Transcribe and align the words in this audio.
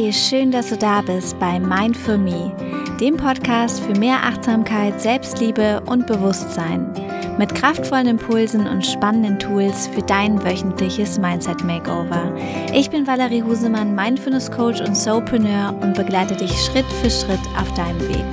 Hey, 0.00 0.12
schön, 0.12 0.52
dass 0.52 0.68
du 0.68 0.76
da 0.76 1.02
bist 1.02 1.36
bei 1.40 1.58
Mind 1.58 1.96
for 1.96 2.16
Me, 2.16 2.54
dem 3.00 3.16
Podcast 3.16 3.80
für 3.80 3.98
mehr 3.98 4.22
Achtsamkeit, 4.22 5.00
Selbstliebe 5.00 5.82
und 5.86 6.06
Bewusstsein. 6.06 6.88
Mit 7.36 7.52
kraftvollen 7.52 8.06
Impulsen 8.06 8.68
und 8.68 8.86
spannenden 8.86 9.40
Tools 9.40 9.88
für 9.88 10.02
dein 10.02 10.40
wöchentliches 10.44 11.18
Mindset 11.18 11.64
Makeover. 11.64 12.32
Ich 12.72 12.90
bin 12.90 13.08
Valerie 13.08 13.42
Husemann, 13.42 13.92
Mindfulness 13.92 14.52
Coach 14.52 14.80
und 14.80 14.96
Soulpreneur 14.96 15.74
und 15.82 15.96
begleite 15.96 16.36
dich 16.36 16.52
Schritt 16.52 16.86
für 17.02 17.10
Schritt 17.10 17.40
auf 17.60 17.74
deinem 17.74 18.00
Weg. 18.08 18.24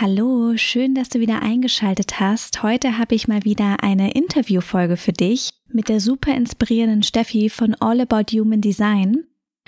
Hallo, 0.00 0.39
schön, 0.56 0.94
dass 0.94 1.08
du 1.08 1.20
wieder 1.20 1.42
eingeschaltet 1.42 2.20
hast. 2.20 2.62
Heute 2.62 2.98
habe 2.98 3.14
ich 3.14 3.28
mal 3.28 3.44
wieder 3.44 3.82
eine 3.82 4.12
Interviewfolge 4.12 4.96
für 4.96 5.12
dich 5.12 5.50
mit 5.68 5.88
der 5.88 6.00
super 6.00 6.34
inspirierenden 6.34 7.02
Steffi 7.02 7.48
von 7.50 7.74
All 7.80 8.00
About 8.00 8.32
Human 8.32 8.60
Design. 8.60 9.24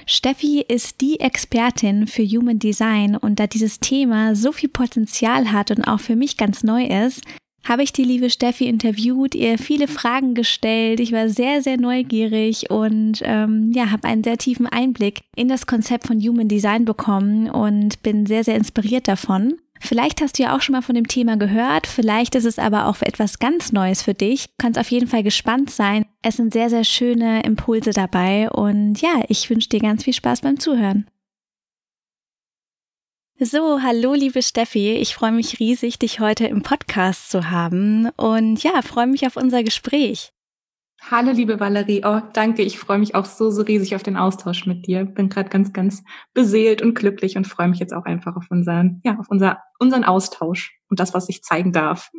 Steffi 0.07 0.65
ist 0.67 1.01
die 1.01 1.21
Expertin 1.21 2.07
für 2.07 2.25
Human 2.25 2.59
Design 2.59 3.17
und 3.17 3.39
da 3.39 3.47
dieses 3.47 3.81
Thema 3.81 4.35
so 4.35 4.53
viel 4.53 4.69
Potenzial 4.69 5.53
hat 5.53 5.71
und 5.71 5.85
auch 5.85 6.01
für 6.01 6.17
mich 6.17 6.37
ganz 6.37 6.63
neu 6.63 6.87
ist, 6.87 7.23
habe 7.65 7.83
ich 7.83 7.93
die 7.93 8.05
liebe 8.05 8.29
Steffi 8.29 8.67
interviewt, 8.67 9.35
ihr 9.35 9.59
viele 9.59 9.87
Fragen 9.87 10.35
gestellt. 10.35 10.99
Ich 11.01 11.13
war 11.13 11.29
sehr, 11.29 11.63
sehr 11.63 11.77
neugierig 11.79 12.71
und 12.71 13.21
ähm, 13.23 13.71
ja, 13.73 13.91
habe 13.91 14.09
einen 14.09 14.25
sehr 14.25 14.39
tiefen 14.39 14.67
Einblick 14.67 15.21
in 15.37 15.49
das 15.49 15.67
Konzept 15.67 16.07
von 16.07 16.21
Human 16.21 16.49
Design 16.49 16.85
bekommen 16.85 17.49
und 17.49 18.03
bin 18.03 18.27
sehr, 18.27 18.43
sehr 18.43 18.57
inspiriert 18.57 19.07
davon. 19.07 19.59
Vielleicht 19.85 20.21
hast 20.21 20.39
du 20.39 20.45
ja 20.45 20.55
auch 20.55 20.61
schon 20.61 20.75
mal 20.75 20.81
von 20.81 20.95
dem 20.95 21.09
Thema 21.09 21.37
gehört, 21.37 21.89
vielleicht 21.89 22.37
ist 22.37 22.45
es 22.45 22.61
aber 22.61 22.87
auch 22.87 23.03
etwas 23.03 23.41
ganz 23.41 23.73
Neues 23.73 24.01
für 24.01 24.15
dich. 24.15 24.47
Du 24.47 24.53
kannst 24.59 24.79
auf 24.79 24.89
jeden 24.93 25.09
Fall 25.09 25.25
gespannt 25.25 25.71
sein. 25.71 26.07
Es 26.23 26.37
sind 26.37 26.53
sehr, 26.53 26.71
sehr 26.71 26.85
schöne 26.85 27.43
Impulse 27.43 27.91
dabei 27.91 28.49
und 28.49 29.01
ja, 29.03 29.25
ich 29.27 29.51
wünsche 29.51 29.69
dir 29.69 29.81
ganz 29.81 30.05
viel 30.05 30.13
Spaß 30.13 30.43
beim 30.43 30.61
Zuhören. 30.61 31.11
So, 33.41 33.83
hallo 33.83 34.15
liebe 34.15 34.41
Steffi, 34.41 34.93
ich 34.93 35.17
freue 35.17 35.33
mich 35.33 35.59
riesig, 35.59 35.99
dich 35.99 36.21
heute 36.21 36.47
im 36.47 36.63
Podcast 36.63 37.29
zu 37.33 37.51
haben 37.51 38.09
und 38.11 38.63
ja, 38.63 38.83
freue 38.83 39.09
mich 39.09 39.27
auf 39.27 39.37
unser 39.37 39.65
Gespräch. 39.65 40.33
Hallo, 41.11 41.33
liebe 41.33 41.59
Valerie. 41.59 42.03
Oh, 42.05 42.21
danke. 42.33 42.63
Ich 42.63 42.79
freue 42.79 42.99
mich 42.99 43.15
auch 43.15 43.25
so, 43.25 43.51
so 43.51 43.63
riesig 43.63 43.95
auf 43.97 44.03
den 44.03 44.17
Austausch 44.17 44.67
mit 44.67 44.87
dir. 44.87 45.05
Bin 45.05 45.29
gerade 45.29 45.51
ganz, 45.51 45.73
ganz 45.73 46.05
beseelt 46.33 46.81
und 46.81 46.95
glücklich 46.95 47.37
und 47.37 47.47
freue 47.47 47.69
mich 47.69 47.81
jetzt 47.81 47.93
auch 47.93 48.05
einfach 48.05 48.37
auf 48.37 48.47
unseren, 48.51 49.01
ja, 49.05 49.19
auf 49.19 49.27
unser, 49.29 49.59
unseren 49.79 50.05
Austausch 50.05 50.79
und 50.89 51.01
das, 51.01 51.13
was 51.13 51.29
ich 51.29 51.43
zeigen 51.43 51.73
darf. 51.73 52.11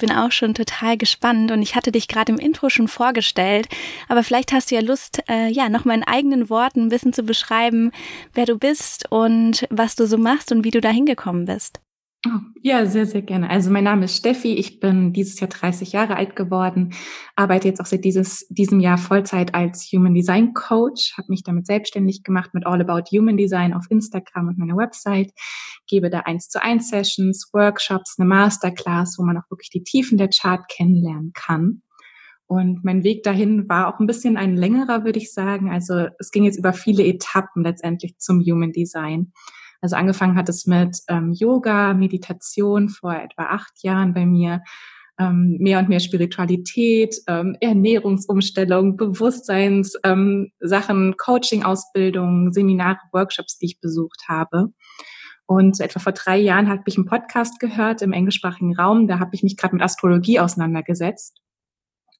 Bin 0.00 0.10
auch 0.10 0.32
schon 0.32 0.54
total 0.54 0.98
gespannt 0.98 1.52
und 1.52 1.62
ich 1.62 1.76
hatte 1.76 1.92
dich 1.92 2.08
gerade 2.08 2.32
im 2.32 2.38
Intro 2.38 2.68
schon 2.68 2.88
vorgestellt, 2.88 3.68
aber 4.08 4.24
vielleicht 4.24 4.52
hast 4.52 4.70
du 4.70 4.74
ja 4.74 4.80
Lust, 4.80 5.22
äh, 5.28 5.48
ja, 5.48 5.68
nochmal 5.68 5.96
in 5.96 6.02
eigenen 6.02 6.50
Worten 6.50 6.82
ein 6.82 6.88
bisschen 6.88 7.12
zu 7.12 7.22
beschreiben, 7.22 7.92
wer 8.32 8.44
du 8.44 8.58
bist 8.58 9.10
und 9.10 9.68
was 9.70 9.94
du 9.94 10.08
so 10.08 10.18
machst 10.18 10.50
und 10.50 10.64
wie 10.64 10.72
du 10.72 10.80
da 10.80 10.88
hingekommen 10.88 11.44
bist. 11.44 11.80
Oh, 12.26 12.40
ja, 12.62 12.86
sehr, 12.86 13.04
sehr 13.04 13.20
gerne. 13.20 13.50
Also 13.50 13.70
mein 13.70 13.84
Name 13.84 14.06
ist 14.06 14.16
Steffi, 14.16 14.54
ich 14.54 14.80
bin 14.80 15.12
dieses 15.12 15.40
Jahr 15.40 15.50
30 15.50 15.92
Jahre 15.92 16.16
alt 16.16 16.36
geworden, 16.36 16.94
arbeite 17.36 17.68
jetzt 17.68 17.80
auch 17.80 17.86
seit 17.86 18.02
dieses, 18.02 18.46
diesem 18.48 18.80
Jahr 18.80 18.96
Vollzeit 18.96 19.54
als 19.54 19.90
Human 19.92 20.14
Design 20.14 20.54
Coach, 20.54 21.12
habe 21.18 21.26
mich 21.28 21.42
damit 21.42 21.66
selbstständig 21.66 22.22
gemacht 22.22 22.54
mit 22.54 22.64
All 22.64 22.80
About 22.80 23.10
Human 23.14 23.36
Design 23.36 23.74
auf 23.74 23.84
Instagram 23.90 24.48
und 24.48 24.58
meiner 24.58 24.76
Website, 24.76 25.32
gebe 25.86 26.08
da 26.08 26.20
eins 26.20 26.48
zu 26.48 26.62
eins 26.62 26.88
Sessions, 26.88 27.50
Workshops, 27.52 28.14
eine 28.18 28.26
Masterclass, 28.26 29.16
wo 29.18 29.22
man 29.22 29.36
auch 29.36 29.50
wirklich 29.50 29.68
die 29.68 29.84
Tiefen 29.84 30.16
der 30.16 30.30
Chart 30.30 30.66
kennenlernen 30.68 31.32
kann. 31.34 31.82
Und 32.46 32.84
mein 32.84 33.04
Weg 33.04 33.22
dahin 33.22 33.68
war 33.68 33.92
auch 33.92 34.00
ein 34.00 34.06
bisschen 34.06 34.38
ein 34.38 34.56
längerer, 34.56 35.04
würde 35.04 35.18
ich 35.18 35.32
sagen. 35.32 35.70
Also 35.70 36.06
es 36.18 36.30
ging 36.30 36.44
jetzt 36.44 36.58
über 36.58 36.72
viele 36.72 37.04
Etappen 37.04 37.64
letztendlich 37.64 38.16
zum 38.18 38.40
Human 38.40 38.72
Design. 38.72 39.32
Also 39.84 39.96
angefangen 39.96 40.34
hat 40.34 40.48
es 40.48 40.66
mit 40.66 41.00
ähm, 41.08 41.34
Yoga, 41.34 41.92
Meditation 41.92 42.88
vor 42.88 43.14
etwa 43.14 43.48
acht 43.50 43.82
Jahren 43.82 44.14
bei 44.14 44.24
mir, 44.24 44.62
ähm, 45.20 45.58
mehr 45.60 45.78
und 45.78 45.90
mehr 45.90 46.00
Spiritualität, 46.00 47.16
ähm, 47.26 47.54
Ernährungsumstellung, 47.60 48.96
Bewusstseinssachen, 48.96 50.40
ähm, 50.62 51.14
Coaching-Ausbildung, 51.18 52.54
Seminare, 52.54 52.96
Workshops, 53.12 53.58
die 53.58 53.66
ich 53.66 53.80
besucht 53.82 54.22
habe. 54.26 54.72
Und 55.44 55.78
etwa 55.80 56.00
vor 56.00 56.12
drei 56.12 56.38
Jahren 56.38 56.70
habe 56.70 56.84
ich 56.86 56.96
einen 56.96 57.04
Podcast 57.04 57.60
gehört 57.60 58.00
im 58.00 58.14
englischsprachigen 58.14 58.74
Raum. 58.74 59.06
Da 59.06 59.18
habe 59.18 59.34
ich 59.34 59.42
mich 59.42 59.58
gerade 59.58 59.74
mit 59.74 59.84
Astrologie 59.84 60.40
auseinandergesetzt. 60.40 61.43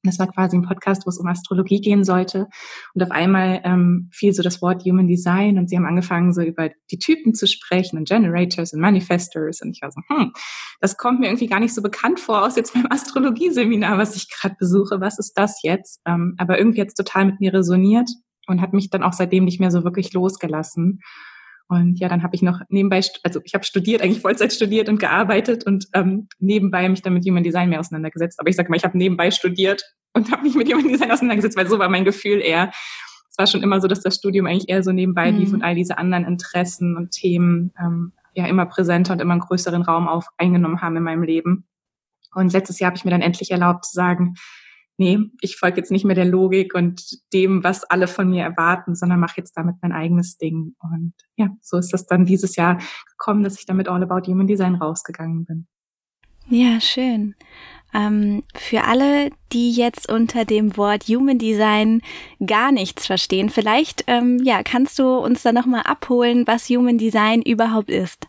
Das 0.05 0.19
war 0.19 0.31
quasi 0.31 0.57
ein 0.57 0.63
Podcast, 0.63 1.07
wo 1.07 1.11
es 1.11 1.19
um 1.19 1.27
Astrologie 1.27 1.81
gehen 1.81 2.05
sollte. 2.05 2.49
Und 2.95 3.03
auf 3.03 3.11
einmal 3.11 3.61
ähm, 3.65 4.09
fiel 4.13 4.33
so 4.33 4.43
das 4.43 4.61
Wort 4.63 4.85
Human 4.85 5.07
Design 5.07 5.59
und 5.59 5.69
sie 5.69 5.77
haben 5.77 5.87
angefangen, 5.87 6.33
so 6.33 6.43
über 6.43 6.71
die 6.91 6.99
Typen 6.99 7.35
zu 7.35 7.47
sprechen 7.47 7.99
und 7.99 8.09
Generators 8.09 8.73
und 8.73 8.81
Manifestors. 8.81 9.63
Und 9.63 9.71
ich 9.71 9.83
war 9.83 9.91
so, 9.91 10.01
hm, 10.09 10.33
das 10.81 10.97
kommt 10.97 11.21
mir 11.21 11.27
irgendwie 11.27 11.47
gar 11.47 11.61
nicht 11.61 11.75
so 11.75 11.83
bekannt 11.83 12.21
vor 12.21 12.43
aus 12.43 12.57
jetzt 12.57 12.75
beim 12.75 12.87
Astrologieseminar, 12.91 13.99
was 13.99 14.17
ich 14.17 14.29
gerade 14.31 14.57
besuche. 14.59 15.01
Was 15.01 15.19
ist 15.19 15.33
das 15.35 15.63
jetzt? 15.63 16.01
Ähm, 16.07 16.35
aber 16.39 16.59
irgendwie 16.59 16.79
jetzt 16.79 16.95
total 16.95 17.27
mit 17.27 17.41
mir 17.41 17.53
resoniert 17.53 18.11
und 18.47 18.61
hat 18.61 18.73
mich 18.73 18.91
dann 18.91 19.03
auch 19.03 19.13
seitdem 19.13 19.45
nicht 19.45 19.61
mehr 19.61 19.71
so 19.71 19.85
wirklich 19.85 20.13
losgelassen. 20.13 21.01
Und 21.69 21.99
ja, 21.99 22.09
dann 22.09 22.23
habe 22.23 22.35
ich 22.35 22.43
noch 22.43 22.61
nebenbei, 22.69 23.01
also 23.23 23.41
ich 23.43 23.55
habe 23.55 23.65
studiert, 23.65 24.03
eigentlich 24.03 24.21
Vollzeit 24.21 24.53
studiert 24.53 24.89
und 24.89 24.99
gearbeitet 24.99 25.65
und 25.65 25.87
ähm, 25.95 26.29
nebenbei 26.39 26.89
mich 26.89 27.03
dann 27.03 27.15
mit 27.15 27.27
Human 27.27 27.43
Design 27.43 27.71
mehr 27.71 27.81
auseinandergesetzt. 27.81 28.39
Aber 28.39 28.51
ich 28.51 28.57
sage 28.57 28.69
mal, 28.69 28.77
ich 28.77 28.85
habe 28.85 28.99
nebenbei 28.99 29.31
studiert 29.31 29.83
und 30.13 30.31
habe 30.31 30.43
mich 30.43 30.55
mit 30.55 30.71
Human 30.71 30.89
Design 30.89 31.11
auseinandergesetzt, 31.13 31.57
weil 31.57 31.69
so 31.69 31.79
war 31.79 31.89
mein 31.89 32.05
Gefühl 32.05 32.41
eher. 32.41 32.71
Es 33.31 33.39
war 33.39 33.47
schon 33.47 33.63
immer 33.63 33.81
so, 33.81 33.89
dass 33.89 34.01
das 34.01 34.17
Studium 34.17 34.47
eigentlich 34.47 34.69
eher 34.69 34.83
so 34.83 34.93
nebenbei 34.93 35.33
mhm. 35.33 35.39
lief 35.39 35.53
und 35.53 35.63
all 35.63 35.75
diese 35.75 35.99
anderen 35.99 36.25
Interessen 36.25 36.97
und 36.97 37.11
Themen 37.11 37.73
ähm, 37.81 38.13
ja 38.35 38.47
immer 38.47 38.67
präsenter 38.67 39.15
und 39.15 39.21
immer 39.21 39.33
einen 39.33 39.41
größeren 39.41 39.83
Raum 39.83 40.07
auf 40.07 40.27
eingenommen 40.37 40.83
haben 40.83 40.97
in 40.97 41.03
meinem 41.03 41.23
Leben. 41.23 41.67
Und 42.35 42.53
letztes 42.53 42.79
Jahr 42.79 42.91
habe 42.91 42.97
ich 42.97 43.05
mir 43.05 43.11
dann 43.11 43.23
endlich 43.23 43.51
erlaubt 43.51 43.87
zu 43.87 43.95
sagen, 43.95 44.35
nee, 44.97 45.19
ich 45.41 45.57
folge 45.57 45.79
jetzt 45.79 45.91
nicht 45.91 46.05
mehr 46.05 46.15
der 46.15 46.25
Logik 46.25 46.75
und 46.75 47.03
dem, 47.33 47.65
was 47.65 47.85
alle 47.85 48.07
von 48.07 48.31
mir 48.31 48.45
erwarten, 48.45 48.95
sondern 48.95 49.21
mache 49.21 49.35
jetzt 49.39 49.57
damit 49.57 49.77
mein 49.83 49.93
eigenes 49.93 50.39
Ding. 50.39 50.75
Und 50.81 51.15
ja, 51.37 51.49
so 51.61 51.79
ist 51.79 51.93
das 51.93 52.07
dann 52.07 52.25
dieses 52.25 52.57
Jahr 52.57 52.79
gekommen, 53.11 53.43
dass 53.43 53.59
ich 53.59 53.67
damit 53.67 53.89
All 53.89 54.03
About 54.03 54.31
Human 54.31 54.47
Design 54.47 54.77
rausgegangen 54.77 55.45
bin. 55.45 55.67
Ja, 56.49 56.81
schön. 56.81 57.35
Ähm, 57.95 58.43
für 58.55 58.85
alle, 58.85 59.31
die 59.53 59.73
jetzt 59.73 60.11
unter 60.11 60.45
dem 60.45 60.77
Wort 60.77 61.05
Human 61.05 61.39
Design 61.39 62.03
gar 62.45 62.73
nichts 62.73 63.07
verstehen, 63.07 63.49
vielleicht 63.49 64.05
ähm, 64.09 64.41
ja, 64.43 64.63
kannst 64.63 64.99
du 64.99 65.17
uns 65.19 65.43
da 65.43 65.53
nochmal 65.53 65.83
abholen, 65.83 66.47
was 66.47 66.69
Human 66.69 66.99
Design 66.99 67.41
überhaupt 67.41 67.91
ist. 67.91 68.29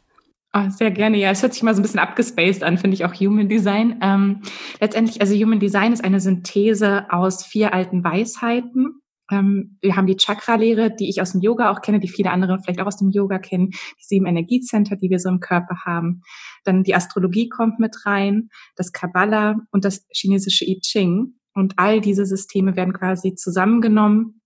Oh, 0.58 0.70
sehr 0.70 0.92
gerne, 0.92 1.18
ja. 1.18 1.32
Es 1.32 1.42
hört 1.42 1.54
sich 1.54 1.64
mal 1.64 1.76
so 1.76 1.82
ein 1.82 1.84
bisschen 1.84 2.00
abgespaced 2.00 2.64
an, 2.64 2.78
finde 2.78 2.96
ich 2.96 3.04
auch 3.04 3.14
Human 3.14 3.50
Design. 3.50 4.00
Ähm, 4.02 4.42
letztendlich, 4.80 5.20
also 5.20 5.36
Human 5.36 5.60
Design 5.60 5.92
ist 5.92 6.02
eine 6.02 6.22
Synthese 6.22 7.12
aus 7.12 7.44
vier 7.44 7.74
alten 7.74 8.06
Weisheiten. 8.06 9.02
Ähm, 9.30 9.78
wir 9.82 9.98
haben 9.98 10.08
die 10.08 10.16
Chakra-Lehre, 10.16 10.96
die 10.96 11.10
ich 11.10 11.22
aus 11.22 11.34
dem 11.34 11.42
Yoga 11.42 11.72
auch 11.72 11.82
kenne, 11.82 12.00
die 12.00 12.08
viele 12.08 12.32
andere 12.32 12.60
vielleicht 12.64 12.80
auch 12.80 12.86
aus 12.86 12.96
dem 12.96 13.10
Yoga 13.10 13.38
kennen, 13.38 13.72
die 13.72 14.06
sieben 14.06 14.28
Energiezenter, 14.28 14.96
die 14.96 15.10
wir 15.10 15.20
so 15.20 15.28
im 15.28 15.42
Körper 15.42 15.80
haben. 15.84 16.22
Dann 16.64 16.84
die 16.84 16.96
Astrologie 16.96 17.50
kommt 17.50 17.80
mit 17.80 18.06
rein, 18.06 18.48
das 18.78 18.94
Kabbalah 18.94 19.58
und 19.72 19.84
das 19.84 20.06
chinesische 20.10 20.64
I 20.64 20.80
Ching. 20.80 21.34
Und 21.54 21.74
all 21.78 22.00
diese 22.00 22.26
Systeme 22.26 22.78
werden 22.78 22.94
quasi 22.94 23.36
zusammengenommen 23.36 24.42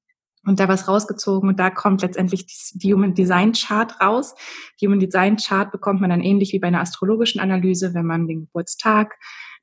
und 0.46 0.60
da 0.60 0.68
was 0.68 0.88
rausgezogen 0.88 1.50
und 1.50 1.60
da 1.60 1.70
kommt 1.70 2.02
letztendlich 2.02 2.46
die 2.74 2.94
Human 2.94 3.14
Design 3.14 3.52
Chart 3.54 4.00
raus. 4.02 4.36
Die 4.80 4.88
Human 4.88 5.00
Design 5.00 5.38
Chart 5.38 5.72
bekommt 5.72 6.02
man 6.02 6.10
dann 6.10 6.22
ähnlich 6.22 6.54
wie 6.54 6.60
bei 6.60 6.68
einer 6.68 6.82
astrologischen 6.82 7.42
Analyse, 7.42 7.94
wenn 7.94 8.06
man 8.06 8.28
den 8.28 8.42
Geburtstag, 8.42 9.18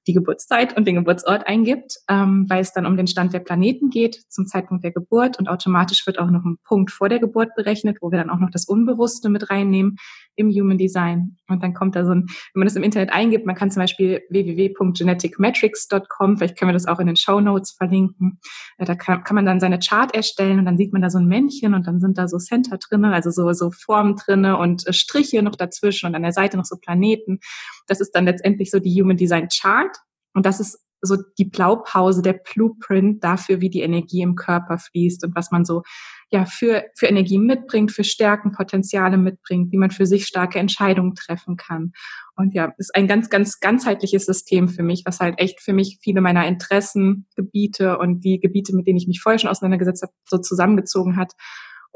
die 0.07 0.13
Geburtszeit 0.13 0.77
und 0.77 0.87
den 0.87 0.97
Geburtsort 0.97 1.47
eingibt, 1.47 1.99
ähm, 2.09 2.47
weil 2.49 2.61
es 2.61 2.73
dann 2.73 2.87
um 2.87 2.97
den 2.97 3.07
Stand 3.07 3.35
der 3.35 3.41
Planeten 3.41 3.91
geht 3.91 4.23
zum 4.29 4.47
Zeitpunkt 4.47 4.85
der 4.85 4.93
Geburt 4.93 5.39
und 5.39 5.49
automatisch 5.49 6.07
wird 6.07 6.19
auch 6.19 6.31
noch 6.31 6.45
ein 6.45 6.59
Punkt 6.65 6.91
vor 6.91 7.09
der 7.09 7.19
Geburt 7.19 7.55
berechnet, 7.57 7.99
wo 8.01 8.11
wir 8.11 8.19
dann 8.19 8.31
auch 8.31 8.39
noch 8.39 8.51
das 8.51 8.67
Unbewusste 8.67 9.29
mit 9.29 9.51
reinnehmen 9.51 9.97
im 10.37 10.51
Human 10.51 10.79
Design. 10.79 11.37
Und 11.49 11.63
dann 11.63 11.75
kommt 11.75 11.95
da 11.97 12.05
so 12.05 12.13
ein, 12.13 12.27
wenn 12.53 12.61
man 12.61 12.67
das 12.67 12.77
im 12.77 12.83
Internet 12.83 13.11
eingibt, 13.13 13.47
man 13.47 13.57
kann 13.57 13.71
zum 13.71 13.83
Beispiel 13.83 14.23
www.geneticmetrics.com, 14.29 16.37
vielleicht 16.37 16.59
können 16.59 16.69
wir 16.71 16.75
das 16.75 16.87
auch 16.87 17.01
in 17.01 17.07
den 17.07 17.17
Show 17.17 17.41
Notes 17.41 17.73
verlinken. 17.73 18.39
Äh, 18.79 18.85
da 18.85 18.95
kann, 18.95 19.25
kann 19.25 19.35
man 19.35 19.47
dann 19.47 19.61
seine 19.61 19.79
Chart 19.79 20.15
erstellen 20.15 20.59
und 20.59 20.67
dann 20.67 20.77
sieht 20.77 20.93
man 20.93 21.01
da 21.03 21.11
so 21.11 21.19
ein 21.19 21.27
Männchen 21.27 21.75
und 21.75 21.87
dann 21.87 22.01
sind 22.01 22.19
da 22.19 22.27
so 22.29 22.39
Center 22.39 22.79
drinne, 22.79 23.13
also 23.13 23.31
so, 23.31 23.53
so 23.53 23.71
Formen 23.71 24.17
drinne 24.17 24.59
und 24.59 24.87
äh, 24.87 24.93
Striche 24.93 25.43
noch 25.43 25.57
dazwischen 25.57 26.07
und 26.07 26.15
an 26.15 26.23
der 26.23 26.33
Seite 26.33 26.57
noch 26.57 26.65
so 26.65 26.77
Planeten. 26.77 27.41
Das 27.87 28.01
ist 28.01 28.13
dann 28.13 28.25
letztendlich 28.25 28.71
so 28.71 28.79
die 28.79 29.01
Human 29.01 29.17
Design 29.17 29.49
Chart. 29.49 29.97
Und 30.35 30.47
das 30.47 30.61
ist 30.61 30.79
so 31.03 31.17
die 31.39 31.45
Blaupause, 31.45 32.23
der 32.23 32.35
Blueprint 32.35 33.23
dafür, 33.23 33.61
wie 33.61 33.71
die 33.71 33.83
Energie 33.83 34.23
im 34.23 34.35
Körper 34.35 34.79
fließt 34.79 35.25
und 35.25 35.35
was 35.35 35.51
man 35.51 35.65
so 35.65 35.83
ja 36.31 36.45
für, 36.45 36.85
für 36.97 37.07
Energie 37.07 37.39
mitbringt, 37.39 37.93
für 37.93 38.05
Stärken, 38.05 38.53
Potenziale 38.53 39.17
mitbringt, 39.17 39.73
wie 39.73 39.77
man 39.77 39.91
für 39.91 40.07
sich 40.07 40.27
starke 40.27 40.59
Entscheidungen 40.59 41.15
treffen 41.15 41.57
kann. 41.57 41.93
Und 42.35 42.55
ja, 42.55 42.73
ist 42.79 42.95
ein 42.95 43.07
ganz, 43.07 43.31
ganz 43.31 43.61
ganzheitliches 43.61 44.27
System 44.27 44.69
für 44.69 44.83
mich, 44.83 45.03
was 45.07 45.21
halt 45.21 45.39
echt 45.39 45.61
für 45.61 45.73
mich 45.73 45.99
viele 46.03 46.21
meiner 46.21 46.47
Interessengebiete 46.47 47.99
und 47.99 48.25
die 48.25 48.41
Gebiete, 48.41 48.75
mit 48.75 48.87
denen 48.87 48.99
ich 48.99 49.07
mich 49.07 49.21
vorher 49.21 49.39
schon 49.39 49.51
auseinandergesetzt 49.51 50.03
habe, 50.03 50.13
so 50.29 50.39
zusammengezogen 50.39 51.17
hat 51.17 51.33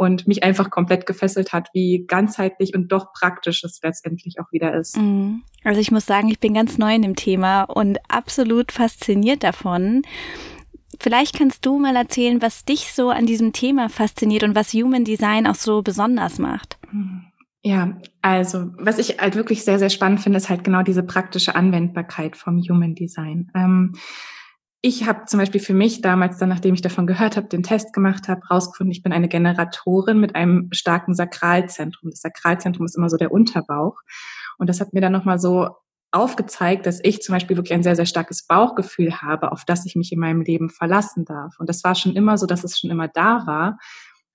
und 0.01 0.27
mich 0.27 0.43
einfach 0.43 0.71
komplett 0.71 1.05
gefesselt 1.05 1.53
hat, 1.53 1.69
wie 1.75 2.07
ganzheitlich 2.07 2.75
und 2.75 2.91
doch 2.91 3.13
praktisch 3.13 3.63
es 3.65 3.81
letztendlich 3.83 4.41
auch 4.41 4.51
wieder 4.51 4.73
ist. 4.75 4.97
Mhm. 4.97 5.43
Also 5.63 5.79
ich 5.79 5.91
muss 5.91 6.07
sagen, 6.07 6.31
ich 6.31 6.41
bin 6.41 6.55
ganz 6.55 6.79
neu 6.79 6.95
in 6.95 7.03
dem 7.03 7.17
Thema 7.17 7.65
und 7.65 7.99
absolut 8.09 8.73
fasziniert 8.73 9.45
davon. 9.45 10.01
Vielleicht 10.99 11.37
kannst 11.37 11.67
du 11.67 11.79
mal 11.79 11.97
erzählen, 11.97 12.41
was 12.41 12.65
dich 12.65 12.95
so 12.95 13.11
an 13.11 13.27
diesem 13.27 13.53
Thema 13.53 13.91
fasziniert 13.91 14.43
und 14.43 14.55
was 14.55 14.73
Human 14.73 15.05
Design 15.05 15.47
auch 15.47 15.55
so 15.55 15.83
besonders 15.83 16.39
macht. 16.39 16.79
Ja, 17.63 17.99
also 18.23 18.71
was 18.79 18.99
ich 18.99 19.19
halt 19.19 19.35
wirklich 19.35 19.65
sehr, 19.65 19.79
sehr 19.79 19.91
spannend 19.91 20.21
finde, 20.21 20.39
ist 20.39 20.49
halt 20.49 20.65
genau 20.65 20.83
diese 20.83 21.03
praktische 21.03 21.55
Anwendbarkeit 21.55 22.39
vom 22.39 22.59
Human 22.63 22.95
Design. 22.95 23.51
Ähm, 23.55 23.93
ich 24.83 25.07
habe 25.07 25.27
zum 25.27 25.39
Beispiel 25.39 25.61
für 25.61 25.75
mich 25.75 26.01
damals, 26.01 26.39
dann 26.39 26.49
nachdem 26.49 26.75
ich 26.75 26.81
davon 26.81 27.07
gehört 27.07 27.37
habe, 27.37 27.49
den 27.49 27.63
Test 27.63 27.93
gemacht 27.93 28.29
habe, 28.29 28.47
rausgefunden, 28.47 28.93
ich 28.93 29.03
bin 29.03 29.13
eine 29.13 29.29
Generatorin 29.29 30.19
mit 30.19 30.35
einem 30.35 30.69
starken 30.73 31.15
Sakralzentrum. 31.15 32.11
Das 32.11 32.21
Sakralzentrum 32.23 32.87
ist 32.87 32.97
immer 32.97 33.11
so 33.11 33.19
der 33.19 33.31
Unterbauch. 33.31 33.99
Und 34.57 34.71
das 34.71 34.81
hat 34.81 34.95
mir 34.95 35.03
dann 35.03 35.13
nochmal 35.13 35.39
so 35.39 35.69
aufgezeigt, 36.13 36.87
dass 36.87 36.99
ich 37.03 37.21
zum 37.23 37.35
Beispiel 37.35 37.57
wirklich 37.57 37.75
ein 37.75 37.83
sehr, 37.83 37.95
sehr 37.95 38.07
starkes 38.07 38.47
Bauchgefühl 38.47 39.21
habe, 39.21 39.53
auf 39.53 39.65
das 39.65 39.85
ich 39.85 39.97
mich 39.97 40.13
in 40.13 40.19
meinem 40.19 40.41
Leben 40.41 40.71
verlassen 40.71 41.25
darf. 41.25 41.61
Und 41.61 41.69
das 41.69 41.85
war 41.85 41.95
schon 41.95 42.17
immer 42.17 42.39
so, 42.39 42.47
dass 42.47 42.65
es 42.65 42.79
schon 42.79 42.91
immer 42.91 43.09
da 43.09 43.47
war. 43.47 43.79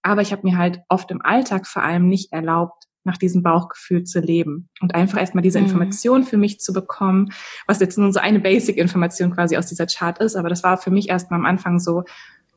Aber 0.03 0.21
ich 0.21 0.31
habe 0.31 0.47
mir 0.47 0.57
halt 0.57 0.81
oft 0.89 1.09
im 1.09 1.23
Alltag 1.23 1.65
vor 1.65 1.81
allem 1.81 2.07
nicht 2.07 2.31
erlaubt, 2.31 2.85
nach 3.05 3.17
diesem 3.17 3.43
Bauchgefühl 3.43 4.03
zu 4.03 4.19
leben 4.19 4.69
und 4.81 4.95
einfach 4.95 5.19
erstmal 5.19 5.43
diese 5.43 5.59
mhm. 5.59 5.65
Information 5.65 6.23
für 6.23 6.37
mich 6.37 6.59
zu 6.59 6.73
bekommen, 6.73 7.31
was 7.67 7.79
jetzt 7.79 7.97
nur 7.97 8.11
so 8.11 8.19
eine 8.19 8.39
Basic-Information 8.39 9.31
quasi 9.31 9.57
aus 9.57 9.67
dieser 9.67 9.85
Chart 9.85 10.17
ist, 10.19 10.35
aber 10.35 10.49
das 10.49 10.63
war 10.63 10.77
für 10.77 10.91
mich 10.91 11.09
erstmal 11.09 11.39
am 11.39 11.45
Anfang 11.45 11.79
so, 11.79 12.03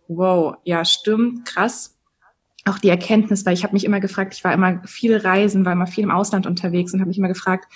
wow, 0.08 0.56
ja, 0.64 0.84
stimmt, 0.84 1.44
krass. 1.44 1.94
Auch 2.64 2.78
die 2.78 2.88
Erkenntnis, 2.88 3.46
weil 3.46 3.54
ich 3.54 3.62
habe 3.62 3.74
mich 3.74 3.84
immer 3.84 4.00
gefragt, 4.00 4.34
ich 4.34 4.44
war 4.44 4.52
immer 4.52 4.82
viel 4.84 5.16
reisen, 5.16 5.64
war 5.64 5.72
immer 5.72 5.86
viel 5.86 6.04
im 6.04 6.10
Ausland 6.10 6.46
unterwegs 6.46 6.92
und 6.92 7.00
habe 7.00 7.08
mich 7.08 7.18
immer 7.18 7.28
gefragt, 7.28 7.66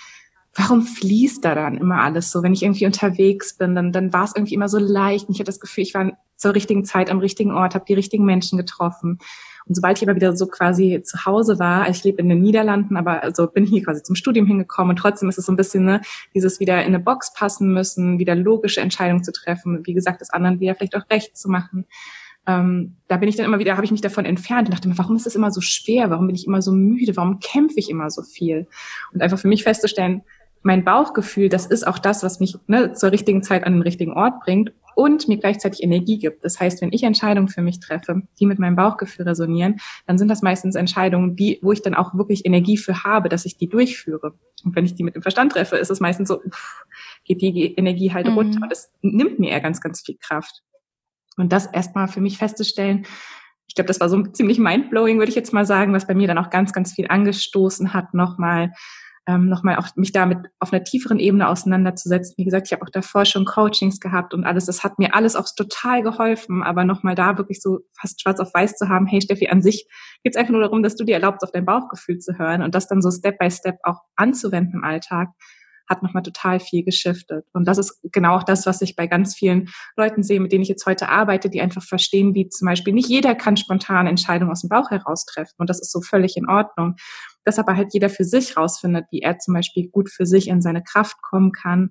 warum 0.55 0.83
fließt 0.83 1.45
da 1.45 1.55
dann 1.55 1.79
immer 1.79 2.03
alles 2.03 2.31
so? 2.31 2.43
Wenn 2.43 2.53
ich 2.53 2.63
irgendwie 2.63 2.87
unterwegs 2.87 3.57
bin, 3.57 3.75
dann, 3.75 3.93
dann 3.93 4.13
war 4.13 4.25
es 4.25 4.35
irgendwie 4.35 4.55
immer 4.55 4.69
so 4.69 4.79
leicht. 4.79 5.29
Und 5.29 5.35
ich 5.35 5.41
hatte 5.41 5.51
das 5.51 5.61
Gefühl, 5.61 5.83
ich 5.83 5.95
war 5.95 6.13
zur 6.37 6.55
richtigen 6.55 6.85
Zeit 6.85 7.11
am 7.11 7.21
richtigen 7.21 7.53
Ort, 7.53 7.75
habe 7.75 7.85
die 7.87 7.95
richtigen 7.95 8.25
Menschen 8.25 8.59
getroffen. 8.59 9.19
Und 9.67 9.75
sobald 9.75 9.99
ich 9.99 10.09
aber 10.09 10.17
wieder 10.17 10.37
so 10.37 10.47
quasi 10.47 11.03
zu 11.05 11.25
Hause 11.25 11.59
war, 11.59 11.83
also 11.83 11.99
ich 11.99 12.05
lebe 12.05 12.21
in 12.21 12.29
den 12.29 12.41
Niederlanden, 12.41 12.97
aber 12.97 13.23
also 13.23 13.47
bin 13.47 13.65
hier 13.65 13.83
quasi 13.83 14.03
zum 14.03 14.17
Studium 14.17 14.47
hingekommen 14.47 14.91
und 14.91 14.97
trotzdem 14.97 15.29
ist 15.29 15.39
es 15.39 15.47
so 15.47 15.53
ein 15.53 15.57
bisschen 15.57 15.85
ne, 15.85 16.01
dieses 16.35 16.61
wieder 16.61 16.81
in 16.81 16.89
eine 16.89 17.01
Box 17.01 17.33
passen 17.35 17.73
müssen, 17.73 18.19
wieder 18.19 18.35
logische 18.35 18.81
Entscheidungen 18.81 19.25
zu 19.25 19.33
treffen, 19.33 19.81
wie 19.85 19.95
gesagt, 19.95 20.21
das 20.21 20.31
anderen 20.31 20.61
wieder 20.61 20.75
vielleicht 20.75 20.97
auch 20.97 21.09
recht 21.11 21.37
zu 21.37 21.49
machen. 21.49 21.87
Ähm, 22.47 22.97
da 23.07 23.19
bin 23.19 23.29
ich 23.29 23.37
dann 23.37 23.47
immer 23.47 23.61
wieder, 23.61 23.77
habe 23.77 23.85
ich 23.85 23.93
mich 23.93 24.01
davon 24.01 24.25
entfernt 24.25 24.69
und 24.69 24.75
dachte 24.75 24.89
mir, 24.89 24.99
warum 24.99 25.15
ist 25.15 25.27
es 25.27 25.37
immer 25.37 25.53
so 25.53 25.61
schwer? 25.61 26.11
Warum 26.11 26.27
bin 26.27 26.35
ich 26.35 26.47
immer 26.47 26.61
so 26.61 26.73
müde? 26.73 27.17
Warum 27.17 27.39
kämpfe 27.39 27.79
ich 27.79 27.89
immer 27.89 28.11
so 28.11 28.23
viel? 28.23 28.67
Und 29.13 29.23
einfach 29.23 29.39
für 29.39 29.49
mich 29.49 29.63
festzustellen, 29.63 30.23
mein 30.63 30.85
Bauchgefühl, 30.85 31.49
das 31.49 31.67
ist 31.67 31.87
auch 31.87 31.99
das, 31.99 32.23
was 32.23 32.41
mich 32.41 32.57
ne, 32.67 32.93
zur 32.93 33.13
richtigen 33.13 33.43
Zeit 33.43 33.65
an 33.65 33.75
den 33.75 33.83
richtigen 33.83 34.13
Ort 34.13 34.41
bringt 34.41 34.73
und 34.95 35.29
mir 35.29 35.39
gleichzeitig 35.39 35.83
Energie 35.83 36.19
gibt. 36.19 36.45
Das 36.45 36.61
heißt, 36.61 36.83
wenn 36.83 36.93
ich 36.93 37.03
Entscheidungen 37.03 37.49
für 37.49 37.63
mich 37.63 37.81
treffe, 37.81 38.23
die 38.39 38.47
mit 38.47 38.59
meinem 38.59 38.77
Bauchgefühl 38.77 39.27
resonieren, 39.29 39.81
dann 40.07 40.19
sind 40.19 40.29
das 40.29 40.43
meistens 40.43 40.75
Entscheidungen, 40.75 41.37
die, 41.37 41.59
wo 41.63 41.73
ich 41.73 41.83
dann 41.83 41.95
auch 41.95 42.15
wirklich 42.15 42.45
Energie 42.47 42.77
für 42.77 43.05
habe, 43.05 43.29
dass 43.29 43.45
ich 43.45 43.57
die 43.57 43.69
durchführe. 43.69 44.35
Und 44.65 44.77
wenn 44.77 44.85
ich 44.85 44.95
die 44.95 45.03
mit 45.03 45.15
dem 45.15 45.23
Verstand 45.23 45.53
treffe, 45.53 45.77
ist 45.77 45.91
es 45.91 46.01
meistens 46.01 46.29
so, 46.29 46.39
pff, 46.39 46.85
geht 47.25 47.43
die 47.43 47.75
Energie 47.75 48.13
halt 48.13 48.29
mhm. 48.29 48.35
runter. 48.35 48.67
Das 48.69 48.93
nimmt 49.03 49.39
mir 49.39 49.51
eher 49.51 49.61
ganz, 49.61 49.81
ganz 49.81 50.01
viel 50.01 50.17
Kraft. 50.19 50.63
Und 51.37 51.53
das 51.53 51.67
erstmal 51.67 52.09
für 52.09 52.21
mich 52.21 52.39
festzustellen, 52.39 53.07
ich 53.67 53.75
glaube, 53.75 53.89
das 53.89 54.01
war 54.01 54.11
so 54.11 54.23
ziemlich 54.23 54.59
mindblowing, 54.59 55.19
würde 55.19 55.31
ich 55.31 55.35
jetzt 55.35 55.55
mal 55.55 55.65
sagen, 55.65 55.95
was 55.95 56.07
bei 56.07 56.15
mir 56.15 56.29
dann 56.29 56.37
auch 56.37 56.51
ganz, 56.51 56.73
ganz 56.75 56.93
viel 56.93 57.07
angestoßen 57.09 57.95
hat, 57.95 58.13
nochmal 58.13 58.73
ähm, 59.27 59.49
nochmal 59.49 59.77
auch 59.77 59.89
mich 59.95 60.13
damit 60.13 60.39
auf 60.59 60.73
einer 60.73 60.83
tieferen 60.83 61.19
Ebene 61.19 61.49
auseinanderzusetzen. 61.49 62.35
Wie 62.37 62.45
gesagt, 62.45 62.67
ich 62.67 62.73
habe 62.73 62.83
auch 62.83 62.91
davor 62.91 63.25
schon 63.25 63.45
Coachings 63.45 64.01
gehabt 64.01 64.35
und 64.35 64.45
alles. 64.45 64.67
Das 64.67 64.83
hat 64.83 64.99
mir 64.99 65.15
alles 65.15 65.37
auch 65.37 65.47
total 65.55 66.03
geholfen, 66.03 66.63
aber 66.63 66.85
nochmal 66.85 67.15
da 67.15 67.39
wirklich 67.39 67.63
so 67.63 67.81
fast 67.93 68.21
schwarz 68.21 68.41
auf 68.41 68.53
weiß 68.53 68.77
zu 68.77 68.89
haben, 68.89 69.07
hey 69.07 69.21
Steffi, 69.21 69.49
an 69.49 69.63
sich 69.63 69.87
geht 70.25 70.35
es 70.35 70.37
einfach 70.37 70.53
nur 70.53 70.63
darum, 70.63 70.83
dass 70.83 70.97
du 70.97 71.05
dir 71.05 71.15
erlaubst, 71.15 71.45
auf 71.45 71.53
dein 71.53 71.65
Bauchgefühl 71.65 72.19
zu 72.19 72.39
hören 72.39 72.63
und 72.63 72.75
das 72.75 72.89
dann 72.89 73.01
so 73.01 73.11
Step 73.11 73.39
by 73.39 73.51
Step 73.51 73.77
auch 73.85 74.01
anzuwenden 74.17 74.75
im 74.75 74.85
Alltag 74.85 75.29
hat 75.89 76.03
nochmal 76.03 76.23
total 76.23 76.61
viel 76.61 76.85
geschiftet. 76.85 77.45
Und 77.53 77.67
das 77.67 77.79
ist 77.79 78.01
genau 78.13 78.37
auch 78.37 78.43
das, 78.43 78.67
was 78.67 78.81
ich 78.83 78.97
bei 78.97 79.07
ganz 79.07 79.35
vielen 79.35 79.69
Leuten 79.97 80.23
sehe, 80.23 80.41
mit 80.41 80.53
denen 80.53 80.63
ich 80.63 80.69
jetzt 80.69 80.87
heute 80.87 81.09
arbeite, 81.09 81.51
die 81.51 81.61
einfach 81.61 81.83
verstehen, 81.83 82.35
wie 82.35 82.49
zum 82.49 82.67
Beispiel 82.67 82.95
nicht 82.95 83.09
jeder 83.09 83.35
kann 83.35 83.57
spontan 83.57 84.07
Entscheidungen 84.07 84.51
aus 84.51 84.63
dem 84.63 84.69
Bauch 84.69 84.91
heraus 84.91 85.25
treffen. 85.27 85.55
Und 85.59 85.71
das 85.71 85.81
ist 85.81 85.93
so 85.93 86.01
völlig 86.01 86.37
in 86.37 86.49
Ordnung. 86.49 86.97
Dass 87.45 87.59
aber 87.59 87.77
halt 87.77 87.93
jeder 87.93 88.09
für 88.09 88.25
sich 88.25 88.57
rausfindet, 88.57 89.07
wie 89.11 89.21
er 89.21 89.39
zum 89.39 89.55
Beispiel 89.55 89.89
gut 89.89 90.11
für 90.11 90.27
sich 90.27 90.49
in 90.49 90.63
seine 90.63 90.83
Kraft 90.83 91.21
kommen 91.23 91.53
kann. 91.53 91.91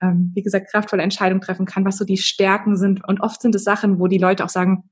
Ähm, 0.00 0.32
wie 0.34 0.42
gesagt, 0.42 0.70
kraftvolle 0.70 1.02
Entscheidungen 1.02 1.40
treffen 1.40 1.66
kann, 1.66 1.84
was 1.84 1.98
so 1.98 2.04
die 2.04 2.16
Stärken 2.16 2.76
sind. 2.76 3.06
Und 3.06 3.20
oft 3.20 3.40
sind 3.42 3.54
es 3.54 3.64
Sachen, 3.64 3.98
wo 3.98 4.06
die 4.06 4.18
Leute 4.18 4.44
auch 4.44 4.48
sagen, 4.48 4.90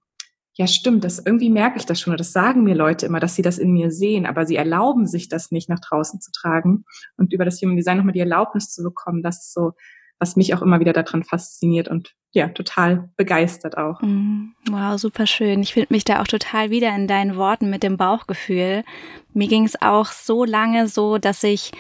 ja 0.57 0.67
stimmt, 0.67 1.05
das 1.05 1.23
irgendwie 1.25 1.51
merke 1.51 1.79
ich 1.79 1.87
das 1.87 2.01
schon, 2.01 2.13
oder 2.13 2.19
das 2.19 2.33
sagen 2.33 2.65
mir 2.65 2.75
Leute 2.75 3.07
immer, 3.07 3.21
dass 3.21 3.35
sie 3.35 3.43
das 3.43 3.59
in 3.59 3.73
mir 3.73 3.91
sehen, 3.91 4.27
aber 4.27 4.47
sie 4.47 4.57
erlauben 4.57 5.07
sich 5.07 5.29
das 5.29 5.51
nicht 5.51 5.69
nach 5.69 5.81
draußen 5.81 6.21
zu 6.21 6.31
tragen 6.33 6.85
und 7.17 7.33
über 7.33 7.45
das 7.45 7.61
Human 7.61 7.77
Design 7.77 7.99
nochmal 7.99 8.15
die 8.15 8.21
Erlaubnis 8.21 8.71
zu 8.71 8.83
bekommen, 8.83 9.23
das 9.23 9.45
ist 9.45 9.53
so, 9.53 9.73
was 10.19 10.37
mich 10.37 10.55
auch 10.55 10.63
immer 10.63 10.81
wieder 10.81 10.95
daran 10.95 11.25
fasziniert 11.25 11.89
und 11.89 12.15
ja, 12.37 12.49
total 12.49 13.09
begeistert 13.17 13.79
auch. 13.79 14.03
Mm, 14.03 14.53
wow, 14.69 14.99
super 14.99 15.27
schön. 15.27 15.63
Ich 15.63 15.73
finde 15.73 15.95
mich 15.95 16.05
da 16.05 16.21
auch 16.21 16.27
total 16.27 16.69
wieder 16.69 16.95
in 16.95 17.09
deinen 17.09 17.37
Worten 17.37 17.71
mit 17.71 17.83
dem 17.83 17.97
Bauchgefühl. 17.97 18.85
Mir 19.33 19.49
ging 19.49 19.65
es 19.65 19.81
auch 19.81 20.13
so 20.13 20.45
lange 20.45 20.87
so, 20.87 21.17
dass 21.17 21.43
ich 21.43 21.73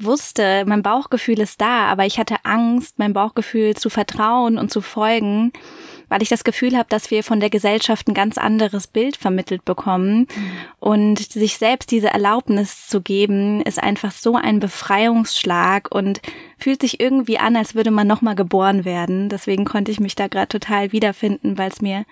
wusste, 0.00 0.64
mein 0.66 0.82
Bauchgefühl 0.82 1.40
ist 1.40 1.60
da, 1.60 1.86
aber 1.86 2.06
ich 2.06 2.18
hatte 2.18 2.36
Angst, 2.44 2.98
mein 2.98 3.12
Bauchgefühl 3.12 3.76
zu 3.76 3.90
vertrauen 3.90 4.58
und 4.58 4.72
zu 4.72 4.80
folgen 4.80 5.52
weil 6.08 6.22
ich 6.22 6.28
das 6.28 6.44
Gefühl 6.44 6.76
habe, 6.76 6.88
dass 6.88 7.10
wir 7.10 7.22
von 7.22 7.40
der 7.40 7.50
Gesellschaft 7.50 8.08
ein 8.08 8.14
ganz 8.14 8.38
anderes 8.38 8.86
Bild 8.86 9.16
vermittelt 9.16 9.64
bekommen. 9.64 10.20
Mhm. 10.20 10.26
Und 10.80 11.18
sich 11.18 11.58
selbst 11.58 11.90
diese 11.90 12.08
Erlaubnis 12.08 12.88
zu 12.88 13.00
geben, 13.00 13.60
ist 13.62 13.82
einfach 13.82 14.12
so 14.12 14.34
ein 14.34 14.60
Befreiungsschlag 14.60 15.94
und 15.94 16.20
fühlt 16.58 16.80
sich 16.80 17.00
irgendwie 17.00 17.38
an, 17.38 17.56
als 17.56 17.74
würde 17.74 17.90
man 17.90 18.06
nochmal 18.06 18.34
geboren 18.34 18.84
werden. 18.84 19.28
Deswegen 19.28 19.64
konnte 19.64 19.90
ich 19.90 20.00
mich 20.00 20.14
da 20.14 20.28
gerade 20.28 20.48
total 20.48 20.92
wiederfinden, 20.92 21.58
weil 21.58 21.70
es 21.70 21.80
mir 21.80 22.04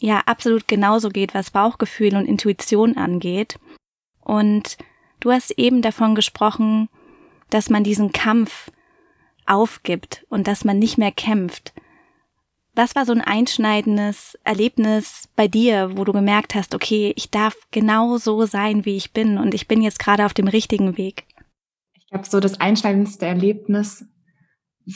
ja 0.00 0.22
absolut 0.26 0.68
genauso 0.68 1.08
geht, 1.08 1.34
was 1.34 1.50
Bauchgefühl 1.50 2.16
und 2.16 2.26
Intuition 2.26 2.96
angeht. 2.96 3.58
Und 4.20 4.76
du 5.20 5.30
hast 5.30 5.52
eben 5.52 5.80
davon 5.80 6.14
gesprochen, 6.14 6.88
dass 7.50 7.70
man 7.70 7.84
diesen 7.84 8.12
Kampf 8.12 8.70
aufgibt 9.46 10.24
und 10.28 10.46
dass 10.46 10.64
man 10.64 10.78
nicht 10.78 10.98
mehr 10.98 11.12
kämpft. 11.12 11.72
Was 12.74 12.94
war 12.94 13.04
so 13.04 13.12
ein 13.12 13.20
einschneidendes 13.20 14.38
Erlebnis 14.44 15.28
bei 15.34 15.48
dir, 15.48 15.96
wo 15.96 16.04
du 16.04 16.12
gemerkt 16.12 16.54
hast, 16.54 16.74
okay, 16.74 17.12
ich 17.16 17.30
darf 17.30 17.56
genau 17.72 18.18
so 18.18 18.46
sein, 18.46 18.84
wie 18.84 18.96
ich 18.96 19.12
bin 19.12 19.36
und 19.36 19.52
ich 19.52 19.66
bin 19.66 19.82
jetzt 19.82 19.98
gerade 19.98 20.24
auf 20.24 20.34
dem 20.34 20.46
richtigen 20.46 20.96
Weg? 20.96 21.24
Ich 21.94 22.06
glaube, 22.06 22.28
so 22.28 22.38
das 22.38 22.60
einschneidendste 22.60 23.26
Erlebnis 23.26 24.04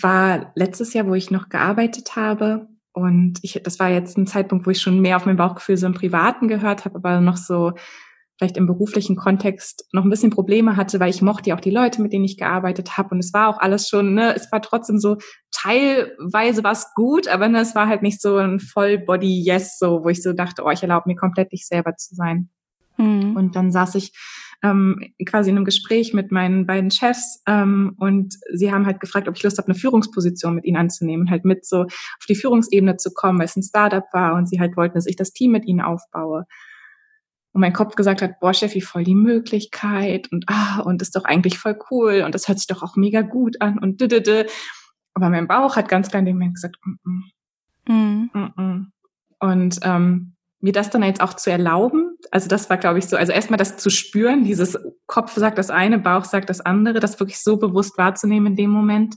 war 0.00 0.52
letztes 0.54 0.94
Jahr, 0.94 1.06
wo 1.06 1.14
ich 1.14 1.30
noch 1.30 1.48
gearbeitet 1.48 2.14
habe. 2.14 2.68
Und 2.92 3.38
ich, 3.42 3.60
das 3.64 3.78
war 3.78 3.90
jetzt 3.90 4.16
ein 4.16 4.26
Zeitpunkt, 4.26 4.66
wo 4.66 4.70
ich 4.70 4.80
schon 4.80 5.00
mehr 5.00 5.16
auf 5.16 5.26
mein 5.26 5.36
Bauchgefühl 5.36 5.76
so 5.76 5.86
im 5.86 5.94
Privaten 5.94 6.46
gehört 6.46 6.84
habe, 6.84 6.96
aber 6.96 7.20
noch 7.20 7.36
so 7.36 7.72
vielleicht 8.38 8.56
im 8.56 8.66
beruflichen 8.66 9.16
Kontext 9.16 9.86
noch 9.92 10.04
ein 10.04 10.10
bisschen 10.10 10.30
Probleme 10.30 10.76
hatte, 10.76 10.98
weil 11.00 11.10
ich 11.10 11.22
mochte 11.22 11.50
ja 11.50 11.56
auch 11.56 11.60
die 11.60 11.70
Leute, 11.70 12.02
mit 12.02 12.12
denen 12.12 12.24
ich 12.24 12.36
gearbeitet 12.36 12.96
habe. 12.96 13.10
Und 13.10 13.20
es 13.20 13.32
war 13.32 13.48
auch 13.48 13.58
alles 13.58 13.88
schon, 13.88 14.14
ne, 14.14 14.34
es 14.34 14.50
war 14.50 14.62
trotzdem 14.62 14.98
so 14.98 15.18
teilweise 15.50 16.64
was 16.64 16.94
gut, 16.94 17.28
aber 17.28 17.48
ne, 17.48 17.60
es 17.60 17.74
war 17.74 17.86
halt 17.86 18.02
nicht 18.02 18.20
so 18.20 18.36
ein 18.36 18.58
Voll-Body-Yes, 18.58 19.78
so, 19.78 20.02
wo 20.04 20.08
ich 20.08 20.22
so 20.22 20.32
dachte, 20.32 20.64
oh, 20.64 20.70
ich 20.70 20.82
erlaube 20.82 21.08
mir 21.08 21.16
komplett 21.16 21.52
dich 21.52 21.66
selber 21.66 21.96
zu 21.96 22.14
sein. 22.14 22.48
Mhm. 22.96 23.36
Und 23.36 23.56
dann 23.56 23.70
saß 23.70 23.94
ich 23.96 24.12
ähm, 24.62 25.12
quasi 25.26 25.50
in 25.50 25.56
einem 25.56 25.64
Gespräch 25.64 26.14
mit 26.14 26.30
meinen 26.30 26.66
beiden 26.66 26.90
Chefs 26.90 27.42
ähm, 27.46 27.94
und 27.98 28.36
sie 28.52 28.72
haben 28.72 28.86
halt 28.86 29.00
gefragt, 29.00 29.28
ob 29.28 29.36
ich 29.36 29.42
Lust 29.42 29.58
habe, 29.58 29.68
eine 29.68 29.74
Führungsposition 29.74 30.54
mit 30.54 30.64
ihnen 30.64 30.76
anzunehmen, 30.76 31.30
halt 31.30 31.44
mit 31.44 31.66
so 31.66 31.82
auf 31.82 32.26
die 32.28 32.36
Führungsebene 32.36 32.96
zu 32.96 33.12
kommen, 33.12 33.38
weil 33.38 33.46
es 33.46 33.56
ein 33.56 33.62
Startup 33.62 34.04
war 34.12 34.34
und 34.34 34.48
sie 34.48 34.60
halt 34.60 34.76
wollten, 34.76 34.94
dass 34.94 35.06
ich 35.06 35.16
das 35.16 35.32
Team 35.32 35.50
mit 35.50 35.66
ihnen 35.66 35.80
aufbaue 35.80 36.46
und 37.52 37.60
mein 37.60 37.72
Kopf 37.72 37.94
gesagt 37.94 38.22
hat, 38.22 38.40
boah, 38.40 38.54
Steffi, 38.54 38.80
voll 38.80 39.04
die 39.04 39.14
Möglichkeit 39.14 40.30
und 40.32 40.44
ah, 40.48 40.80
und 40.80 41.02
ist 41.02 41.16
doch 41.16 41.24
eigentlich 41.24 41.58
voll 41.58 41.78
cool 41.90 42.22
und 42.24 42.34
das 42.34 42.48
hört 42.48 42.58
sich 42.58 42.66
doch 42.66 42.82
auch 42.82 42.96
mega 42.96 43.22
gut 43.22 43.60
an 43.60 43.78
und 43.78 44.00
d, 44.00 44.06
-d, 44.06 44.20
-d. 44.20 44.50
Aber 45.14 45.28
mein 45.28 45.48
Bauch 45.48 45.76
hat 45.76 45.88
ganz 45.88 46.08
klar 46.08 46.20
in 46.20 46.26
dem 46.26 46.36
Moment 46.36 46.54
gesagt, 46.54 46.76
mm 46.84 47.22
-mm, 47.86 48.28
mm. 48.34 48.62
Mm 48.62 48.92
und 49.42 49.80
ähm, 49.82 50.36
mir 50.60 50.72
das 50.72 50.90
dann 50.90 51.02
jetzt 51.02 51.20
auch 51.20 51.34
zu 51.34 51.50
erlauben, 51.50 52.16
Also 52.30 52.48
das 52.48 52.70
war, 52.70 52.76
glaube 52.76 53.00
ich, 53.00 53.06
so. 53.06 53.16
Also 53.16 53.32
erstmal 53.32 53.58
das 53.58 53.76
zu 53.76 53.90
spüren, 53.90 54.44
dieses 54.44 54.78
Kopf 55.06 55.34
sagt 55.34 55.58
das 55.58 55.70
eine, 55.70 55.98
Bauch 55.98 56.24
sagt 56.24 56.48
das 56.48 56.60
andere, 56.60 57.00
das 57.00 57.18
wirklich 57.18 57.40
so 57.40 57.56
bewusst 57.56 57.98
wahrzunehmen 57.98 58.52
in 58.52 58.56
dem 58.56 58.70
Moment. 58.70 59.16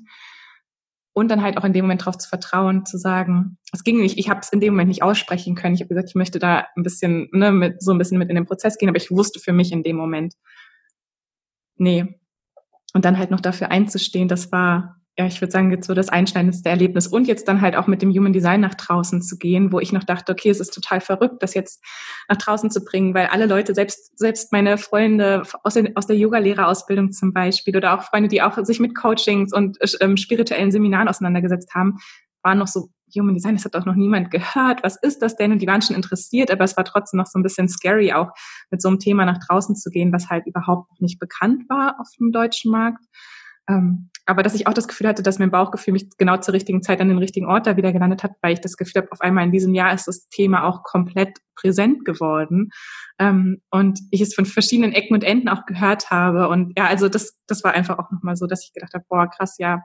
Und 1.17 1.29
dann 1.29 1.41
halt 1.41 1.57
auch 1.57 1.63
in 1.63 1.71
dem 1.71 1.85
Moment 1.85 2.01
darauf 2.01 2.17
zu 2.17 2.27
vertrauen, 2.27 2.85
zu 2.85 2.97
sagen, 2.97 3.57
es 3.71 3.85
ging 3.85 4.01
nicht, 4.01 4.17
ich 4.17 4.29
habe 4.29 4.41
es 4.41 4.49
in 4.49 4.59
dem 4.59 4.73
Moment 4.73 4.89
nicht 4.89 5.01
aussprechen 5.01 5.55
können. 5.55 5.73
Ich 5.73 5.79
habe 5.79 5.87
gesagt, 5.87 6.09
ich 6.09 6.15
möchte 6.15 6.39
da 6.39 6.67
ein 6.75 6.83
bisschen, 6.83 7.29
ne, 7.31 7.53
mit, 7.53 7.81
so 7.81 7.93
ein 7.93 7.97
bisschen 7.97 8.17
mit 8.17 8.29
in 8.29 8.35
den 8.35 8.45
Prozess 8.45 8.77
gehen, 8.77 8.89
aber 8.89 8.97
ich 8.97 9.11
wusste 9.11 9.39
für 9.39 9.53
mich 9.53 9.71
in 9.71 9.81
dem 9.81 9.95
Moment, 9.95 10.33
nee. 11.77 12.19
Und 12.93 13.05
dann 13.05 13.17
halt 13.17 13.31
noch 13.31 13.39
dafür 13.39 13.71
einzustehen, 13.71 14.27
das 14.27 14.51
war 14.51 15.04
ja, 15.17 15.25
ich 15.25 15.39
würde 15.39 15.51
sagen, 15.51 15.71
jetzt 15.71 15.87
so 15.87 15.93
das 15.93 16.09
einschneidendste 16.09 16.67
Erlebnis. 16.67 17.07
Und 17.07 17.25
jetzt 17.27 17.47
dann 17.47 17.61
halt 17.61 17.77
auch 17.77 17.87
mit 17.87 18.01
dem 18.01 18.11
Human 18.11 18.33
Design 18.33 18.59
nach 18.59 18.73
draußen 18.73 19.21
zu 19.21 19.37
gehen, 19.37 19.71
wo 19.71 19.79
ich 19.79 19.93
noch 19.93 20.03
dachte, 20.03 20.33
okay, 20.33 20.49
es 20.49 20.59
ist 20.59 20.73
total 20.73 20.99
verrückt, 20.99 21.41
das 21.41 21.53
jetzt 21.53 21.81
nach 22.27 22.37
draußen 22.37 22.69
zu 22.69 22.83
bringen, 22.83 23.13
weil 23.13 23.27
alle 23.27 23.45
Leute, 23.45 23.73
selbst, 23.73 24.17
selbst 24.17 24.51
meine 24.51 24.77
Freunde 24.77 25.43
aus, 25.63 25.75
den, 25.75 25.95
aus 25.95 26.07
der 26.07 26.17
Yoga-Lehrerausbildung 26.17 27.13
zum 27.13 27.31
Beispiel 27.31 27.77
oder 27.77 27.97
auch 27.97 28.03
Freunde, 28.03 28.27
die 28.27 28.41
auch 28.41 28.57
sich 28.65 28.81
mit 28.81 28.93
Coachings 28.93 29.53
und 29.53 29.77
ähm, 30.01 30.17
spirituellen 30.17 30.71
Seminaren 30.71 31.07
auseinandergesetzt 31.07 31.73
haben, 31.73 31.97
waren 32.43 32.57
noch 32.57 32.67
so, 32.67 32.89
Human 33.15 33.35
Design, 33.35 33.55
das 33.55 33.63
hat 33.63 33.75
doch 33.75 33.85
noch 33.85 33.95
niemand 33.95 34.31
gehört. 34.31 34.83
Was 34.83 34.97
ist 35.01 35.21
das 35.21 35.37
denn? 35.37 35.53
Und 35.53 35.61
die 35.61 35.67
waren 35.67 35.81
schon 35.81 35.95
interessiert, 35.95 36.51
aber 36.51 36.65
es 36.65 36.75
war 36.75 36.83
trotzdem 36.83 37.19
noch 37.19 37.27
so 37.27 37.39
ein 37.39 37.43
bisschen 37.43 37.69
scary, 37.69 38.11
auch 38.11 38.31
mit 38.71 38.81
so 38.81 38.89
einem 38.89 38.99
Thema 38.99 39.25
nach 39.25 39.39
draußen 39.47 39.75
zu 39.77 39.89
gehen, 39.89 40.11
was 40.11 40.29
halt 40.29 40.45
überhaupt 40.45 40.99
nicht 40.99 41.19
bekannt 41.19 41.69
war 41.69 41.95
auf 41.99 42.07
dem 42.19 42.33
deutschen 42.33 42.71
Markt. 42.71 43.05
Ähm, 43.67 44.09
aber 44.27 44.41
dass 44.41 44.55
ich 44.55 44.65
auch 44.65 44.73
das 44.73 44.87
Gefühl 44.87 45.07
hatte, 45.07 45.21
dass 45.21 45.37
mein 45.37 45.51
Bauchgefühl 45.51 45.93
mich 45.93 46.09
genau 46.17 46.37
zur 46.37 46.55
richtigen 46.55 46.81
Zeit 46.81 46.99
an 46.99 47.09
den 47.09 47.19
richtigen 47.19 47.45
Ort 47.45 47.67
da 47.67 47.77
wieder 47.77 47.93
gelandet 47.93 48.23
hat, 48.23 48.31
weil 48.41 48.53
ich 48.53 48.61
das 48.61 48.75
Gefühl 48.75 49.03
habe, 49.03 49.11
auf 49.11 49.21
einmal 49.21 49.45
in 49.45 49.51
diesem 49.51 49.75
Jahr 49.75 49.93
ist 49.93 50.07
das 50.07 50.27
Thema 50.29 50.63
auch 50.63 50.83
komplett 50.83 51.37
präsent 51.55 52.05
geworden. 52.05 52.69
Ähm, 53.19 53.61
und 53.69 53.99
ich 54.09 54.21
es 54.21 54.33
von 54.33 54.45
verschiedenen 54.45 54.93
Ecken 54.93 55.13
und 55.13 55.23
Enden 55.23 55.47
auch 55.49 55.65
gehört 55.65 56.09
habe. 56.09 56.49
Und 56.49 56.73
ja, 56.77 56.87
also 56.87 57.07
das, 57.07 57.39
das 57.47 57.63
war 57.63 57.73
einfach 57.73 57.99
auch 57.99 58.11
nochmal 58.11 58.35
so, 58.35 58.47
dass 58.47 58.65
ich 58.65 58.73
gedacht 58.73 58.93
habe, 58.95 59.05
boah, 59.07 59.29
krass, 59.29 59.57
ja, 59.59 59.83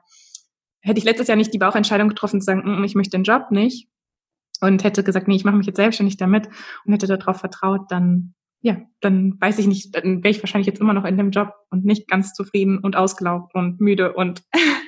hätte 0.81 0.99
ich 0.99 1.05
letztes 1.05 1.29
Jahr 1.29 1.37
nicht 1.37 1.53
die 1.53 1.59
Bauchentscheidung 1.59 2.09
getroffen 2.09 2.41
zu 2.41 2.47
sagen, 2.47 2.81
mm, 2.81 2.85
ich 2.85 2.95
möchte 2.95 3.17
den 3.17 3.25
Job 3.25 3.51
nicht 3.51 3.89
und 4.63 4.85
hätte 4.85 5.05
gesagt, 5.05 5.29
nee, 5.29 5.37
ich 5.37 5.45
mache 5.45 5.57
mich 5.57 5.67
jetzt 5.67 5.77
selbstständig 5.77 6.17
damit 6.17 6.49
und 6.85 6.93
hätte 6.93 7.07
darauf 7.07 7.39
vertraut, 7.39 7.91
dann 7.91 8.35
ja, 8.63 8.77
dann 9.01 9.41
weiß 9.41 9.59
ich 9.59 9.67
nicht, 9.67 9.97
dann 9.97 10.23
wäre 10.23 10.31
ich 10.31 10.43
wahrscheinlich 10.43 10.67
jetzt 10.67 10.81
immer 10.81 10.93
noch 10.93 11.05
in 11.05 11.17
dem 11.17 11.31
Job 11.31 11.55
und 11.71 11.85
nicht 11.85 12.09
ganz 12.09 12.35
zufrieden 12.35 12.79
und 12.79 12.97
ausgelaugt 12.97 13.55
und 13.55 13.81
müde 13.81 14.13
und 14.13 14.43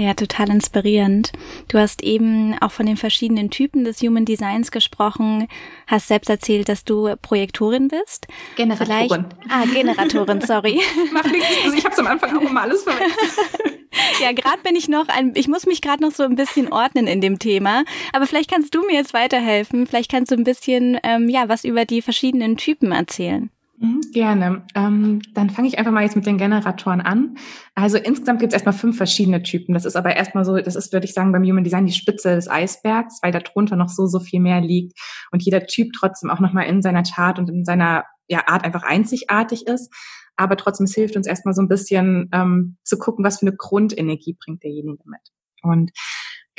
Ja, 0.00 0.14
total 0.14 0.48
inspirierend. 0.48 1.30
Du 1.68 1.76
hast 1.76 2.02
eben 2.02 2.56
auch 2.62 2.70
von 2.70 2.86
den 2.86 2.96
verschiedenen 2.96 3.50
Typen 3.50 3.84
des 3.84 4.00
Human 4.00 4.24
Designs 4.24 4.70
gesprochen, 4.70 5.46
hast 5.86 6.08
selbst 6.08 6.30
erzählt, 6.30 6.70
dass 6.70 6.84
du 6.84 7.14
Projektorin 7.20 7.88
bist. 7.88 8.26
Generatorin. 8.56 8.86
Vielleicht, 9.10 9.50
ah, 9.50 9.64
Generatorin, 9.70 10.40
sorry. 10.46 10.80
Mach 11.12 11.24
nichts, 11.24 11.46
also 11.64 11.76
ich 11.76 11.84
habe 11.84 11.98
am 11.98 12.06
Anfang 12.06 12.34
auch 12.34 12.50
immer 12.50 12.62
alles 12.62 12.82
verwechselt. 12.82 13.12
Ja, 14.20 14.32
gerade 14.32 14.62
bin 14.62 14.76
ich 14.76 14.88
noch 14.88 15.08
ein, 15.08 15.32
ich 15.34 15.48
muss 15.48 15.66
mich 15.66 15.82
gerade 15.82 16.02
noch 16.02 16.12
so 16.12 16.22
ein 16.22 16.36
bisschen 16.36 16.72
ordnen 16.72 17.06
in 17.06 17.20
dem 17.20 17.38
Thema. 17.38 17.84
Aber 18.12 18.26
vielleicht 18.26 18.50
kannst 18.50 18.74
du 18.74 18.86
mir 18.86 18.94
jetzt 18.94 19.12
weiterhelfen. 19.12 19.86
Vielleicht 19.86 20.10
kannst 20.10 20.30
du 20.30 20.36
ein 20.36 20.44
bisschen, 20.44 20.98
ähm, 21.02 21.28
ja, 21.28 21.48
was 21.48 21.64
über 21.64 21.84
die 21.84 22.00
verschiedenen 22.00 22.56
Typen 22.56 22.92
erzählen. 22.92 23.50
Mhm, 23.82 24.02
gerne. 24.12 24.66
Ähm, 24.74 25.22
dann 25.32 25.48
fange 25.48 25.66
ich 25.66 25.78
einfach 25.78 25.90
mal 25.90 26.02
jetzt 26.02 26.14
mit 26.14 26.26
den 26.26 26.36
Generatoren 26.36 27.00
an. 27.00 27.38
Also 27.74 27.96
insgesamt 27.96 28.38
gibt 28.38 28.52
es 28.52 28.54
erstmal 28.54 28.74
fünf 28.74 28.98
verschiedene 28.98 29.42
Typen. 29.42 29.72
Das 29.72 29.86
ist 29.86 29.96
aber 29.96 30.14
erstmal 30.14 30.44
so, 30.44 30.58
das 30.58 30.76
ist, 30.76 30.92
würde 30.92 31.06
ich 31.06 31.14
sagen, 31.14 31.32
beim 31.32 31.44
Human 31.44 31.64
Design 31.64 31.86
die 31.86 31.92
Spitze 31.92 32.34
des 32.34 32.46
Eisbergs, 32.46 33.20
weil 33.22 33.32
darunter 33.32 33.76
noch 33.76 33.88
so, 33.88 34.06
so 34.06 34.20
viel 34.20 34.40
mehr 34.40 34.60
liegt 34.60 34.98
und 35.32 35.42
jeder 35.42 35.64
Typ 35.64 35.94
trotzdem 35.94 36.28
auch 36.28 36.40
nochmal 36.40 36.66
in 36.66 36.82
seiner 36.82 37.04
Chart 37.04 37.38
und 37.38 37.48
in 37.48 37.64
seiner 37.64 38.04
ja, 38.28 38.46
Art 38.48 38.64
einfach 38.64 38.82
einzigartig 38.82 39.66
ist. 39.66 39.90
Aber 40.36 40.58
trotzdem 40.58 40.84
es 40.84 40.94
hilft 40.94 41.16
uns 41.16 41.26
erstmal 41.26 41.54
so 41.54 41.62
ein 41.62 41.68
bisschen 41.68 42.28
ähm, 42.32 42.76
zu 42.84 42.98
gucken, 42.98 43.24
was 43.24 43.38
für 43.38 43.46
eine 43.46 43.56
Grundenergie 43.56 44.36
bringt 44.38 44.62
derjenige 44.62 45.04
mit. 45.06 45.20
Und 45.62 45.90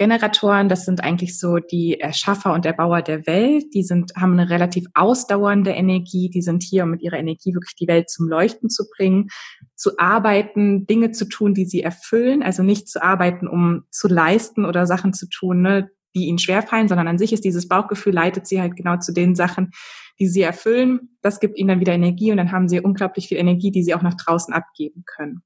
Generatoren, 0.01 0.67
das 0.67 0.85
sind 0.85 1.03
eigentlich 1.03 1.37
so 1.37 1.57
die 1.57 1.99
Erschaffer 1.99 2.53
und 2.53 2.65
Erbauer 2.65 3.03
der 3.03 3.27
Welt. 3.27 3.65
Die 3.75 3.83
sind, 3.83 4.13
haben 4.15 4.33
eine 4.33 4.49
relativ 4.49 4.87
ausdauernde 4.95 5.69
Energie. 5.69 6.27
Die 6.31 6.41
sind 6.41 6.63
hier, 6.63 6.85
um 6.85 6.89
mit 6.89 7.03
ihrer 7.03 7.19
Energie 7.19 7.53
wirklich 7.53 7.75
die 7.75 7.87
Welt 7.87 8.09
zum 8.09 8.27
Leuchten 8.27 8.71
zu 8.71 8.85
bringen, 8.89 9.27
zu 9.75 9.99
arbeiten, 9.99 10.87
Dinge 10.87 11.11
zu 11.11 11.25
tun, 11.25 11.53
die 11.53 11.65
sie 11.65 11.83
erfüllen. 11.83 12.41
Also 12.41 12.63
nicht 12.63 12.89
zu 12.89 13.03
arbeiten, 13.03 13.47
um 13.47 13.83
zu 13.91 14.07
leisten 14.07 14.65
oder 14.65 14.87
Sachen 14.87 15.13
zu 15.13 15.29
tun, 15.29 15.61
ne, 15.61 15.91
die 16.15 16.25
ihnen 16.25 16.39
schwerfallen, 16.39 16.87
sondern 16.87 17.07
an 17.07 17.19
sich 17.19 17.31
ist 17.31 17.45
dieses 17.45 17.67
Bauchgefühl, 17.67 18.15
leitet 18.15 18.47
sie 18.47 18.59
halt 18.59 18.75
genau 18.75 18.97
zu 18.97 19.13
den 19.13 19.35
Sachen, 19.35 19.69
die 20.17 20.27
sie 20.27 20.41
erfüllen. 20.41 21.15
Das 21.21 21.39
gibt 21.39 21.59
ihnen 21.59 21.67
dann 21.67 21.79
wieder 21.79 21.93
Energie 21.93 22.31
und 22.31 22.37
dann 22.37 22.51
haben 22.51 22.67
sie 22.67 22.81
unglaublich 22.81 23.27
viel 23.27 23.37
Energie, 23.37 23.69
die 23.69 23.83
sie 23.83 23.93
auch 23.93 24.01
nach 24.01 24.15
draußen 24.15 24.51
abgeben 24.51 25.03
können. 25.05 25.43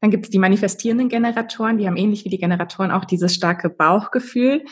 Dann 0.00 0.10
gibt 0.10 0.26
es 0.26 0.30
die 0.30 0.38
manifestierenden 0.38 1.08
Generatoren, 1.08 1.78
die 1.78 1.86
haben 1.86 1.96
ähnlich 1.96 2.24
wie 2.24 2.30
die 2.30 2.38
Generatoren 2.38 2.90
auch 2.90 3.04
dieses 3.04 3.34
starke 3.34 3.68
Bauchgefühl, 3.68 4.64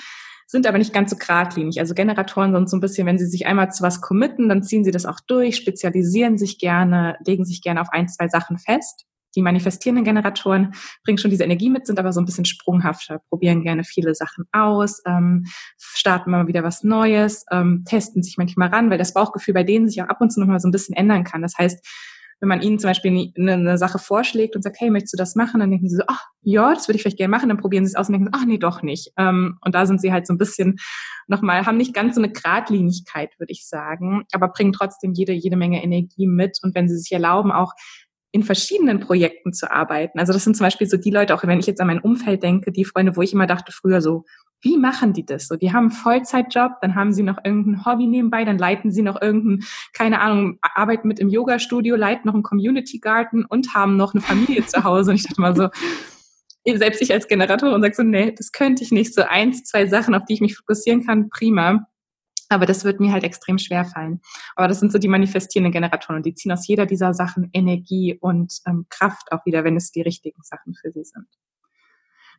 sind 0.46 0.66
aber 0.66 0.78
nicht 0.78 0.92
ganz 0.92 1.10
so 1.10 1.16
geradlinig. 1.16 1.80
Also 1.80 1.94
Generatoren 1.94 2.54
sind 2.54 2.70
so 2.70 2.76
ein 2.76 2.80
bisschen, 2.80 3.06
wenn 3.06 3.18
sie 3.18 3.26
sich 3.26 3.46
einmal 3.46 3.72
zu 3.72 3.82
was 3.82 4.00
committen, 4.00 4.48
dann 4.48 4.62
ziehen 4.62 4.84
sie 4.84 4.92
das 4.92 5.06
auch 5.06 5.18
durch, 5.26 5.56
spezialisieren 5.56 6.38
sich 6.38 6.58
gerne, 6.58 7.16
legen 7.26 7.44
sich 7.44 7.62
gerne 7.62 7.80
auf 7.80 7.88
ein, 7.90 8.08
zwei 8.08 8.28
Sachen 8.28 8.58
fest. 8.58 9.06
Die 9.34 9.42
manifestierenden 9.42 10.04
Generatoren 10.04 10.72
bringen 11.04 11.18
schon 11.18 11.30
diese 11.30 11.44
Energie 11.44 11.68
mit, 11.68 11.86
sind 11.86 11.98
aber 11.98 12.12
so 12.12 12.20
ein 12.20 12.24
bisschen 12.24 12.46
sprunghafter, 12.46 13.20
probieren 13.28 13.62
gerne 13.62 13.84
viele 13.84 14.14
Sachen 14.14 14.46
aus, 14.52 15.02
ähm, 15.06 15.44
starten 15.76 16.30
mal 16.30 16.46
wieder 16.46 16.64
was 16.64 16.84
Neues, 16.84 17.44
ähm, 17.50 17.84
testen 17.84 18.22
sich 18.22 18.38
manchmal 18.38 18.68
ran, 18.68 18.88
weil 18.88 18.96
das 18.96 19.12
Bauchgefühl 19.12 19.52
bei 19.52 19.62
denen 19.62 19.88
sich 19.88 20.00
auch 20.02 20.08
ab 20.08 20.22
und 20.22 20.32
zu 20.32 20.40
nochmal 20.40 20.60
so 20.60 20.68
ein 20.68 20.72
bisschen 20.72 20.96
ändern 20.96 21.24
kann. 21.24 21.42
Das 21.42 21.58
heißt, 21.58 21.86
wenn 22.40 22.48
man 22.48 22.60
ihnen 22.60 22.78
zum 22.78 22.90
Beispiel 22.90 23.32
eine, 23.36 23.52
eine, 23.52 23.78
Sache 23.78 23.98
vorschlägt 23.98 24.56
und 24.56 24.62
sagt, 24.62 24.76
hey, 24.78 24.90
möchtest 24.90 25.14
du 25.14 25.16
das 25.16 25.36
machen? 25.36 25.60
Dann 25.60 25.70
denken 25.70 25.88
sie 25.88 25.96
so, 25.96 26.02
ach, 26.06 26.26
ja, 26.42 26.74
das 26.74 26.86
würde 26.86 26.96
ich 26.96 27.02
vielleicht 27.02 27.16
gerne 27.16 27.30
machen. 27.30 27.48
Dann 27.48 27.58
probieren 27.58 27.86
sie 27.86 27.90
es 27.90 27.96
aus 27.96 28.08
und 28.08 28.12
denken, 28.12 28.30
ach 28.32 28.44
nee, 28.44 28.58
doch 28.58 28.82
nicht. 28.82 29.12
Ähm, 29.16 29.58
und 29.62 29.74
da 29.74 29.86
sind 29.86 30.00
sie 30.00 30.12
halt 30.12 30.26
so 30.26 30.34
ein 30.34 30.38
bisschen 30.38 30.76
nochmal, 31.28 31.64
haben 31.64 31.78
nicht 31.78 31.94
ganz 31.94 32.14
so 32.14 32.20
eine 32.20 32.30
Gradlinigkeit, 32.30 33.30
würde 33.38 33.52
ich 33.52 33.66
sagen, 33.66 34.24
aber 34.32 34.48
bringen 34.48 34.72
trotzdem 34.72 35.12
jede, 35.14 35.32
jede 35.32 35.56
Menge 35.56 35.82
Energie 35.82 36.26
mit. 36.26 36.58
Und 36.62 36.74
wenn 36.74 36.88
sie 36.88 36.98
sich 36.98 37.12
erlauben, 37.12 37.52
auch 37.52 37.72
in 38.32 38.42
verschiedenen 38.42 39.00
Projekten 39.00 39.52
zu 39.52 39.70
arbeiten. 39.70 40.18
Also 40.18 40.32
das 40.32 40.44
sind 40.44 40.56
zum 40.56 40.64
Beispiel 40.64 40.86
so 40.86 40.96
die 40.96 41.10
Leute, 41.10 41.34
auch 41.34 41.42
wenn 41.44 41.58
ich 41.58 41.66
jetzt 41.66 41.80
an 41.80 41.86
mein 41.86 42.00
Umfeld 42.00 42.42
denke, 42.42 42.72
die 42.72 42.84
Freunde, 42.84 43.16
wo 43.16 43.22
ich 43.22 43.32
immer 43.32 43.46
dachte 43.46 43.72
früher 43.72 44.00
so, 44.00 44.24
wie 44.62 44.78
machen 44.78 45.12
die 45.12 45.24
das? 45.24 45.48
So, 45.48 45.56
die 45.56 45.72
haben 45.72 45.86
einen 45.86 45.90
Vollzeitjob, 45.90 46.72
dann 46.80 46.94
haben 46.94 47.12
sie 47.12 47.22
noch 47.22 47.38
irgendein 47.44 47.84
Hobby 47.84 48.06
nebenbei, 48.06 48.44
dann 48.44 48.58
leiten 48.58 48.90
sie 48.90 49.02
noch 49.02 49.20
irgendein, 49.20 49.66
keine 49.92 50.20
Ahnung, 50.20 50.58
arbeiten 50.60 51.08
mit 51.08 51.18
im 51.18 51.28
Yoga-Studio, 51.28 51.96
leiten 51.96 52.26
noch 52.26 52.34
einen 52.34 52.42
Community 52.42 52.98
Garden 52.98 53.44
und 53.44 53.74
haben 53.74 53.96
noch 53.96 54.14
eine 54.14 54.22
Familie 54.22 54.66
zu 54.66 54.82
Hause. 54.84 55.10
Und 55.10 55.16
ich 55.16 55.24
dachte 55.24 55.40
mal 55.40 55.54
so, 55.54 55.68
selbst 56.74 57.00
ich 57.00 57.12
als 57.12 57.28
Generatorin 57.28 57.80
sage 57.80 57.94
so, 57.94 58.02
nee, 58.02 58.34
das 58.36 58.50
könnte 58.50 58.82
ich 58.82 58.90
nicht. 58.90 59.14
So 59.14 59.22
eins, 59.22 59.64
zwei 59.64 59.86
Sachen, 59.86 60.14
auf 60.14 60.24
die 60.24 60.34
ich 60.34 60.40
mich 60.40 60.56
fokussieren 60.56 61.06
kann, 61.06 61.28
prima. 61.28 61.86
Aber 62.48 62.66
das 62.66 62.84
wird 62.84 63.00
mir 63.00 63.12
halt 63.12 63.24
extrem 63.24 63.58
schwer 63.58 63.84
fallen. 63.84 64.20
Aber 64.54 64.68
das 64.68 64.80
sind 64.80 64.92
so 64.92 64.98
die 64.98 65.08
manifestierenden 65.08 65.72
Generatoren 65.72 66.16
und 66.16 66.26
die 66.26 66.34
ziehen 66.34 66.52
aus 66.52 66.66
jeder 66.66 66.86
dieser 66.86 67.14
Sachen 67.14 67.50
Energie 67.52 68.16
und 68.20 68.60
ähm, 68.66 68.86
Kraft 68.88 69.32
auch 69.32 69.44
wieder, 69.46 69.64
wenn 69.64 69.76
es 69.76 69.90
die 69.90 70.02
richtigen 70.02 70.42
Sachen 70.42 70.74
für 70.74 70.92
sie 70.92 71.04
sind. 71.04 71.26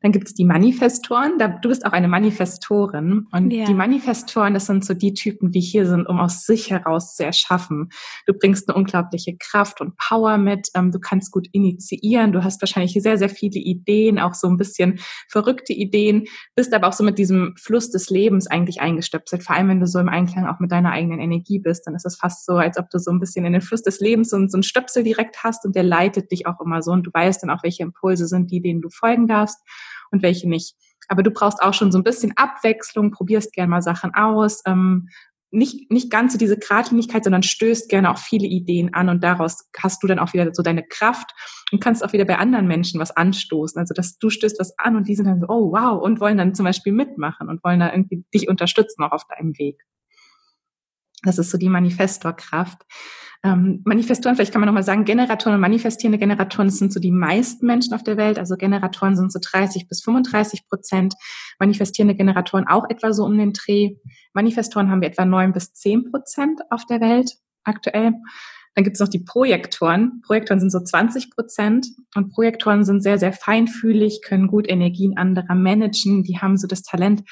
Dann 0.01 0.11
gibt 0.11 0.27
es 0.27 0.33
die 0.33 0.45
Manifestoren. 0.45 1.37
Da, 1.39 1.47
du 1.47 1.69
bist 1.69 1.85
auch 1.85 1.91
eine 1.91 2.07
Manifestorin. 2.07 3.27
Und 3.31 3.51
ja. 3.51 3.65
die 3.65 3.73
Manifestoren, 3.73 4.53
das 4.53 4.65
sind 4.65 4.85
so 4.85 4.93
die 4.93 5.13
Typen, 5.13 5.51
die 5.51 5.59
hier 5.59 5.85
sind, 5.85 6.07
um 6.07 6.19
aus 6.19 6.45
sich 6.45 6.69
heraus 6.69 7.15
zu 7.15 7.25
erschaffen. 7.25 7.89
Du 8.25 8.33
bringst 8.33 8.69
eine 8.69 8.77
unglaubliche 8.77 9.35
Kraft 9.37 9.81
und 9.81 9.97
Power 9.97 10.37
mit. 10.37 10.69
Ähm, 10.75 10.91
du 10.91 10.99
kannst 10.99 11.31
gut 11.31 11.47
initiieren. 11.51 12.31
Du 12.31 12.43
hast 12.43 12.61
wahrscheinlich 12.61 12.93
sehr, 12.93 13.17
sehr 13.17 13.29
viele 13.29 13.59
Ideen, 13.59 14.19
auch 14.19 14.33
so 14.33 14.47
ein 14.47 14.57
bisschen 14.57 14.99
verrückte 15.29 15.73
Ideen, 15.73 16.25
bist 16.55 16.73
aber 16.73 16.87
auch 16.87 16.93
so 16.93 17.03
mit 17.03 17.17
diesem 17.17 17.53
Fluss 17.57 17.89
des 17.89 18.09
Lebens 18.09 18.47
eigentlich 18.47 18.81
eingestöpselt. 18.81 19.43
Vor 19.43 19.55
allem, 19.55 19.69
wenn 19.69 19.79
du 19.79 19.87
so 19.87 19.99
im 19.99 20.09
Einklang 20.09 20.47
auch 20.47 20.59
mit 20.59 20.71
deiner 20.71 20.91
eigenen 20.91 21.19
Energie 21.19 21.59
bist, 21.59 21.87
dann 21.87 21.95
ist 21.95 22.05
es 22.05 22.17
fast 22.17 22.45
so, 22.45 22.53
als 22.53 22.77
ob 22.77 22.89
du 22.89 22.99
so 22.99 23.11
ein 23.11 23.19
bisschen 23.19 23.45
in 23.45 23.53
den 23.53 23.61
Fluss 23.61 23.81
des 23.81 23.99
Lebens 23.99 24.29
so, 24.29 24.37
so 24.47 24.57
einen 24.57 24.63
Stöpsel 24.63 25.03
direkt 25.03 25.43
hast 25.43 25.65
und 25.65 25.75
der 25.75 25.83
leitet 25.83 26.31
dich 26.31 26.47
auch 26.47 26.59
immer 26.59 26.81
so 26.81 26.91
und 26.91 27.03
du 27.03 27.11
weißt 27.13 27.43
dann 27.43 27.49
auch, 27.49 27.63
welche 27.63 27.83
Impulse 27.83 28.27
sind 28.27 28.51
die, 28.51 28.61
denen 28.61 28.81
du 28.81 28.89
folgen 28.89 29.27
darfst 29.27 29.59
und 30.11 30.23
welche 30.23 30.49
nicht. 30.49 30.75
Aber 31.07 31.23
du 31.23 31.31
brauchst 31.31 31.61
auch 31.61 31.73
schon 31.73 31.91
so 31.91 31.97
ein 31.97 32.03
bisschen 32.03 32.33
Abwechslung, 32.35 33.11
probierst 33.11 33.53
gerne 33.53 33.69
mal 33.69 33.81
Sachen 33.81 34.13
aus. 34.13 34.61
Ähm, 34.65 35.09
nicht, 35.49 35.89
nicht 35.89 36.11
ganz 36.11 36.33
so 36.33 36.37
diese 36.37 36.57
Gradlinigkeit, 36.57 37.23
sondern 37.23 37.43
stößt 37.43 37.89
gerne 37.89 38.11
auch 38.11 38.17
viele 38.17 38.47
Ideen 38.47 38.93
an 38.93 39.07
und 39.07 39.23
daraus 39.23 39.69
hast 39.77 40.03
du 40.03 40.07
dann 40.07 40.19
auch 40.19 40.33
wieder 40.33 40.53
so 40.53 40.61
deine 40.61 40.83
Kraft 40.83 41.31
und 41.71 41.81
kannst 41.81 42.03
auch 42.03 42.11
wieder 42.11 42.25
bei 42.25 42.37
anderen 42.37 42.67
Menschen 42.67 42.99
was 42.99 43.15
anstoßen. 43.15 43.79
Also, 43.79 43.93
dass 43.93 44.17
du 44.17 44.29
stößt 44.29 44.59
was 44.59 44.77
an 44.77 44.97
und 44.97 45.07
die 45.07 45.15
sind 45.15 45.25
dann 45.25 45.39
so, 45.39 45.47
oh 45.47 45.71
wow, 45.71 46.01
und 46.01 46.19
wollen 46.19 46.37
dann 46.37 46.53
zum 46.53 46.65
Beispiel 46.65 46.91
mitmachen 46.91 47.47
und 47.47 47.63
wollen 47.63 47.79
da 47.79 47.91
irgendwie 47.91 48.25
dich 48.33 48.49
unterstützen 48.49 49.03
auch 49.03 49.11
auf 49.11 49.23
deinem 49.27 49.57
Weg. 49.57 49.81
Das 51.27 51.37
ist 51.37 51.51
so 51.51 51.57
die 51.57 51.69
Manifestorkraft. 51.69 52.83
Ähm, 53.43 53.81
Manifestoren, 53.85 54.35
vielleicht 54.35 54.51
kann 54.51 54.61
man 54.61 54.67
nochmal 54.67 54.83
sagen, 54.83 55.05
Generatoren 55.05 55.55
und 55.55 55.61
manifestierende 55.61 56.17
Generatoren 56.17 56.69
sind 56.69 56.91
so 56.91 56.99
die 56.99 57.11
meisten 57.11 57.67
Menschen 57.67 57.93
auf 57.93 58.03
der 58.03 58.17
Welt. 58.17 58.39
Also 58.39 58.55
Generatoren 58.55 59.15
sind 59.15 59.31
so 59.31 59.39
30 59.41 59.87
bis 59.87 60.01
35 60.01 60.67
Prozent. 60.67 61.13
Manifestierende 61.59 62.15
Generatoren 62.15 62.67
auch 62.67 62.89
etwa 62.89 63.13
so 63.13 63.25
um 63.25 63.37
den 63.37 63.53
Dreh. 63.53 63.95
Manifestoren 64.33 64.89
haben 64.89 65.01
wir 65.01 65.09
etwa 65.09 65.25
9 65.25 65.53
bis 65.53 65.73
10 65.73 66.11
Prozent 66.11 66.61
auf 66.71 66.85
der 66.85 66.99
Welt 66.99 67.35
aktuell. 67.63 68.13
Dann 68.77 68.83
gibt 68.83 68.97
es 68.97 68.99
noch 68.99 69.07
die 69.07 69.23
Projektoren. 69.23 70.21
Projektoren 70.21 70.59
sind 70.59 70.69
so 70.71 70.79
20 70.79 71.31
Prozent 71.31 71.87
und 72.13 72.29
Projektoren 72.29 72.85
sind 72.85 73.01
sehr, 73.01 73.17
sehr 73.17 73.33
feinfühlig, 73.33 74.21
können 74.23 74.45
gut 74.45 74.69
Energien 74.69 75.17
anderer 75.17 75.55
managen. 75.55 76.21
Die 76.21 76.37
haben 76.37 76.57
so 76.57 76.67
das 76.67 76.83
Talent, 76.83 77.23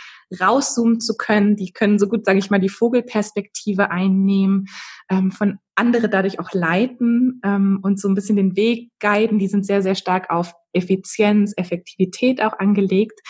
rauszoomen 0.41 0.99
zu 0.99 1.15
können. 1.15 1.55
Die 1.55 1.71
können 1.71 1.99
so 1.99 2.07
gut, 2.07 2.25
sage 2.25 2.39
ich 2.39 2.49
mal, 2.49 2.59
die 2.59 2.67
Vogelperspektive 2.67 3.91
einnehmen, 3.91 4.65
ähm, 5.07 5.31
von 5.31 5.59
andere 5.75 6.09
dadurch 6.09 6.39
auch 6.39 6.51
leiten 6.51 7.41
ähm, 7.43 7.77
und 7.83 7.99
so 7.99 8.07
ein 8.07 8.15
bisschen 8.15 8.37
den 8.37 8.55
Weg 8.55 8.89
guiden. 8.99 9.37
Die 9.37 9.47
sind 9.47 9.67
sehr, 9.67 9.83
sehr 9.83 9.93
stark 9.93 10.31
auf 10.31 10.55
Effizienz, 10.73 11.53
Effektivität 11.55 12.41
auch 12.41 12.57
angelegt. 12.57 13.21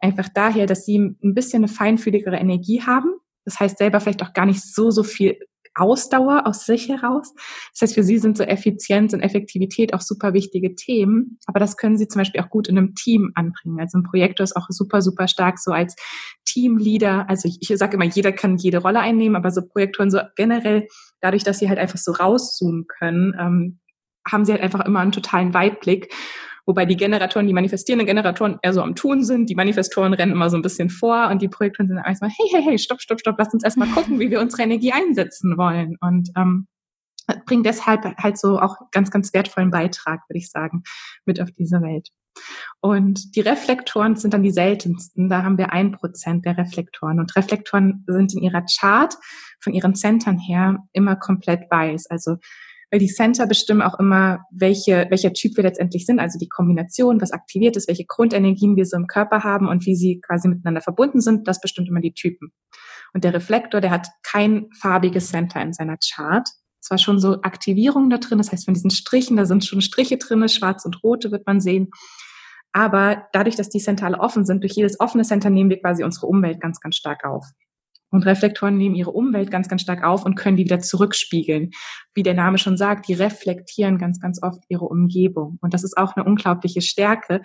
Einfach 0.00 0.28
daher, 0.28 0.66
dass 0.66 0.84
sie 0.84 0.98
ein 0.98 1.34
bisschen 1.34 1.60
eine 1.62 1.72
feinfühligere 1.72 2.38
Energie 2.38 2.82
haben. 2.82 3.14
Das 3.44 3.60
heißt 3.60 3.78
selber 3.78 4.00
vielleicht 4.00 4.24
auch 4.24 4.32
gar 4.32 4.46
nicht 4.46 4.62
so, 4.62 4.90
so 4.90 5.04
viel 5.04 5.38
Ausdauer 5.74 6.46
aus 6.46 6.66
sich 6.66 6.88
heraus. 6.88 7.34
Das 7.72 7.82
heißt, 7.82 7.94
für 7.94 8.02
sie 8.02 8.18
sind 8.18 8.36
so 8.36 8.44
Effizienz 8.44 9.12
und 9.12 9.20
Effektivität 9.20 9.94
auch 9.94 10.00
super 10.00 10.34
wichtige 10.34 10.74
Themen, 10.74 11.38
aber 11.46 11.60
das 11.60 11.76
können 11.76 11.96
sie 11.96 12.08
zum 12.08 12.20
Beispiel 12.20 12.40
auch 12.40 12.50
gut 12.50 12.68
in 12.68 12.78
einem 12.78 12.94
Team 12.94 13.32
anbringen. 13.34 13.80
Also 13.80 13.98
ein 13.98 14.02
Projektor 14.02 14.44
ist 14.44 14.56
auch 14.56 14.66
super, 14.68 15.02
super 15.02 15.28
stark 15.28 15.58
so 15.58 15.72
als 15.72 15.96
Teamleader. 16.44 17.28
Also 17.28 17.48
ich, 17.48 17.58
ich 17.60 17.78
sage 17.78 17.96
immer, 17.96 18.04
jeder 18.04 18.32
kann 18.32 18.56
jede 18.56 18.78
Rolle 18.78 19.00
einnehmen, 19.00 19.36
aber 19.36 19.50
so 19.50 19.62
Projektoren 19.66 20.10
so 20.10 20.20
generell, 20.36 20.88
dadurch, 21.20 21.44
dass 21.44 21.58
sie 21.58 21.68
halt 21.68 21.78
einfach 21.78 21.98
so 21.98 22.12
rauszoomen 22.12 22.86
können, 22.86 23.34
ähm, 23.38 23.78
haben 24.30 24.44
sie 24.44 24.52
halt 24.52 24.62
einfach 24.62 24.84
immer 24.84 25.00
einen 25.00 25.12
totalen 25.12 25.54
Weitblick 25.54 26.12
Wobei 26.64 26.86
die 26.86 26.96
Generatoren, 26.96 27.46
die 27.46 27.52
manifestierenden 27.52 28.06
Generatoren 28.06 28.58
eher 28.62 28.72
so 28.72 28.82
am 28.82 28.94
Tun 28.94 29.24
sind. 29.24 29.50
Die 29.50 29.54
Manifestoren 29.54 30.14
rennen 30.14 30.32
immer 30.32 30.48
so 30.48 30.56
ein 30.56 30.62
bisschen 30.62 30.90
vor 30.90 31.28
und 31.28 31.42
die 31.42 31.48
Projektoren 31.48 31.88
sind 31.88 31.98
erstmal, 31.98 32.30
hey, 32.30 32.48
hey, 32.52 32.62
hey, 32.62 32.78
stopp, 32.78 33.00
stopp, 33.00 33.20
stopp, 33.20 33.36
lass 33.38 33.52
uns 33.52 33.64
erstmal 33.64 33.88
gucken, 33.88 34.20
wie 34.20 34.30
wir 34.30 34.40
unsere 34.40 34.62
Energie 34.62 34.92
einsetzen 34.92 35.56
wollen. 35.56 35.96
Und 36.00 36.30
ähm, 36.36 36.68
bringen 37.46 37.62
deshalb 37.62 38.04
halt 38.18 38.38
so 38.38 38.60
auch 38.60 38.76
ganz, 38.90 39.10
ganz 39.10 39.32
wertvollen 39.32 39.70
Beitrag, 39.70 40.20
würde 40.28 40.38
ich 40.38 40.50
sagen, 40.50 40.82
mit 41.24 41.40
auf 41.40 41.50
diese 41.52 41.80
Welt. 41.82 42.08
Und 42.80 43.36
die 43.36 43.40
Reflektoren 43.40 44.16
sind 44.16 44.32
dann 44.34 44.42
die 44.42 44.50
seltensten. 44.50 45.28
Da 45.28 45.42
haben 45.42 45.58
wir 45.58 45.72
ein 45.72 45.92
Prozent 45.92 46.46
der 46.46 46.56
Reflektoren. 46.56 47.20
Und 47.20 47.36
Reflektoren 47.36 48.04
sind 48.06 48.34
in 48.34 48.42
ihrer 48.42 48.64
Chart 48.64 49.14
von 49.60 49.72
ihren 49.72 49.94
Centern 49.94 50.38
her 50.38 50.78
immer 50.92 51.16
komplett 51.16 51.70
weiß. 51.70 52.06
Also 52.10 52.36
weil 52.92 52.98
die 52.98 53.08
Center 53.08 53.46
bestimmen 53.46 53.80
auch 53.80 53.98
immer, 53.98 54.44
welche, 54.50 55.06
welcher 55.08 55.32
Typ 55.32 55.56
wir 55.56 55.64
letztendlich 55.64 56.04
sind, 56.04 56.20
also 56.20 56.38
die 56.38 56.48
Kombination, 56.48 57.22
was 57.22 57.32
aktiviert 57.32 57.74
ist, 57.74 57.88
welche 57.88 58.04
Grundenergien 58.04 58.76
wir 58.76 58.84
so 58.84 58.98
im 58.98 59.06
Körper 59.06 59.42
haben 59.42 59.66
und 59.66 59.86
wie 59.86 59.96
sie 59.96 60.20
quasi 60.20 60.46
miteinander 60.46 60.82
verbunden 60.82 61.22
sind, 61.22 61.48
das 61.48 61.58
bestimmt 61.58 61.88
immer 61.88 62.02
die 62.02 62.12
Typen. 62.12 62.52
Und 63.14 63.24
der 63.24 63.32
Reflektor, 63.32 63.80
der 63.80 63.90
hat 63.90 64.08
kein 64.22 64.66
farbiges 64.78 65.30
Center 65.30 65.62
in 65.62 65.72
seiner 65.72 65.96
Chart. 65.96 66.46
Zwar 66.80 66.98
schon 66.98 67.18
so 67.18 67.40
Aktivierungen 67.40 68.10
da 68.10 68.18
drin, 68.18 68.36
das 68.36 68.52
heißt 68.52 68.66
von 68.66 68.74
diesen 68.74 68.90
Strichen, 68.90 69.38
da 69.38 69.46
sind 69.46 69.64
schon 69.64 69.80
Striche 69.80 70.18
drin, 70.18 70.46
schwarz 70.50 70.84
und 70.84 71.02
rote 71.02 71.32
wird 71.32 71.46
man 71.46 71.60
sehen. 71.60 71.88
Aber 72.72 73.26
dadurch, 73.32 73.56
dass 73.56 73.70
die 73.70 73.80
Center 73.80 74.04
alle 74.04 74.20
offen 74.20 74.44
sind, 74.44 74.62
durch 74.62 74.74
jedes 74.74 75.00
offene 75.00 75.24
Center 75.24 75.48
nehmen 75.48 75.70
wir 75.70 75.80
quasi 75.80 76.04
unsere 76.04 76.26
Umwelt 76.26 76.60
ganz, 76.60 76.78
ganz 76.80 76.96
stark 76.96 77.24
auf. 77.24 77.46
Und 78.12 78.26
Reflektoren 78.26 78.76
nehmen 78.76 78.94
ihre 78.94 79.10
Umwelt 79.10 79.50
ganz, 79.50 79.68
ganz 79.68 79.82
stark 79.82 80.04
auf 80.04 80.24
und 80.24 80.34
können 80.36 80.58
die 80.58 80.64
wieder 80.64 80.80
zurückspiegeln. 80.80 81.70
Wie 82.14 82.22
der 82.22 82.34
Name 82.34 82.58
schon 82.58 82.76
sagt, 82.76 83.08
die 83.08 83.14
reflektieren 83.14 83.96
ganz, 83.96 84.20
ganz 84.20 84.42
oft 84.42 84.62
ihre 84.68 84.84
Umgebung. 84.84 85.58
Und 85.62 85.72
das 85.72 85.82
ist 85.82 85.96
auch 85.96 86.14
eine 86.14 86.24
unglaubliche 86.26 86.82
Stärke, 86.82 87.40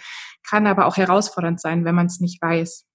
kann 0.47 0.67
aber 0.67 0.85
auch 0.85 0.97
herausfordernd 0.97 1.61
sein, 1.61 1.85
wenn 1.85 1.95
man 1.95 2.07
es 2.07 2.19
nicht 2.19 2.41
weiß. 2.41 2.85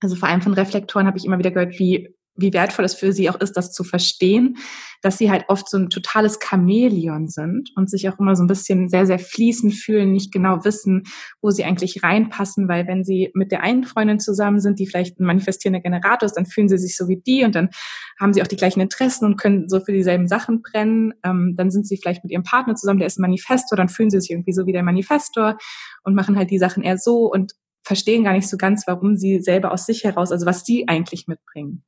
Also 0.00 0.16
vor 0.16 0.28
allem 0.28 0.42
von 0.42 0.52
Reflektoren 0.52 1.06
habe 1.06 1.16
ich 1.16 1.24
immer 1.24 1.38
wieder 1.38 1.52
gehört, 1.52 1.78
wie 1.78 2.15
wie 2.36 2.52
wertvoll 2.52 2.84
es 2.84 2.94
für 2.94 3.12
sie 3.12 3.30
auch 3.30 3.40
ist, 3.40 3.52
das 3.52 3.72
zu 3.72 3.84
verstehen, 3.84 4.56
dass 5.02 5.18
sie 5.18 5.30
halt 5.30 5.44
oft 5.48 5.68
so 5.68 5.78
ein 5.78 5.90
totales 5.90 6.38
Chamäleon 6.42 7.28
sind 7.28 7.70
und 7.76 7.90
sich 7.90 8.08
auch 8.08 8.18
immer 8.18 8.34
so 8.36 8.42
ein 8.42 8.48
bisschen 8.48 8.88
sehr, 8.88 9.06
sehr 9.06 9.18
fließend 9.18 9.74
fühlen, 9.74 10.12
nicht 10.12 10.32
genau 10.32 10.64
wissen, 10.64 11.04
wo 11.40 11.50
sie 11.50 11.64
eigentlich 11.64 12.02
reinpassen, 12.02 12.68
weil 12.68 12.86
wenn 12.86 13.04
sie 13.04 13.30
mit 13.34 13.52
der 13.52 13.62
einen 13.62 13.84
Freundin 13.84 14.20
zusammen 14.20 14.60
sind, 14.60 14.78
die 14.78 14.86
vielleicht 14.86 15.20
ein 15.20 15.26
manifestierender 15.26 15.80
Generator 15.80 16.26
ist, 16.26 16.34
dann 16.34 16.46
fühlen 16.46 16.68
sie 16.68 16.78
sich 16.78 16.96
so 16.96 17.08
wie 17.08 17.20
die 17.24 17.44
und 17.44 17.54
dann 17.54 17.70
haben 18.18 18.32
sie 18.32 18.42
auch 18.42 18.46
die 18.46 18.56
gleichen 18.56 18.80
Interessen 18.80 19.26
und 19.26 19.36
können 19.36 19.68
so 19.68 19.80
für 19.80 19.92
dieselben 19.92 20.28
Sachen 20.28 20.62
brennen. 20.62 21.14
Ähm, 21.24 21.54
dann 21.56 21.70
sind 21.70 21.86
sie 21.86 21.96
vielleicht 21.96 22.24
mit 22.24 22.32
ihrem 22.32 22.42
Partner 22.42 22.74
zusammen, 22.74 22.98
der 22.98 23.06
ist 23.06 23.18
ein 23.18 23.22
Manifestor, 23.22 23.76
dann 23.76 23.88
fühlen 23.88 24.10
sie 24.10 24.20
sich 24.20 24.30
irgendwie 24.30 24.52
so 24.52 24.66
wie 24.66 24.72
der 24.72 24.82
Manifestor 24.82 25.58
und 26.02 26.14
machen 26.14 26.36
halt 26.36 26.50
die 26.50 26.58
Sachen 26.58 26.82
eher 26.82 26.98
so 26.98 27.30
und 27.30 27.52
verstehen 27.86 28.24
gar 28.24 28.32
nicht 28.32 28.48
so 28.48 28.56
ganz, 28.56 28.84
warum 28.86 29.16
sie 29.16 29.40
selber 29.40 29.72
aus 29.72 29.86
sich 29.86 30.02
heraus, 30.02 30.32
also 30.32 30.44
was 30.44 30.64
sie 30.64 30.88
eigentlich 30.88 31.28
mitbringen. 31.28 31.84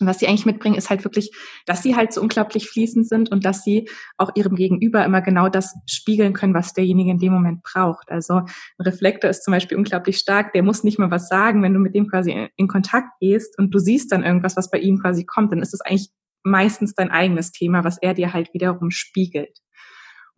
Und 0.00 0.06
was 0.06 0.18
sie 0.18 0.28
eigentlich 0.28 0.46
mitbringen, 0.46 0.76
ist 0.76 0.90
halt 0.90 1.04
wirklich, 1.04 1.30
dass 1.66 1.82
sie 1.82 1.96
halt 1.96 2.12
so 2.12 2.20
unglaublich 2.20 2.68
fließend 2.68 3.08
sind 3.08 3.30
und 3.30 3.44
dass 3.44 3.64
sie 3.64 3.88
auch 4.16 4.30
ihrem 4.34 4.54
Gegenüber 4.54 5.04
immer 5.04 5.22
genau 5.22 5.48
das 5.48 5.74
spiegeln 5.86 6.32
können, 6.32 6.54
was 6.54 6.72
derjenige 6.72 7.10
in 7.10 7.18
dem 7.18 7.32
Moment 7.32 7.62
braucht. 7.62 8.10
Also 8.10 8.34
ein 8.34 8.46
Reflektor 8.80 9.30
ist 9.30 9.44
zum 9.44 9.52
Beispiel 9.52 9.76
unglaublich 9.76 10.18
stark, 10.18 10.52
der 10.52 10.62
muss 10.62 10.84
nicht 10.84 10.98
mal 10.98 11.10
was 11.10 11.28
sagen, 11.28 11.62
wenn 11.62 11.74
du 11.74 11.80
mit 11.80 11.94
dem 11.94 12.08
quasi 12.08 12.48
in 12.56 12.68
Kontakt 12.68 13.18
gehst 13.20 13.58
und 13.58 13.74
du 13.74 13.78
siehst 13.78 14.12
dann 14.12 14.24
irgendwas, 14.24 14.56
was 14.56 14.70
bei 14.70 14.78
ihm 14.78 15.00
quasi 15.00 15.24
kommt, 15.24 15.52
dann 15.52 15.62
ist 15.62 15.74
es 15.74 15.80
eigentlich 15.80 16.10
meistens 16.44 16.94
dein 16.94 17.10
eigenes 17.10 17.52
Thema, 17.52 17.84
was 17.84 17.98
er 18.00 18.14
dir 18.14 18.32
halt 18.32 18.52
wiederum 18.54 18.90
spiegelt. 18.90 19.58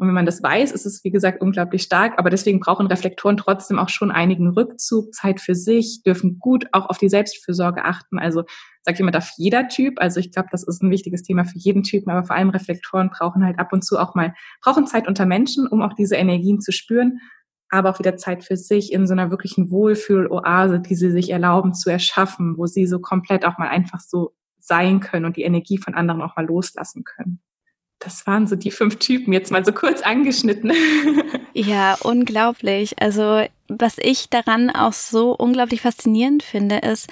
Und 0.01 0.07
wenn 0.07 0.15
man 0.15 0.25
das 0.25 0.43
weiß, 0.43 0.73
ist 0.73 0.87
es, 0.87 1.05
wie 1.05 1.11
gesagt, 1.11 1.43
unglaublich 1.43 1.83
stark. 1.83 2.19
Aber 2.19 2.31
deswegen 2.31 2.59
brauchen 2.59 2.87
Reflektoren 2.87 3.37
trotzdem 3.37 3.79
auch 3.79 3.91
schon 3.91 4.11
einigen 4.11 4.49
Rückzug, 4.49 5.13
Zeit 5.13 5.43
für 5.43 5.55
sich, 5.55 6.03
dürfen 6.07 6.39
gut 6.39 6.65
auch 6.73 6.89
auf 6.89 6.97
die 6.97 7.11
Selbstfürsorge 7.11 7.85
achten. 7.85 8.19
Also 8.19 8.45
sag 8.81 8.95
ich 8.95 9.01
immer, 9.01 9.11
darf 9.11 9.31
jeder 9.37 9.69
Typ. 9.69 10.01
Also 10.01 10.19
ich 10.19 10.33
glaube, 10.33 10.49
das 10.51 10.63
ist 10.67 10.83
ein 10.83 10.91
wichtiges 10.91 11.23
Thema 11.23 11.45
für 11.45 11.59
jeden 11.59 11.83
Typen. 11.83 12.11
Aber 12.11 12.25
vor 12.25 12.35
allem 12.35 12.49
Reflektoren 12.49 13.11
brauchen 13.11 13.45
halt 13.45 13.59
ab 13.59 13.75
und 13.75 13.85
zu 13.85 13.99
auch 13.99 14.15
mal, 14.15 14.33
brauchen 14.63 14.87
Zeit 14.87 15.07
unter 15.07 15.27
Menschen, 15.27 15.67
um 15.67 15.83
auch 15.83 15.93
diese 15.93 16.17
Energien 16.17 16.63
zu 16.63 16.73
spüren. 16.73 17.19
Aber 17.69 17.91
auch 17.91 17.99
wieder 17.99 18.17
Zeit 18.17 18.43
für 18.43 18.57
sich 18.57 18.95
in 18.95 19.07
so 19.07 19.13
einer 19.13 19.31
wirklichen 19.31 19.71
Wohlfühl-Oase, 19.71 20.81
die 20.81 20.95
sie 20.95 21.11
sich 21.11 21.29
erlauben 21.29 21.75
zu 21.75 21.91
erschaffen, 21.91 22.57
wo 22.57 22.65
sie 22.65 22.87
so 22.87 23.01
komplett 23.01 23.45
auch 23.45 23.59
mal 23.59 23.69
einfach 23.69 24.01
so 24.01 24.35
sein 24.61 25.01
können 25.01 25.27
und 25.27 25.37
die 25.37 25.43
Energie 25.43 25.77
von 25.77 25.93
anderen 25.93 26.23
auch 26.23 26.37
mal 26.37 26.47
loslassen 26.47 27.05
können. 27.05 27.43
Das 28.01 28.27
waren 28.27 28.47
so 28.47 28.57
die 28.57 28.71
fünf 28.71 28.97
Typen, 28.97 29.33
jetzt 29.33 29.53
mal 29.53 29.65
so 29.65 29.73
kurz 29.73 30.03
angeschnitten. 30.03 30.73
Ja, 31.53 31.97
unglaublich. 32.03 32.95
Also 33.01 33.43
was 33.69 33.97
ich 34.01 34.31
daran 34.31 34.71
auch 34.71 34.93
so 34.93 35.33
unglaublich 35.33 35.81
faszinierend 35.81 36.43
finde, 36.45 36.79
ist, 36.79 37.09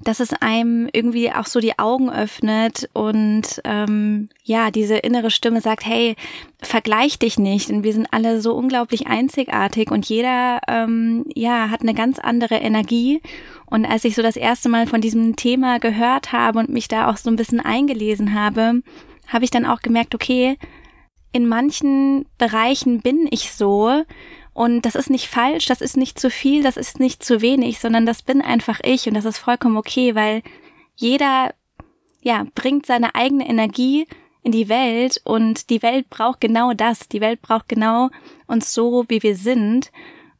dass 0.00 0.20
es 0.20 0.32
einem 0.32 0.88
irgendwie 0.92 1.30
auch 1.30 1.46
so 1.46 1.60
die 1.60 1.78
Augen 1.78 2.10
öffnet 2.10 2.88
und 2.92 3.60
ähm, 3.64 4.28
ja, 4.42 4.70
diese 4.70 4.96
innere 4.96 5.30
Stimme 5.30 5.60
sagt, 5.60 5.84
hey, 5.86 6.16
vergleich 6.62 7.18
dich 7.18 7.38
nicht, 7.38 7.68
denn 7.68 7.84
wir 7.84 7.92
sind 7.92 8.08
alle 8.10 8.40
so 8.40 8.54
unglaublich 8.54 9.06
einzigartig 9.06 9.90
und 9.90 10.06
jeder 10.06 10.60
ähm, 10.66 11.24
ja 11.34 11.70
hat 11.70 11.82
eine 11.82 11.94
ganz 11.94 12.18
andere 12.18 12.56
Energie. 12.56 13.20
Und 13.66 13.84
als 13.86 14.04
ich 14.04 14.14
so 14.14 14.22
das 14.22 14.36
erste 14.36 14.68
Mal 14.68 14.86
von 14.86 15.00
diesem 15.00 15.36
Thema 15.36 15.78
gehört 15.78 16.32
habe 16.32 16.58
und 16.58 16.68
mich 16.68 16.88
da 16.88 17.10
auch 17.10 17.16
so 17.16 17.30
ein 17.30 17.36
bisschen 17.36 17.60
eingelesen 17.60 18.34
habe, 18.34 18.82
habe 19.28 19.44
ich 19.44 19.50
dann 19.50 19.66
auch 19.66 19.80
gemerkt, 19.80 20.14
okay, 20.14 20.58
in 21.32 21.48
manchen 21.48 22.26
Bereichen 22.38 23.00
bin 23.00 23.26
ich 23.30 23.52
so 23.52 24.04
und 24.52 24.82
das 24.82 24.94
ist 24.94 25.10
nicht 25.10 25.26
falsch, 25.26 25.66
das 25.66 25.80
ist 25.80 25.96
nicht 25.96 26.18
zu 26.18 26.30
viel, 26.30 26.62
das 26.62 26.76
ist 26.76 27.00
nicht 27.00 27.24
zu 27.24 27.40
wenig, 27.40 27.80
sondern 27.80 28.06
das 28.06 28.22
bin 28.22 28.40
einfach 28.40 28.80
ich 28.84 29.08
und 29.08 29.14
das 29.14 29.24
ist 29.24 29.38
vollkommen 29.38 29.76
okay, 29.76 30.14
weil 30.14 30.42
jeder, 30.94 31.54
ja, 32.22 32.46
bringt 32.54 32.86
seine 32.86 33.14
eigene 33.16 33.48
Energie 33.48 34.06
in 34.44 34.52
die 34.52 34.68
Welt 34.68 35.20
und 35.24 35.70
die 35.70 35.82
Welt 35.82 36.08
braucht 36.10 36.40
genau 36.40 36.72
das. 36.72 37.08
Die 37.08 37.20
Welt 37.20 37.42
braucht 37.42 37.68
genau 37.68 38.10
uns 38.46 38.72
so, 38.72 39.04
wie 39.08 39.22
wir 39.22 39.36
sind 39.36 39.90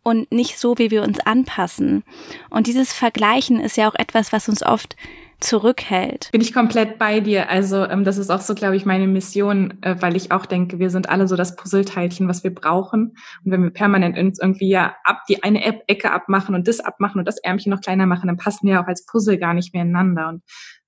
und 0.02 0.30
nicht 0.30 0.58
so, 0.58 0.78
wie 0.78 0.90
wir 0.90 1.02
uns 1.02 1.18
anpassen. 1.18 2.04
Und 2.50 2.66
dieses 2.66 2.92
Vergleichen 2.92 3.58
ist 3.58 3.76
ja 3.76 3.90
auch 3.90 3.94
etwas, 3.94 4.32
was 4.32 4.48
uns 4.48 4.62
oft 4.62 4.94
zurückhält. 5.40 6.30
Bin 6.32 6.40
ich 6.40 6.52
komplett 6.52 6.98
bei 6.98 7.20
dir. 7.20 7.50
Also 7.50 7.84
ähm, 7.84 8.04
das 8.04 8.18
ist 8.18 8.30
auch 8.30 8.40
so, 8.40 8.54
glaube 8.54 8.76
ich, 8.76 8.86
meine 8.86 9.06
Mission, 9.06 9.74
äh, 9.82 9.96
weil 10.00 10.16
ich 10.16 10.32
auch 10.32 10.46
denke, 10.46 10.78
wir 10.78 10.90
sind 10.90 11.08
alle 11.08 11.28
so 11.28 11.36
das 11.36 11.56
Puzzleteilchen, 11.56 12.28
was 12.28 12.44
wir 12.44 12.54
brauchen. 12.54 13.16
Und 13.44 13.52
wenn 13.52 13.62
wir 13.62 13.70
permanent 13.70 14.16
irgendwie 14.16 14.68
ja 14.68 14.94
ab 15.04 15.22
die 15.28 15.42
eine 15.42 15.64
Ecke 15.88 16.10
abmachen 16.12 16.54
und 16.54 16.68
das 16.68 16.80
abmachen 16.80 17.18
und 17.18 17.26
das 17.26 17.38
Ärmchen 17.38 17.70
noch 17.70 17.80
kleiner 17.80 18.06
machen, 18.06 18.26
dann 18.28 18.36
passen 18.36 18.66
wir 18.68 18.80
auch 18.80 18.86
als 18.86 19.06
Puzzle 19.06 19.38
gar 19.38 19.54
nicht 19.54 19.74
mehr 19.74 19.82
ineinander. 19.82 20.28
Und 20.28 20.42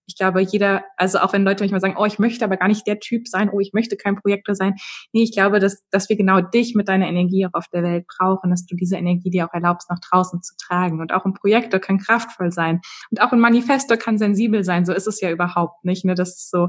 Ich 0.06 0.16
glaube, 0.16 0.40
jeder, 0.40 0.84
also 0.96 1.18
auch 1.18 1.32
wenn 1.32 1.44
Leute 1.44 1.62
manchmal 1.62 1.80
sagen, 1.80 1.96
oh, 1.98 2.04
ich 2.04 2.18
möchte 2.18 2.44
aber 2.44 2.56
gar 2.56 2.68
nicht 2.68 2.86
der 2.86 3.00
Typ 3.00 3.26
sein, 3.28 3.50
oh, 3.52 3.60
ich 3.60 3.72
möchte 3.72 3.96
kein 3.96 4.16
Projektor 4.16 4.54
sein. 4.54 4.74
Nee, 5.12 5.22
ich 5.22 5.32
glaube, 5.32 5.58
dass, 5.58 5.84
dass 5.90 6.08
wir 6.08 6.16
genau 6.16 6.40
dich 6.40 6.74
mit 6.74 6.88
deiner 6.88 7.08
Energie 7.08 7.46
auch 7.46 7.54
auf 7.54 7.66
der 7.72 7.82
Welt 7.82 8.06
brauchen, 8.06 8.50
dass 8.50 8.66
du 8.66 8.76
diese 8.76 8.96
Energie 8.96 9.30
dir 9.30 9.46
auch 9.46 9.54
erlaubst, 9.54 9.90
nach 9.90 10.00
draußen 10.00 10.42
zu 10.42 10.54
tragen. 10.56 11.00
Und 11.00 11.12
auch 11.12 11.24
ein 11.24 11.34
Projektor 11.34 11.80
kann 11.80 11.98
kraftvoll 11.98 12.52
sein. 12.52 12.80
Und 13.10 13.20
auch 13.20 13.32
ein 13.32 13.40
Manifestor 13.40 13.96
kann 13.96 14.18
sensibel 14.18 14.64
sein. 14.64 14.86
So 14.86 14.92
ist 14.92 15.06
es 15.06 15.20
ja 15.20 15.30
überhaupt 15.30 15.84
nicht. 15.84 16.04
Ne? 16.04 16.14
Das 16.14 16.30
ist 16.30 16.50
so, 16.50 16.68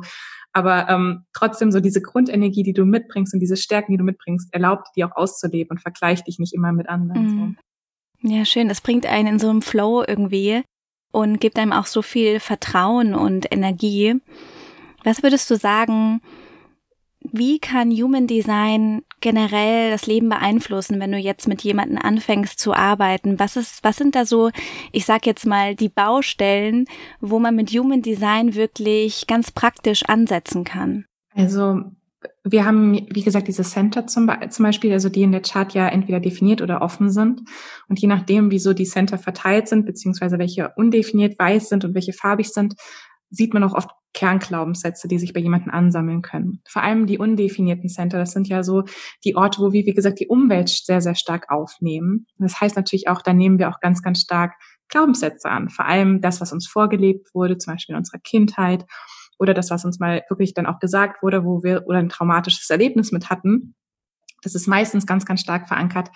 aber 0.54 0.90
ähm, 0.90 1.26
trotzdem 1.34 1.72
so 1.72 1.80
diese 1.80 2.02
Grundenergie, 2.02 2.64
die 2.64 2.74
du 2.74 2.86
mitbringst 2.86 3.34
und 3.34 3.40
diese 3.40 3.58
Stärken, 3.58 3.92
die 3.92 3.98
du 3.98 4.04
mitbringst, 4.04 4.54
erlaubt 4.54 4.88
dir 4.96 5.08
auch 5.08 5.16
auszuleben 5.16 5.78
und 5.78 5.82
vergleicht 5.82 6.28
dich 6.28 6.40
nicht 6.40 6.54
immer 6.54 6.72
mit 6.72 6.90
anderen. 6.90 7.22
Mhm. 7.24 7.58
So. 8.24 8.30
Ja, 8.30 8.46
schön. 8.46 8.68
Das 8.68 8.82
bringt 8.82 9.06
einen 9.06 9.28
in 9.28 9.40
so 9.40 9.50
einem 9.50 9.62
Flow 9.62 10.04
irgendwie 10.08 10.64
und 11.12 11.40
gibt 11.40 11.58
einem 11.58 11.74
auch 11.74 11.86
so 11.86 12.02
viel 12.02 12.40
Vertrauen 12.40 13.16
und 13.16 13.52
Energie. 13.52 14.16
Was 15.04 15.24
würdest 15.24 15.50
du 15.50 15.56
sagen, 15.56 16.22
wie 17.32 17.60
kann 17.60 17.92
Human 17.92 18.28
Design 18.28 19.02
generell 19.22 19.92
das 19.92 20.08
Leben 20.08 20.30
beeinflussen, 20.30 21.00
wenn 21.00 21.12
du 21.12 21.18
jetzt 21.18 21.48
mit 21.48 21.62
jemandem 21.62 21.98
anfängst 21.98 22.60
zu 22.60 22.74
arbeiten? 22.74 23.40
Was 23.40 23.58
ist, 23.58 23.84
was 23.84 23.98
sind 23.98 24.16
da 24.16 24.26
so, 24.26 24.52
ich 24.92 25.06
sag 25.06 25.26
jetzt 25.26 25.46
mal, 25.46 25.76
die 25.76 25.90
Baustellen, 25.90 26.86
wo 27.20 27.40
man 27.40 27.56
mit 27.56 27.72
Human 27.72 28.02
Design 28.02 28.56
wirklich 28.56 29.28
ganz 29.28 29.52
praktisch 29.52 30.04
ansetzen 30.06 30.64
kann? 30.64 31.06
Also, 31.34 31.84
wir 32.44 32.66
haben, 32.66 33.08
wie 33.10 33.24
gesagt, 33.24 33.48
diese 33.48 33.64
Center 33.64 34.08
zum, 34.08 34.30
zum 34.50 34.64
Beispiel, 34.64 34.94
also 34.94 35.10
die 35.10 35.24
in 35.24 35.32
der 35.32 35.42
Chart 35.42 35.74
ja 35.74 35.88
entweder 35.88 36.20
definiert 36.20 36.62
oder 36.62 36.82
offen 36.82 37.10
sind. 37.10 37.42
Und 37.88 38.00
je 38.00 38.08
nachdem, 38.08 38.52
wieso 38.52 38.74
die 38.74 38.86
Center 38.86 39.18
verteilt 39.18 39.68
sind, 39.68 39.86
beziehungsweise 39.86 40.40
welche 40.40 40.72
undefiniert 40.76 41.38
weiß 41.40 41.70
sind 41.70 41.86
und 41.86 41.96
welche 41.96 42.14
farbig 42.14 42.50
sind, 42.50 42.76
sieht 43.30 43.54
man 43.54 43.64
auch 43.64 43.74
oft 43.74 43.90
Kernglaubenssätze, 44.14 45.08
die 45.08 45.20
sich 45.20 45.34
bei 45.34 45.40
jemandem 45.40 45.72
ansammeln 45.72 46.22
können. 46.22 46.62
Vor 46.68 46.82
allem 46.82 47.06
die 47.06 47.20
undefinierten 47.20 47.90
Center, 47.90 48.18
das 48.18 48.32
sind 48.32 48.48
ja 48.48 48.64
so 48.64 48.84
die 49.24 49.36
Orte, 49.36 49.62
wo 49.62 49.74
wir, 49.74 49.86
wie 49.86 49.94
gesagt, 49.94 50.20
die 50.20 50.28
Umwelt 50.28 50.70
sehr, 50.70 51.02
sehr 51.02 51.14
stark 51.16 51.52
aufnehmen. 51.52 52.26
Das 52.40 52.60
heißt 52.60 52.76
natürlich 52.76 53.10
auch, 53.10 53.22
da 53.22 53.34
nehmen 53.34 53.60
wir 53.60 53.70
auch 53.70 53.80
ganz, 53.80 54.02
ganz 54.02 54.22
stark 54.22 54.54
Glaubenssätze 54.88 55.50
an. 55.50 55.70
Vor 55.70 55.86
allem 55.86 56.22
das, 56.22 56.42
was 56.42 56.52
uns 56.52 56.68
vorgelebt 56.68 57.36
wurde, 57.36 57.58
zum 57.58 57.74
Beispiel 57.74 57.94
in 57.94 58.00
unserer 58.00 58.20
Kindheit 58.20 58.86
oder 59.40 59.54
das, 59.54 59.70
was 59.70 59.86
uns 59.86 60.00
mal 60.00 60.24
wirklich 60.30 60.54
dann 60.54 60.66
auch 60.66 60.80
gesagt 60.80 61.22
wurde, 61.24 61.46
wo 61.46 61.64
wir 61.64 61.84
oder 61.88 62.00
ein 62.00 62.10
traumatisches 62.10 62.70
Erlebnis 62.70 63.12
mit 63.12 63.30
hatten. 63.30 63.76
Das 64.44 64.56
ist 64.56 64.68
meistens 64.68 65.06
ganz, 65.06 65.26
ganz 65.26 65.42
stark 65.42 65.68
verankert 65.68 66.10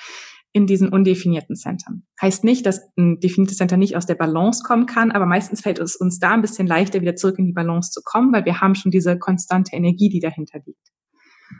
in 0.53 0.67
diesen 0.67 0.89
undefinierten 0.89 1.55
Centern. 1.55 2.03
Heißt 2.21 2.43
nicht, 2.43 2.65
dass 2.65 2.81
ein 2.97 3.19
definiertes 3.19 3.57
Center 3.57 3.77
nicht 3.77 3.95
aus 3.95 4.05
der 4.05 4.15
Balance 4.15 4.63
kommen 4.63 4.85
kann, 4.85 5.11
aber 5.11 5.25
meistens 5.25 5.61
fällt 5.61 5.79
es 5.79 5.95
uns 5.95 6.19
da 6.19 6.31
ein 6.31 6.41
bisschen 6.41 6.67
leichter, 6.67 7.01
wieder 7.01 7.15
zurück 7.15 7.39
in 7.39 7.45
die 7.45 7.53
Balance 7.53 7.91
zu 7.91 8.01
kommen, 8.03 8.33
weil 8.33 8.45
wir 8.45 8.59
haben 8.59 8.75
schon 8.75 8.91
diese 8.91 9.17
konstante 9.17 9.75
Energie, 9.75 10.09
die 10.09 10.19
dahinter 10.19 10.59
liegt. 10.65 10.91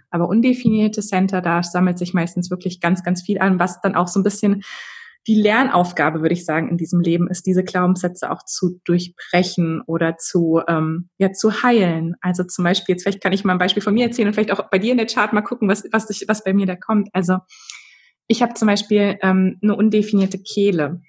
Aber 0.10 0.28
undefinierte 0.28 1.02
Center, 1.02 1.42
da 1.42 1.64
sammelt 1.64 1.98
sich 1.98 2.14
meistens 2.14 2.52
wirklich 2.52 2.82
ganz, 2.82 3.04
ganz 3.04 3.22
viel 3.22 3.40
an, 3.40 3.60
was 3.60 3.80
dann 3.82 3.96
auch 3.96 4.08
so 4.08 4.20
ein 4.20 4.24
bisschen 4.24 4.64
die 5.28 5.40
Lernaufgabe, 5.40 6.22
würde 6.22 6.34
ich 6.34 6.46
sagen, 6.46 6.70
in 6.70 6.78
diesem 6.78 7.00
Leben 7.00 7.30
ist, 7.30 7.46
diese 7.46 7.64
Glaubenssätze 7.64 8.32
auch 8.32 8.44
zu 8.44 8.80
durchbrechen 8.86 9.82
oder 9.86 10.18
zu, 10.18 10.62
ähm, 10.68 11.10
ja, 11.18 11.32
zu 11.32 11.64
heilen. 11.64 12.16
Also 12.22 12.44
zum 12.44 12.64
Beispiel, 12.64 12.94
jetzt 12.94 13.04
vielleicht 13.04 13.22
kann 13.22 13.34
ich 13.34 13.44
mal 13.44 13.54
ein 13.54 13.60
Beispiel 13.60 13.84
von 13.84 13.94
mir 13.94 14.06
erzählen 14.06 14.28
und 14.28 14.34
vielleicht 14.34 14.52
auch 14.52 14.70
bei 14.70 14.80
dir 14.80 14.92
in 14.92 14.98
der 14.98 15.08
Chart 15.08 15.32
mal 15.32 15.42
gucken, 15.42 15.68
was, 15.68 15.84
was, 15.92 16.08
was 16.28 16.44
bei 16.44 16.54
mir 16.54 16.66
da 16.66 16.76
kommt. 16.76 17.10
Also 17.14 17.38
ich 18.28 18.42
habe 18.42 18.56
zum 18.56 18.68
Beispiel 18.68 19.20
ähm, 19.22 19.60
eine 19.62 19.76
undefinierte 19.76 20.40
Kehle. 20.40 21.02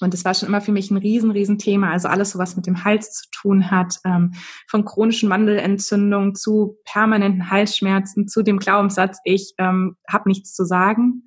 Und 0.00 0.14
das 0.14 0.24
war 0.24 0.34
schon 0.34 0.48
immer 0.48 0.60
für 0.60 0.72
mich 0.72 0.90
ein 0.90 0.96
riesen, 0.96 1.30
riesen 1.30 1.58
Thema. 1.58 1.90
Also 1.90 2.08
alles, 2.08 2.38
was 2.38 2.56
mit 2.56 2.66
dem 2.66 2.84
Hals 2.84 3.12
zu 3.12 3.24
tun 3.32 3.70
hat, 3.70 3.96
ähm, 4.04 4.32
von 4.68 4.84
chronischen 4.84 5.28
Mandelentzündungen 5.28 6.34
zu 6.34 6.78
permanenten 6.84 7.50
Halsschmerzen, 7.50 8.28
zu 8.28 8.42
dem 8.42 8.58
Glaubenssatz, 8.58 9.18
ich 9.24 9.54
ähm, 9.58 9.96
habe 10.08 10.28
nichts 10.28 10.54
zu 10.54 10.64
sagen. 10.64 11.24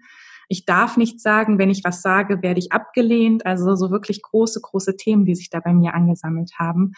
Ich 0.52 0.66
darf 0.66 0.98
nichts 0.98 1.24
sagen. 1.24 1.58
Wenn 1.58 1.70
ich 1.70 1.84
was 1.86 2.02
sage, 2.02 2.44
werde 2.44 2.60
ich 2.60 2.74
abgelehnt. 2.74 3.46
Also 3.46 3.76
so 3.76 3.90
wirklich 3.90 4.22
große, 4.22 4.60
große 4.62 4.98
Themen, 4.98 5.26
die 5.26 5.36
sich 5.36 5.50
da 5.50 5.62
bei 5.62 5.74
mir 5.74 5.94
angesammelt 5.94 6.52
haben 6.60 6.92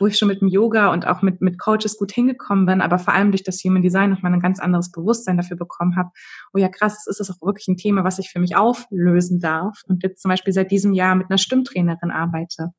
wo 0.00 0.06
ich 0.06 0.16
schon 0.16 0.28
mit 0.28 0.40
dem 0.40 0.48
Yoga 0.48 0.92
und 0.92 1.06
auch 1.06 1.20
mit, 1.20 1.42
mit 1.42 1.58
Coaches 1.58 1.98
gut 1.98 2.10
hingekommen 2.10 2.64
bin, 2.64 2.80
aber 2.80 2.98
vor 2.98 3.12
allem 3.12 3.32
durch 3.32 3.44
das 3.44 3.62
Human 3.62 3.82
Design 3.82 4.08
nochmal 4.08 4.32
ein 4.32 4.40
ganz 4.40 4.58
anderes 4.58 4.90
Bewusstsein 4.90 5.36
dafür 5.36 5.58
bekommen 5.58 5.94
habe, 5.94 6.08
oh 6.54 6.58
ja 6.58 6.70
krass, 6.70 7.04
das 7.04 7.20
ist 7.20 7.30
auch 7.30 7.46
wirklich 7.46 7.68
ein 7.68 7.76
Thema, 7.76 8.02
was 8.02 8.18
ich 8.18 8.30
für 8.30 8.40
mich 8.40 8.56
auflösen 8.56 9.40
darf 9.40 9.82
und 9.86 10.02
jetzt 10.02 10.22
zum 10.22 10.30
Beispiel 10.30 10.54
seit 10.54 10.70
diesem 10.70 10.94
Jahr 10.94 11.14
mit 11.14 11.28
einer 11.28 11.36
Stimmtrainerin 11.36 12.10
arbeite 12.10 12.72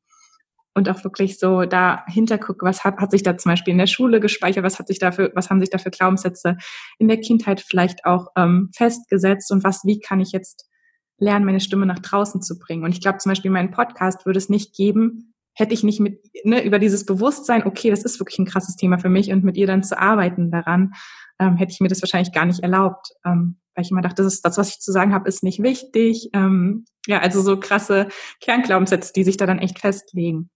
und 0.74 0.90
auch 0.90 1.04
wirklich 1.04 1.38
so 1.38 1.66
dahinter 1.66 2.38
gucke, 2.38 2.66
was 2.66 2.84
hat, 2.84 2.98
hat 2.98 3.12
sich 3.12 3.24
da 3.24 3.38
zum 3.38 3.52
Beispiel 3.52 3.74
in 3.74 3.78
der 3.78 3.88
Schule 3.88 4.20
gespeichert, 4.20 4.64
was 4.64 4.80
hat 4.80 4.88
sich 4.88 5.00
dafür, 5.00 5.32
was 5.36 5.50
haben 5.50 5.60
sich 5.60 5.70
dafür 5.70 5.92
Glaubenssätze 5.92 6.58
in 6.98 7.08
der 7.08 7.20
Kindheit 7.20 7.62
vielleicht 7.62 8.06
auch 8.06 8.28
ähm, 8.38 8.70
festgesetzt 8.74 9.52
und 9.52 9.64
was, 9.64 9.84
wie 9.86 10.00
kann 10.00 10.20
ich 10.20 10.32
jetzt 10.32 10.70
lernen, 11.18 11.46
meine 11.46 11.60
Stimme 11.60 11.86
nach 11.86 12.00
draußen 12.00 12.42
zu 12.42 12.58
bringen. 12.58 12.84
Und 12.84 12.92
ich 12.92 13.02
glaube 13.02 13.20
zum 13.20 13.32
Beispiel, 13.32 13.52
meinen 13.52 13.72
Podcast 13.72 14.26
würde 14.26 14.40
es 14.40 14.50
nicht 14.50 14.76
geben, 14.76 15.34
hätte 15.54 15.74
ich 15.74 15.84
nicht 15.84 16.00
mit 16.00 16.20
ne, 16.44 16.64
über 16.64 16.80
dieses 16.80 17.06
Bewusstsein, 17.06 17.66
okay, 17.66 17.90
das 17.90 18.04
ist 18.04 18.20
wirklich 18.20 18.40
ein 18.40 18.46
krasses 18.46 18.76
Thema 18.76 18.98
für 18.98 19.10
mich 19.10 19.32
und 19.32 19.44
mit 19.44 19.58
ihr 19.58 19.68
dann 19.68 19.84
zu 19.84 20.00
arbeiten 20.00 20.52
daran, 20.52 20.94
ähm, 21.40 21.58
hätte 21.58 21.74
ich 21.74 21.82
mir 21.82 21.90
das 21.90 22.02
wahrscheinlich 22.02 22.34
gar 22.34 22.46
nicht 22.46 22.64
erlaubt, 22.64 23.10
ähm, 23.26 23.58
weil 23.76 23.84
ich 23.84 23.92
immer 23.92 24.02
dachte, 24.02 24.24
das, 24.24 24.34
ist, 24.34 24.46
das, 24.46 24.58
was 24.58 24.70
ich 24.70 24.80
zu 24.80 24.92
sagen 24.92 25.14
habe, 25.14 25.28
ist 25.28 25.44
nicht 25.44 25.62
wichtig. 25.62 26.30
Ähm, 26.34 26.86
ja, 27.08 27.20
also 27.20 27.42
so 27.42 27.60
krasse 27.60 28.08
Kernglaubenssätze, 28.40 29.14
die 29.14 29.24
sich 29.24 29.38
da 29.38 29.46
dann 29.46 29.60
echt 29.60 29.80
festlegen. 29.80 30.50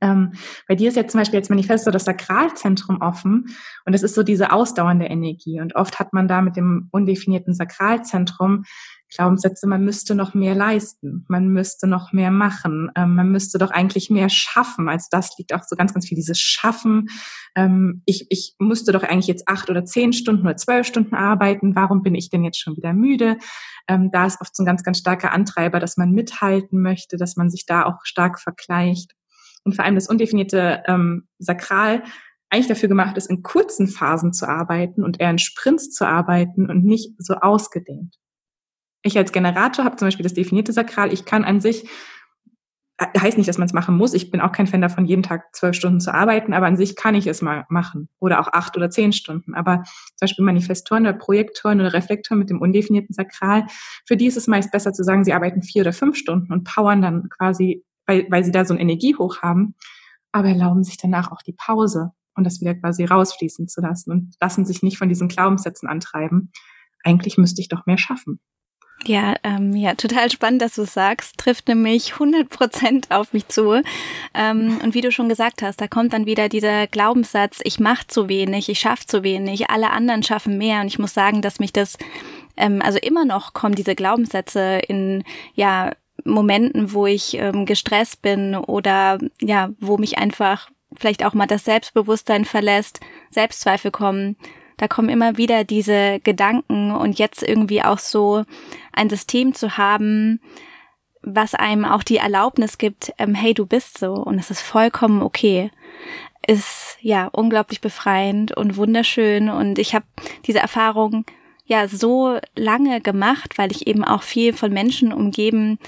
Ähm, 0.00 0.32
bei 0.66 0.74
dir 0.74 0.88
ist 0.88 0.96
jetzt 0.96 1.12
zum 1.12 1.20
Beispiel 1.20 1.38
jetzt 1.38 1.50
Manifesto 1.50 1.90
das 1.90 2.04
Sakralzentrum 2.04 3.00
offen 3.00 3.54
und 3.84 3.94
es 3.94 4.02
ist 4.02 4.14
so 4.14 4.22
diese 4.22 4.52
ausdauernde 4.52 5.06
Energie. 5.06 5.60
Und 5.60 5.76
oft 5.76 5.98
hat 5.98 6.12
man 6.12 6.28
da 6.28 6.40
mit 6.40 6.56
dem 6.56 6.88
undefinierten 6.90 7.54
Sakralzentrum 7.54 8.64
Glaubenssätze, 9.10 9.66
man 9.66 9.84
müsste 9.84 10.14
noch 10.14 10.34
mehr 10.34 10.54
leisten, 10.54 11.24
man 11.28 11.48
müsste 11.48 11.86
noch 11.86 12.12
mehr 12.12 12.30
machen, 12.30 12.90
ähm, 12.94 13.16
man 13.16 13.30
müsste 13.30 13.58
doch 13.58 13.70
eigentlich 13.70 14.08
mehr 14.08 14.28
schaffen. 14.28 14.88
Also 14.88 15.08
das 15.10 15.36
liegt 15.36 15.52
auch 15.52 15.64
so 15.64 15.74
ganz, 15.74 15.92
ganz 15.92 16.06
viel 16.06 16.14
dieses 16.14 16.38
Schaffen. 16.40 17.08
Ähm, 17.56 18.02
ich, 18.06 18.26
ich 18.30 18.54
müsste 18.58 18.92
doch 18.92 19.02
eigentlich 19.02 19.26
jetzt 19.26 19.48
acht 19.48 19.68
oder 19.68 19.84
zehn 19.84 20.12
Stunden 20.12 20.42
oder 20.42 20.56
zwölf 20.56 20.86
Stunden 20.86 21.16
arbeiten. 21.16 21.74
Warum 21.74 22.02
bin 22.02 22.14
ich 22.14 22.30
denn 22.30 22.44
jetzt 22.44 22.60
schon 22.60 22.76
wieder 22.76 22.92
müde? 22.92 23.36
Ähm, 23.88 24.10
da 24.12 24.26
ist 24.26 24.40
oft 24.40 24.54
so 24.54 24.62
ein 24.62 24.66
ganz, 24.66 24.84
ganz 24.84 24.98
starker 24.98 25.32
Antreiber, 25.32 25.80
dass 25.80 25.96
man 25.96 26.12
mithalten 26.12 26.80
möchte, 26.80 27.16
dass 27.16 27.36
man 27.36 27.50
sich 27.50 27.66
da 27.66 27.84
auch 27.84 28.04
stark 28.04 28.38
vergleicht. 28.38 29.16
Und 29.64 29.74
vor 29.74 29.84
allem 29.84 29.94
das 29.94 30.08
undefinierte 30.08 30.82
ähm, 30.86 31.28
Sakral 31.38 32.02
eigentlich 32.48 32.68
dafür 32.68 32.88
gemacht 32.88 33.16
ist, 33.16 33.30
in 33.30 33.42
kurzen 33.42 33.86
Phasen 33.86 34.32
zu 34.32 34.48
arbeiten 34.48 35.04
und 35.04 35.20
eher 35.20 35.30
in 35.30 35.38
Sprints 35.38 35.90
zu 35.90 36.06
arbeiten 36.06 36.68
und 36.68 36.84
nicht 36.84 37.14
so 37.18 37.34
ausgedehnt 37.34 38.20
ich 39.02 39.16
als 39.16 39.32
Generator 39.32 39.84
habe 39.84 39.96
zum 39.96 40.06
Beispiel 40.06 40.24
das 40.24 40.34
definierte 40.34 40.72
Sakral. 40.72 41.12
Ich 41.12 41.24
kann 41.24 41.44
an 41.44 41.60
sich, 41.60 41.88
äh, 42.98 43.18
heißt 43.18 43.38
nicht, 43.38 43.48
dass 43.48 43.58
man 43.58 43.66
es 43.66 43.72
machen 43.72 43.96
muss. 43.96 44.14
Ich 44.14 44.30
bin 44.30 44.40
auch 44.40 44.52
kein 44.52 44.66
Fan 44.66 44.82
davon, 44.82 45.06
jeden 45.06 45.22
Tag 45.22 45.54
zwölf 45.54 45.74
Stunden 45.74 46.00
zu 46.00 46.12
arbeiten, 46.12 46.52
aber 46.52 46.66
an 46.66 46.76
sich 46.76 46.96
kann 46.96 47.14
ich 47.14 47.26
es 47.26 47.40
mal 47.42 47.64
machen. 47.68 48.08
Oder 48.18 48.40
auch 48.40 48.48
acht 48.52 48.76
oder 48.76 48.90
zehn 48.90 49.12
Stunden. 49.12 49.54
Aber 49.54 49.82
zum 49.84 50.20
Beispiel 50.20 50.44
Manifestoren 50.44 51.04
oder 51.04 51.14
Projektoren 51.14 51.80
oder 51.80 51.92
Reflektoren 51.92 52.38
mit 52.38 52.50
dem 52.50 52.60
undefinierten 52.60 53.14
Sakral, 53.14 53.66
für 54.06 54.16
die 54.16 54.26
ist 54.26 54.36
es 54.36 54.46
meist 54.46 54.70
besser 54.70 54.92
zu 54.92 55.02
sagen, 55.02 55.24
sie 55.24 55.32
arbeiten 55.32 55.62
vier 55.62 55.82
oder 55.82 55.92
fünf 55.92 56.16
Stunden 56.16 56.52
und 56.52 56.64
powern 56.64 57.00
dann 57.00 57.28
quasi, 57.30 57.84
weil, 58.10 58.26
weil 58.28 58.44
sie 58.44 58.50
da 58.50 58.64
so 58.64 58.74
ein 58.74 58.80
Energiehoch 58.80 59.40
haben, 59.40 59.74
aber 60.32 60.48
erlauben 60.48 60.82
sich 60.82 60.96
danach 60.96 61.30
auch 61.30 61.42
die 61.42 61.52
Pause 61.52 62.10
und 62.34 62.44
das 62.44 62.60
wieder 62.60 62.74
quasi 62.74 63.04
rausfließen 63.04 63.68
zu 63.68 63.80
lassen 63.80 64.10
und 64.10 64.34
lassen 64.40 64.66
sich 64.66 64.82
nicht 64.82 64.98
von 64.98 65.08
diesen 65.08 65.28
Glaubenssätzen 65.28 65.88
antreiben. 65.88 66.50
Eigentlich 67.04 67.38
müsste 67.38 67.60
ich 67.60 67.68
doch 67.68 67.86
mehr 67.86 67.98
schaffen. 67.98 68.40
Ja, 69.06 69.34
ähm, 69.44 69.74
ja, 69.76 69.94
total 69.94 70.30
spannend, 70.30 70.60
dass 70.60 70.74
du 70.74 70.84
sagst. 70.84 71.38
Trifft 71.38 71.68
nämlich 71.68 72.14
100 72.14 72.50
Prozent 72.50 73.10
auf 73.10 73.32
mich 73.32 73.48
zu. 73.48 73.82
Ähm, 74.34 74.78
und 74.82 74.94
wie 74.94 75.00
du 75.00 75.10
schon 75.10 75.30
gesagt 75.30 75.62
hast, 75.62 75.80
da 75.80 75.88
kommt 75.88 76.12
dann 76.12 76.26
wieder 76.26 76.50
dieser 76.50 76.86
Glaubenssatz, 76.86 77.60
ich 77.64 77.80
mache 77.80 78.08
zu 78.08 78.28
wenig, 78.28 78.68
ich 78.68 78.78
schaffe 78.78 79.06
zu 79.06 79.22
wenig, 79.22 79.70
alle 79.70 79.90
anderen 79.90 80.22
schaffen 80.22 80.58
mehr. 80.58 80.82
Und 80.82 80.88
ich 80.88 80.98
muss 80.98 81.14
sagen, 81.14 81.40
dass 81.40 81.60
mich 81.60 81.72
das, 81.72 81.96
ähm, 82.58 82.82
also 82.82 82.98
immer 82.98 83.24
noch 83.24 83.54
kommen 83.54 83.74
diese 83.74 83.94
Glaubenssätze 83.94 84.80
in, 84.86 85.24
ja, 85.54 85.92
Momenten, 86.24 86.92
wo 86.92 87.06
ich 87.06 87.34
ähm, 87.34 87.66
gestresst 87.66 88.22
bin 88.22 88.54
oder 88.56 89.18
ja, 89.40 89.70
wo 89.80 89.98
mich 89.98 90.18
einfach 90.18 90.70
vielleicht 90.96 91.24
auch 91.24 91.34
mal 91.34 91.46
das 91.46 91.64
Selbstbewusstsein 91.64 92.44
verlässt, 92.44 93.00
Selbstzweifel 93.30 93.90
kommen. 93.90 94.36
Da 94.76 94.88
kommen 94.88 95.08
immer 95.08 95.36
wieder 95.36 95.64
diese 95.64 96.20
Gedanken 96.20 96.90
und 96.90 97.18
jetzt 97.18 97.42
irgendwie 97.42 97.82
auch 97.82 97.98
so 97.98 98.44
ein 98.92 99.10
System 99.10 99.54
zu 99.54 99.76
haben, 99.76 100.40
was 101.22 101.54
einem 101.54 101.84
auch 101.84 102.02
die 102.02 102.16
Erlaubnis 102.16 102.78
gibt, 102.78 103.12
ähm, 103.18 103.34
hey, 103.34 103.52
du 103.52 103.66
bist 103.66 103.98
so 103.98 104.14
und 104.14 104.38
es 104.38 104.50
ist 104.50 104.62
vollkommen 104.62 105.22
okay, 105.22 105.70
ist 106.46 106.96
ja 107.00 107.26
unglaublich 107.26 107.80
befreiend 107.80 108.56
und 108.56 108.76
wunderschön. 108.76 109.50
Und 109.50 109.78
ich 109.78 109.94
habe 109.94 110.06
diese 110.46 110.60
Erfahrung 110.60 111.24
ja 111.70 111.86
so 111.86 112.38
lange 112.56 113.00
gemacht, 113.00 113.56
weil 113.56 113.70
ich 113.70 113.86
eben 113.86 114.04
auch 114.04 114.22
viel 114.22 114.52
von 114.52 114.72
Menschen 114.72 115.12
umgeben 115.12 115.78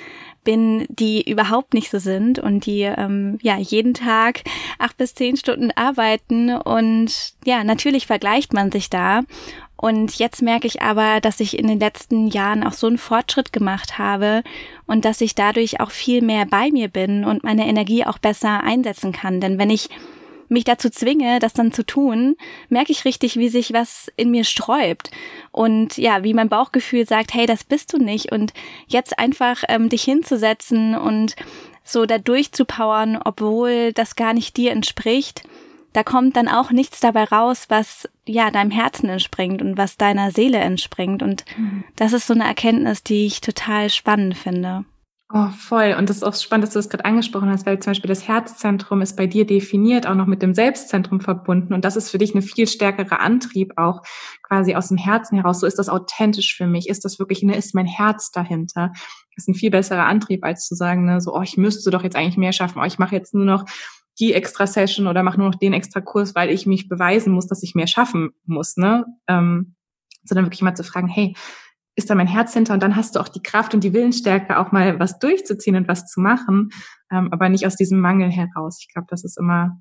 bin, 0.44 0.86
die 0.88 1.28
überhaupt 1.28 1.74
nicht 1.74 1.90
so 1.90 1.98
sind 1.98 2.38
und 2.38 2.66
die 2.66 2.82
ähm, 2.82 3.38
ja 3.42 3.58
jeden 3.58 3.92
Tag 3.92 4.42
acht 4.78 4.96
bis 4.96 5.14
zehn 5.14 5.36
Stunden 5.36 5.72
arbeiten 5.72 6.54
und 6.56 7.34
ja, 7.44 7.64
natürlich 7.64 8.06
vergleicht 8.06 8.52
man 8.52 8.70
sich 8.70 8.90
da. 8.90 9.22
Und 9.76 10.14
jetzt 10.20 10.42
merke 10.42 10.68
ich 10.68 10.80
aber, 10.80 11.20
dass 11.20 11.40
ich 11.40 11.58
in 11.58 11.66
den 11.66 11.80
letzten 11.80 12.28
Jahren 12.28 12.62
auch 12.62 12.72
so 12.72 12.86
einen 12.86 12.98
Fortschritt 12.98 13.52
gemacht 13.52 13.98
habe 13.98 14.44
und 14.86 15.04
dass 15.04 15.20
ich 15.20 15.34
dadurch 15.34 15.80
auch 15.80 15.90
viel 15.90 16.22
mehr 16.22 16.46
bei 16.46 16.70
mir 16.70 16.86
bin 16.86 17.24
und 17.24 17.42
meine 17.42 17.66
Energie 17.66 18.06
auch 18.06 18.18
besser 18.18 18.62
einsetzen 18.62 19.10
kann. 19.10 19.40
Denn 19.40 19.58
wenn 19.58 19.70
ich 19.70 19.90
mich 20.52 20.64
dazu 20.64 20.90
zwinge, 20.90 21.38
das 21.38 21.52
dann 21.52 21.72
zu 21.72 21.84
tun, 21.84 22.36
merke 22.68 22.92
ich 22.92 23.04
richtig, 23.04 23.36
wie 23.36 23.48
sich 23.48 23.72
was 23.72 24.10
in 24.16 24.30
mir 24.30 24.44
sträubt. 24.44 25.10
Und 25.50 25.96
ja, 25.96 26.22
wie 26.22 26.34
mein 26.34 26.48
Bauchgefühl 26.48 27.06
sagt, 27.06 27.34
hey, 27.34 27.46
das 27.46 27.64
bist 27.64 27.92
du 27.92 27.98
nicht. 27.98 28.30
Und 28.30 28.52
jetzt 28.86 29.18
einfach 29.18 29.64
ähm, 29.68 29.88
dich 29.88 30.02
hinzusetzen 30.04 30.96
und 30.96 31.34
so 31.84 32.06
da 32.06 32.18
durchzupowern, 32.18 33.18
obwohl 33.24 33.92
das 33.92 34.14
gar 34.14 34.34
nicht 34.34 34.56
dir 34.56 34.70
entspricht, 34.70 35.42
da 35.92 36.02
kommt 36.02 36.36
dann 36.36 36.48
auch 36.48 36.70
nichts 36.70 37.00
dabei 37.00 37.24
raus, 37.24 37.66
was 37.68 38.08
ja 38.24 38.50
deinem 38.50 38.70
Herzen 38.70 39.08
entspringt 39.08 39.60
und 39.60 39.76
was 39.76 39.96
deiner 39.96 40.30
Seele 40.30 40.58
entspringt. 40.58 41.22
Und 41.22 41.44
mhm. 41.56 41.84
das 41.96 42.12
ist 42.12 42.26
so 42.26 42.34
eine 42.34 42.44
Erkenntnis, 42.44 43.02
die 43.02 43.26
ich 43.26 43.40
total 43.40 43.90
spannend 43.90 44.36
finde. 44.36 44.84
Oh, 45.34 45.48
voll. 45.48 45.94
Und 45.98 46.10
das 46.10 46.18
ist 46.18 46.24
auch 46.24 46.34
spannend, 46.34 46.64
dass 46.64 46.74
du 46.74 46.78
das 46.78 46.90
gerade 46.90 47.06
angesprochen 47.06 47.48
hast, 47.48 47.64
weil 47.64 47.78
zum 47.78 47.92
Beispiel 47.92 48.08
das 48.08 48.28
Herzzentrum 48.28 49.00
ist 49.00 49.16
bei 49.16 49.26
dir 49.26 49.46
definiert, 49.46 50.06
auch 50.06 50.14
noch 50.14 50.26
mit 50.26 50.42
dem 50.42 50.52
Selbstzentrum 50.52 51.20
verbunden. 51.20 51.72
Und 51.72 51.86
das 51.86 51.96
ist 51.96 52.10
für 52.10 52.18
dich 52.18 52.34
eine 52.34 52.42
viel 52.42 52.68
stärkere 52.68 53.18
Antrieb 53.18 53.72
auch 53.78 54.02
quasi 54.42 54.74
aus 54.74 54.88
dem 54.88 54.98
Herzen 54.98 55.36
heraus. 55.36 55.60
So 55.60 55.66
ist 55.66 55.78
das 55.78 55.88
authentisch 55.88 56.54
für 56.54 56.66
mich. 56.66 56.86
Ist 56.86 57.06
das 57.06 57.18
wirklich, 57.18 57.42
ne, 57.42 57.56
ist 57.56 57.74
mein 57.74 57.86
Herz 57.86 58.30
dahinter? 58.30 58.90
Das 59.34 59.44
ist 59.44 59.48
ein 59.48 59.54
viel 59.54 59.70
besserer 59.70 60.04
Antrieb, 60.04 60.44
als 60.44 60.66
zu 60.66 60.74
sagen, 60.74 61.06
ne, 61.06 61.22
so, 61.22 61.34
oh, 61.34 61.40
ich 61.40 61.56
müsste 61.56 61.90
doch 61.90 62.02
jetzt 62.02 62.16
eigentlich 62.16 62.36
mehr 62.36 62.52
schaffen. 62.52 62.78
Oh, 62.78 62.84
ich 62.84 62.98
mache 62.98 63.14
jetzt 63.14 63.32
nur 63.32 63.46
noch 63.46 63.64
die 64.20 64.34
extra 64.34 64.66
Session 64.66 65.06
oder 65.06 65.22
mache 65.22 65.38
nur 65.38 65.48
noch 65.48 65.58
den 65.58 65.72
extra 65.72 66.02
Kurs, 66.02 66.34
weil 66.34 66.50
ich 66.50 66.66
mich 66.66 66.90
beweisen 66.90 67.32
muss, 67.32 67.46
dass 67.46 67.62
ich 67.62 67.74
mehr 67.74 67.86
schaffen 67.86 68.32
muss, 68.44 68.76
ne? 68.76 69.06
Ähm, 69.28 69.76
sondern 70.24 70.44
wirklich 70.44 70.60
mal 70.60 70.74
zu 70.74 70.84
fragen, 70.84 71.08
hey, 71.08 71.34
ist 71.94 72.08
da 72.08 72.14
mein 72.14 72.26
Herz 72.26 72.54
hinter 72.54 72.74
und 72.74 72.82
dann 72.82 72.96
hast 72.96 73.16
du 73.16 73.20
auch 73.20 73.28
die 73.28 73.42
Kraft 73.42 73.74
und 73.74 73.84
die 73.84 73.92
Willensstärke, 73.92 74.58
auch 74.58 74.72
mal 74.72 74.98
was 74.98 75.18
durchzuziehen 75.18 75.76
und 75.76 75.88
was 75.88 76.06
zu 76.06 76.20
machen, 76.20 76.70
ähm, 77.10 77.28
aber 77.32 77.48
nicht 77.48 77.66
aus 77.66 77.76
diesem 77.76 78.00
Mangel 78.00 78.30
heraus. 78.30 78.78
Ich 78.80 78.92
glaube, 78.92 79.06
das 79.10 79.24
ist 79.24 79.38
immer, 79.38 79.78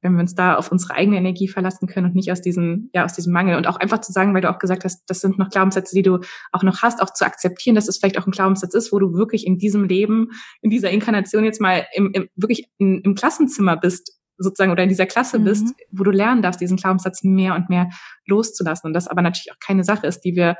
wenn 0.00 0.12
wir 0.12 0.20
uns 0.20 0.34
da 0.34 0.54
auf 0.54 0.70
unsere 0.70 0.94
eigene 0.94 1.16
Energie 1.16 1.48
verlassen 1.48 1.88
können 1.88 2.06
und 2.06 2.14
nicht 2.14 2.30
aus 2.30 2.40
diesem, 2.40 2.90
ja, 2.94 3.04
aus 3.04 3.14
diesem 3.14 3.32
Mangel 3.32 3.56
und 3.56 3.66
auch 3.66 3.76
einfach 3.76 4.00
zu 4.00 4.12
sagen, 4.12 4.32
weil 4.32 4.42
du 4.42 4.50
auch 4.50 4.58
gesagt 4.58 4.84
hast, 4.84 5.02
das 5.08 5.20
sind 5.20 5.38
noch 5.38 5.48
Glaubenssätze, 5.48 5.94
die 5.94 6.02
du 6.02 6.20
auch 6.52 6.62
noch 6.62 6.82
hast, 6.82 7.02
auch 7.02 7.12
zu 7.12 7.24
akzeptieren, 7.24 7.74
dass 7.74 7.88
es 7.88 7.98
vielleicht 7.98 8.18
auch 8.18 8.26
ein 8.26 8.32
Glaubenssatz 8.32 8.74
ist, 8.74 8.92
wo 8.92 8.98
du 9.00 9.14
wirklich 9.14 9.46
in 9.46 9.58
diesem 9.58 9.84
Leben, 9.84 10.28
in 10.60 10.70
dieser 10.70 10.90
Inkarnation 10.90 11.44
jetzt 11.44 11.60
mal 11.60 11.86
im, 11.94 12.12
im 12.12 12.28
wirklich 12.36 12.68
in, 12.78 13.00
im 13.00 13.14
Klassenzimmer 13.16 13.76
bist, 13.76 14.12
sozusagen 14.36 14.72
oder 14.72 14.82
in 14.82 14.88
dieser 14.88 15.06
Klasse 15.06 15.38
mhm. 15.38 15.44
bist, 15.44 15.66
wo 15.90 16.04
du 16.04 16.10
lernen 16.10 16.42
darfst, 16.42 16.60
diesen 16.60 16.76
Glaubenssatz 16.76 17.22
mehr 17.24 17.54
und 17.54 17.70
mehr 17.70 17.90
loszulassen. 18.26 18.88
Und 18.88 18.94
das 18.94 19.08
aber 19.08 19.22
natürlich 19.22 19.52
auch 19.52 19.60
keine 19.64 19.84
Sache 19.84 20.06
ist, 20.06 20.20
die 20.20 20.34
wir 20.36 20.56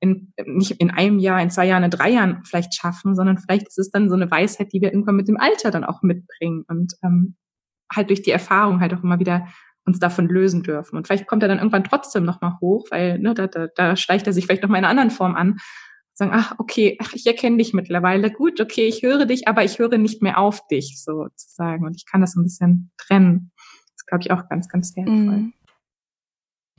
in, 0.00 0.32
nicht 0.44 0.72
in 0.72 0.90
einem 0.90 1.18
Jahr, 1.18 1.40
in 1.40 1.50
zwei 1.50 1.66
Jahren, 1.66 1.84
in 1.84 1.90
drei 1.90 2.10
Jahren 2.10 2.44
vielleicht 2.44 2.74
schaffen, 2.74 3.14
sondern 3.14 3.38
vielleicht 3.38 3.66
ist 3.68 3.78
es 3.78 3.90
dann 3.90 4.08
so 4.08 4.14
eine 4.14 4.30
Weisheit, 4.30 4.72
die 4.72 4.80
wir 4.80 4.92
irgendwann 4.92 5.16
mit 5.16 5.28
dem 5.28 5.38
Alter 5.38 5.70
dann 5.70 5.84
auch 5.84 6.02
mitbringen 6.02 6.64
und 6.68 6.94
ähm, 7.02 7.36
halt 7.94 8.10
durch 8.10 8.22
die 8.22 8.30
Erfahrung 8.30 8.80
halt 8.80 8.94
auch 8.94 9.02
immer 9.02 9.18
wieder 9.18 9.46
uns 9.86 9.98
davon 10.00 10.28
lösen 10.28 10.62
dürfen. 10.62 10.96
Und 10.96 11.06
vielleicht 11.06 11.26
kommt 11.26 11.42
er 11.42 11.48
dann 11.48 11.58
irgendwann 11.58 11.84
trotzdem 11.84 12.24
nochmal 12.24 12.58
hoch, 12.60 12.86
weil 12.90 13.18
ne, 13.18 13.34
da, 13.34 13.46
da, 13.46 13.68
da 13.68 13.96
schleicht 13.96 14.26
er 14.26 14.32
sich 14.32 14.44
vielleicht 14.44 14.62
nochmal 14.62 14.78
in 14.78 14.84
einer 14.84 14.90
anderen 14.90 15.10
Form 15.10 15.34
an. 15.34 15.58
Sagen, 16.12 16.32
ach, 16.34 16.54
okay, 16.58 16.96
ach, 17.00 17.12
ich 17.12 17.26
erkenne 17.26 17.58
dich 17.58 17.72
mittlerweile. 17.72 18.30
Gut, 18.30 18.60
okay, 18.60 18.86
ich 18.86 19.02
höre 19.02 19.26
dich, 19.26 19.48
aber 19.48 19.64
ich 19.64 19.78
höre 19.78 19.98
nicht 19.98 20.22
mehr 20.22 20.38
auf 20.38 20.66
dich, 20.66 21.00
sozusagen. 21.02 21.84
Und 21.86 21.94
ich 21.94 22.06
kann 22.10 22.20
das 22.20 22.34
ein 22.36 22.42
bisschen 22.42 22.90
trennen. 22.96 23.52
Das 23.96 24.06
glaube 24.06 24.22
ich 24.22 24.30
auch 24.32 24.48
ganz, 24.48 24.68
ganz 24.68 24.96
wertvoll. 24.96 25.14
Mm. 25.14 25.52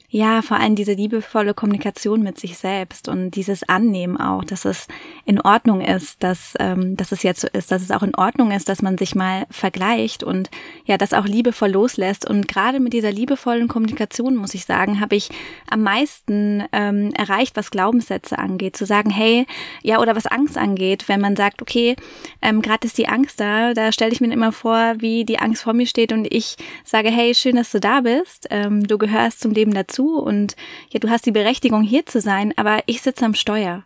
Ja, 0.09 0.41
vor 0.41 0.55
allem 0.55 0.75
diese 0.75 0.93
liebevolle 0.93 1.53
Kommunikation 1.53 2.23
mit 2.23 2.39
sich 2.39 2.57
selbst 2.57 3.09
und 3.09 3.31
dieses 3.31 3.67
Annehmen 3.67 4.15
auch, 4.15 4.45
dass 4.45 4.63
es 4.63 4.87
in 5.25 5.41
Ordnung 5.41 5.81
ist, 5.81 6.23
dass, 6.23 6.53
ähm, 6.59 6.95
dass 6.95 7.11
es 7.11 7.23
jetzt 7.23 7.41
so 7.41 7.49
ist, 7.51 7.73
dass 7.73 7.81
es 7.81 7.91
auch 7.91 8.03
in 8.03 8.15
Ordnung 8.15 8.51
ist, 8.51 8.69
dass 8.69 8.81
man 8.81 8.97
sich 8.97 9.15
mal 9.15 9.45
vergleicht 9.51 10.23
und 10.23 10.49
ja, 10.85 10.97
das 10.97 11.11
auch 11.11 11.25
liebevoll 11.25 11.71
loslässt. 11.71 12.25
Und 12.25 12.47
gerade 12.47 12.79
mit 12.79 12.93
dieser 12.93 13.11
liebevollen 13.11 13.67
Kommunikation, 13.67 14.37
muss 14.37 14.53
ich 14.53 14.63
sagen, 14.63 15.01
habe 15.01 15.17
ich 15.17 15.29
am 15.69 15.83
meisten 15.83 16.63
ähm, 16.71 17.11
erreicht, 17.11 17.57
was 17.57 17.69
Glaubenssätze 17.69 18.39
angeht. 18.39 18.77
Zu 18.77 18.85
sagen, 18.85 19.09
hey, 19.09 19.45
ja, 19.83 19.99
oder 19.99 20.15
was 20.15 20.25
Angst 20.25 20.57
angeht, 20.57 21.09
wenn 21.09 21.19
man 21.19 21.35
sagt, 21.35 21.61
okay, 21.61 21.97
ähm, 22.41 22.61
gerade 22.61 22.87
ist 22.87 22.97
die 22.97 23.09
Angst 23.09 23.41
da, 23.41 23.73
da 23.73 23.91
stelle 23.91 24.13
ich 24.13 24.21
mir 24.21 24.31
immer 24.31 24.53
vor, 24.53 24.95
wie 24.99 25.25
die 25.25 25.39
Angst 25.39 25.63
vor 25.63 25.73
mir 25.73 25.85
steht 25.85 26.13
und 26.13 26.33
ich 26.33 26.55
sage, 26.85 27.09
hey, 27.09 27.35
schön, 27.35 27.57
dass 27.57 27.71
du 27.71 27.81
da 27.81 27.99
bist, 27.99 28.47
ähm, 28.51 28.87
du 28.87 28.97
gehörst 28.97 29.41
zum 29.41 29.51
Leben 29.51 29.73
dazu 29.73 29.96
zu 29.97 30.19
und 30.19 30.55
ja, 30.89 30.99
du 30.99 31.09
hast 31.09 31.25
die 31.25 31.31
Berechtigung 31.31 31.81
hier 31.81 32.05
zu 32.05 32.21
sein, 32.21 32.53
aber 32.55 32.83
ich 32.85 33.01
sitze 33.01 33.25
am 33.25 33.33
Steuer. 33.33 33.83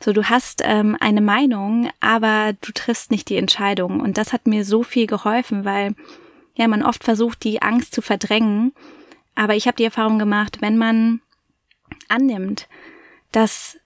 So, 0.00 0.12
du 0.12 0.24
hast 0.24 0.62
ähm, 0.62 0.96
eine 1.00 1.22
Meinung, 1.22 1.90
aber 2.00 2.52
du 2.60 2.72
triffst 2.72 3.10
nicht 3.10 3.30
die 3.30 3.38
Entscheidung. 3.38 4.00
Und 4.00 4.18
das 4.18 4.34
hat 4.34 4.46
mir 4.46 4.64
so 4.64 4.82
viel 4.82 5.06
geholfen, 5.06 5.64
weil 5.64 5.94
ja, 6.54 6.68
man 6.68 6.82
oft 6.82 7.02
versucht, 7.02 7.44
die 7.44 7.62
Angst 7.62 7.94
zu 7.94 8.02
verdrängen. 8.02 8.72
Aber 9.34 9.56
ich 9.56 9.66
habe 9.66 9.76
die 9.76 9.84
Erfahrung 9.84 10.18
gemacht, 10.18 10.58
wenn 10.60 10.76
man 10.76 11.20
annimmt, 12.08 12.68
dass 13.32 13.78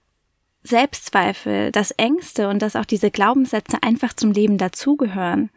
Selbstzweifel, 0.63 1.71
dass 1.71 1.91
Ängste 1.91 2.49
und 2.49 2.61
dass 2.61 2.75
auch 2.75 2.85
diese 2.85 3.09
Glaubenssätze 3.09 3.77
einfach 3.81 4.13
zum 4.13 4.31
Leben 4.31 4.57
dazugehören, 4.57 5.49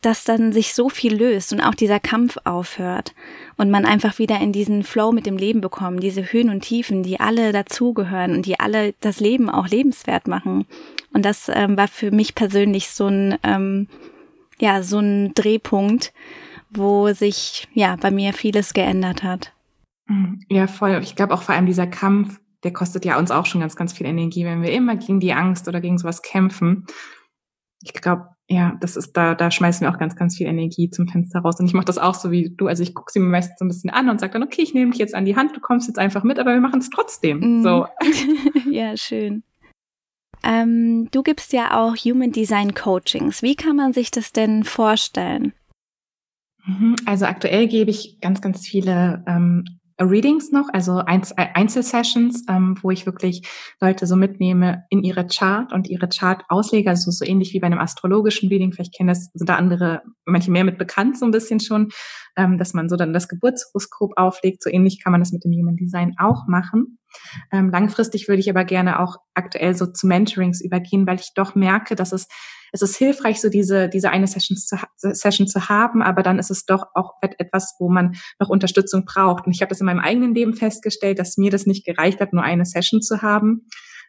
dass 0.00 0.24
dann 0.24 0.52
sich 0.52 0.74
so 0.74 0.88
viel 0.88 1.14
löst 1.14 1.52
und 1.52 1.60
auch 1.60 1.74
dieser 1.74 2.00
Kampf 2.00 2.38
aufhört 2.44 3.14
und 3.56 3.70
man 3.70 3.84
einfach 3.84 4.18
wieder 4.18 4.40
in 4.40 4.52
diesen 4.52 4.82
Flow 4.82 5.12
mit 5.12 5.26
dem 5.26 5.36
Leben 5.36 5.60
bekommt, 5.60 6.02
diese 6.02 6.32
Höhen 6.32 6.48
und 6.48 6.62
Tiefen, 6.62 7.02
die 7.02 7.20
alle 7.20 7.52
dazugehören 7.52 8.32
und 8.32 8.46
die 8.46 8.58
alle 8.58 8.94
das 9.00 9.20
Leben 9.20 9.50
auch 9.50 9.68
lebenswert 9.68 10.26
machen. 10.26 10.66
Und 11.12 11.24
das 11.24 11.50
ähm, 11.52 11.76
war 11.76 11.88
für 11.88 12.10
mich 12.10 12.34
persönlich 12.34 12.88
so 12.88 13.08
ein, 13.08 13.38
ähm, 13.42 13.88
ja, 14.58 14.82
so 14.82 14.98
ein 14.98 15.34
Drehpunkt, 15.34 16.12
wo 16.70 17.12
sich, 17.12 17.68
ja, 17.74 17.96
bei 17.96 18.10
mir 18.10 18.32
vieles 18.32 18.72
geändert 18.72 19.22
hat. 19.22 19.52
Mhm. 20.06 20.40
Ja, 20.48 20.66
voll. 20.66 20.98
Ich 21.02 21.16
glaube 21.16 21.34
auch 21.34 21.42
vor 21.42 21.54
allem 21.54 21.66
dieser 21.66 21.86
Kampf, 21.86 22.40
der 22.62 22.72
kostet 22.72 23.04
ja 23.04 23.18
uns 23.18 23.30
auch 23.30 23.46
schon 23.46 23.60
ganz, 23.60 23.76
ganz 23.76 23.92
viel 23.92 24.06
Energie, 24.06 24.44
wenn 24.44 24.62
wir 24.62 24.72
immer 24.72 24.96
gegen 24.96 25.20
die 25.20 25.32
Angst 25.32 25.68
oder 25.68 25.80
gegen 25.80 25.98
sowas 25.98 26.22
kämpfen. 26.22 26.86
Ich 27.82 27.94
glaube, 27.94 28.28
ja, 28.52 28.76
das 28.80 28.96
ist 28.96 29.16
da, 29.16 29.36
da 29.36 29.52
schmeißen 29.52 29.86
wir 29.86 29.94
auch 29.94 29.98
ganz, 29.98 30.16
ganz 30.16 30.36
viel 30.36 30.48
Energie 30.48 30.90
zum 30.90 31.06
Fenster 31.06 31.38
raus. 31.38 31.60
Und 31.60 31.66
ich 31.66 31.72
mache 31.72 31.84
das 31.84 31.98
auch 31.98 32.14
so 32.14 32.32
wie 32.32 32.50
du. 32.50 32.66
Also 32.66 32.82
ich 32.82 32.94
gucke 32.96 33.12
sie 33.12 33.20
mir 33.20 33.28
meistens 33.28 33.60
so 33.60 33.64
ein 33.64 33.68
bisschen 33.68 33.90
an 33.90 34.10
und 34.10 34.18
sage 34.18 34.32
dann, 34.32 34.42
okay, 34.42 34.62
ich 34.62 34.74
nehme 34.74 34.90
dich 34.90 34.98
jetzt 34.98 35.14
an 35.14 35.24
die 35.24 35.36
Hand, 35.36 35.56
du 35.56 35.60
kommst 35.60 35.86
jetzt 35.86 36.00
einfach 36.00 36.24
mit, 36.24 36.40
aber 36.40 36.52
wir 36.52 36.60
machen 36.60 36.80
es 36.80 36.90
trotzdem. 36.90 37.60
Mm. 37.60 37.62
So. 37.62 37.86
ja, 38.70 38.96
schön. 38.96 39.44
Ähm, 40.42 41.08
du 41.12 41.22
gibst 41.22 41.52
ja 41.52 41.78
auch 41.78 41.94
Human 41.94 42.32
Design 42.32 42.74
Coachings. 42.74 43.40
Wie 43.42 43.54
kann 43.54 43.76
man 43.76 43.92
sich 43.92 44.10
das 44.10 44.32
denn 44.32 44.64
vorstellen? 44.64 45.52
Mhm, 46.64 46.96
also 47.06 47.26
aktuell 47.26 47.68
gebe 47.68 47.90
ich 47.90 48.18
ganz, 48.20 48.40
ganz 48.40 48.66
viele 48.66 49.22
ähm, 49.28 49.64
Readings 50.00 50.50
noch, 50.50 50.68
also 50.72 51.00
äh, 51.00 51.20
Einzelsessions, 51.54 52.44
ähm, 52.48 52.76
wo 52.80 52.90
ich 52.90 53.06
wirklich 53.06 53.46
Leute 53.80 54.06
so 54.06 54.16
mitnehme 54.16 54.84
in 54.88 55.02
ihre 55.02 55.26
Chart 55.26 55.72
und 55.72 55.88
ihre 55.88 56.08
Chart 56.08 56.42
auslege, 56.48 56.90
also 56.90 57.10
so 57.10 57.24
ähnlich 57.24 57.52
wie 57.52 57.60
bei 57.60 57.66
einem 57.66 57.78
astrologischen 57.78 58.48
Reading, 58.48 58.72
vielleicht 58.72 58.96
kennen 58.96 59.08
das, 59.08 59.30
sind 59.34 59.48
da 59.48 59.56
andere, 59.56 60.02
manche 60.24 60.50
mehr 60.50 60.64
mit 60.64 60.78
bekannt 60.78 61.18
so 61.18 61.26
ein 61.26 61.30
bisschen 61.30 61.60
schon, 61.60 61.88
ähm, 62.36 62.58
dass 62.58 62.74
man 62.74 62.88
so 62.88 62.96
dann 62.96 63.12
das 63.12 63.28
Geburtshoroskop 63.28 64.12
auflegt, 64.16 64.62
so 64.62 64.70
ähnlich 64.70 65.02
kann 65.02 65.12
man 65.12 65.20
das 65.20 65.32
mit 65.32 65.44
dem 65.44 65.52
Human 65.52 65.76
Design 65.76 66.14
auch 66.18 66.46
machen. 66.46 66.98
Ähm, 67.52 67.70
langfristig 67.70 68.28
würde 68.28 68.40
ich 68.40 68.50
aber 68.50 68.64
gerne 68.64 69.00
auch 69.00 69.16
aktuell 69.34 69.74
so 69.74 69.86
zu 69.86 70.06
Mentorings 70.06 70.60
übergehen, 70.60 71.06
weil 71.06 71.20
ich 71.20 71.32
doch 71.34 71.54
merke, 71.54 71.94
dass 71.96 72.12
es 72.12 72.28
es 72.72 72.82
ist 72.82 72.96
hilfreich, 72.96 73.40
so 73.40 73.48
diese, 73.48 73.88
diese 73.88 74.10
eine 74.10 74.26
Session 74.26 74.56
zu, 74.56 74.76
Session 74.96 75.46
zu 75.46 75.68
haben, 75.68 76.02
aber 76.02 76.22
dann 76.22 76.38
ist 76.38 76.50
es 76.50 76.66
doch 76.66 76.86
auch 76.94 77.14
etwas, 77.20 77.74
wo 77.78 77.88
man 77.88 78.14
noch 78.38 78.48
Unterstützung 78.48 79.04
braucht. 79.04 79.46
Und 79.46 79.54
ich 79.54 79.60
habe 79.60 79.70
das 79.70 79.80
in 79.80 79.86
meinem 79.86 80.00
eigenen 80.00 80.34
Leben 80.34 80.54
festgestellt, 80.54 81.18
dass 81.18 81.36
mir 81.36 81.50
das 81.50 81.66
nicht 81.66 81.84
gereicht 81.84 82.20
hat, 82.20 82.32
nur 82.32 82.42
eine 82.42 82.64
Session 82.64 83.02
zu 83.02 83.22
haben, 83.22 83.66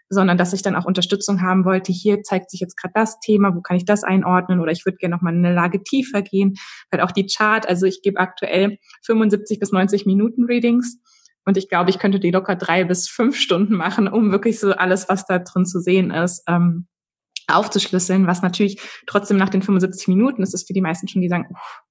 sondern 0.10 0.38
dass 0.38 0.54
ich 0.54 0.62
dann 0.62 0.76
auch 0.76 0.86
Unterstützung 0.86 1.42
haben 1.42 1.66
wollte. 1.66 1.92
Hier 1.92 2.22
zeigt 2.22 2.52
sich 2.52 2.60
jetzt 2.60 2.76
gerade 2.76 2.94
das 2.94 3.20
Thema, 3.20 3.56
wo 3.56 3.62
kann 3.62 3.78
ich 3.78 3.86
das 3.86 4.04
einordnen 4.04 4.60
oder 4.60 4.72
ich 4.72 4.86
würde 4.86 4.98
gerne 4.98 5.16
noch 5.16 5.22
mal 5.22 5.34
eine 5.34 5.54
Lage 5.54 5.82
tiefer 5.84 6.22
gehen, 6.22 6.56
weil 6.92 7.02
auch 7.02 7.12
die 7.12 7.26
Chart, 7.26 7.68
also 7.68 7.86
ich 7.86 8.02
gebe 8.02 8.20
aktuell 8.20 8.78
75 9.04 9.60
bis 9.60 9.72
90 9.72 10.06
Minuten 10.06 10.44
Readings 10.44 11.00
und 11.45 11.58
ich 11.58 11.69
glaube, 11.69 11.89
ich 11.89 11.99
könnte 11.99 12.19
die 12.19 12.32
locker 12.32 12.56
drei 12.56 12.84
bis 12.84 13.08
fünf 13.08 13.36
Stunden 13.38 13.75
machen, 13.75 14.08
um 14.08 14.32
wirklich 14.32 14.60
so 14.60 14.73
alles, 14.73 15.10
was 15.10 15.25
da 15.25 15.39
drin 15.39 15.65
zu 15.65 15.80
sehen 15.80 16.12
ist, 16.12 16.43
ähm, 16.47 16.88
aufzuschlüsseln, 17.47 18.27
was 18.27 18.41
natürlich 18.41 18.80
trotzdem 19.08 19.38
nach 19.38 19.49
den 19.49 19.62
75 19.62 20.08
Minuten 20.08 20.43
ist 20.43 20.54
es 20.54 20.63
für 20.63 20.73
die 20.73 20.82
meisten 20.82 21.08
schon, 21.08 21.21
die 21.21 21.30
sagen, 21.30 21.47
uff, 21.49 21.82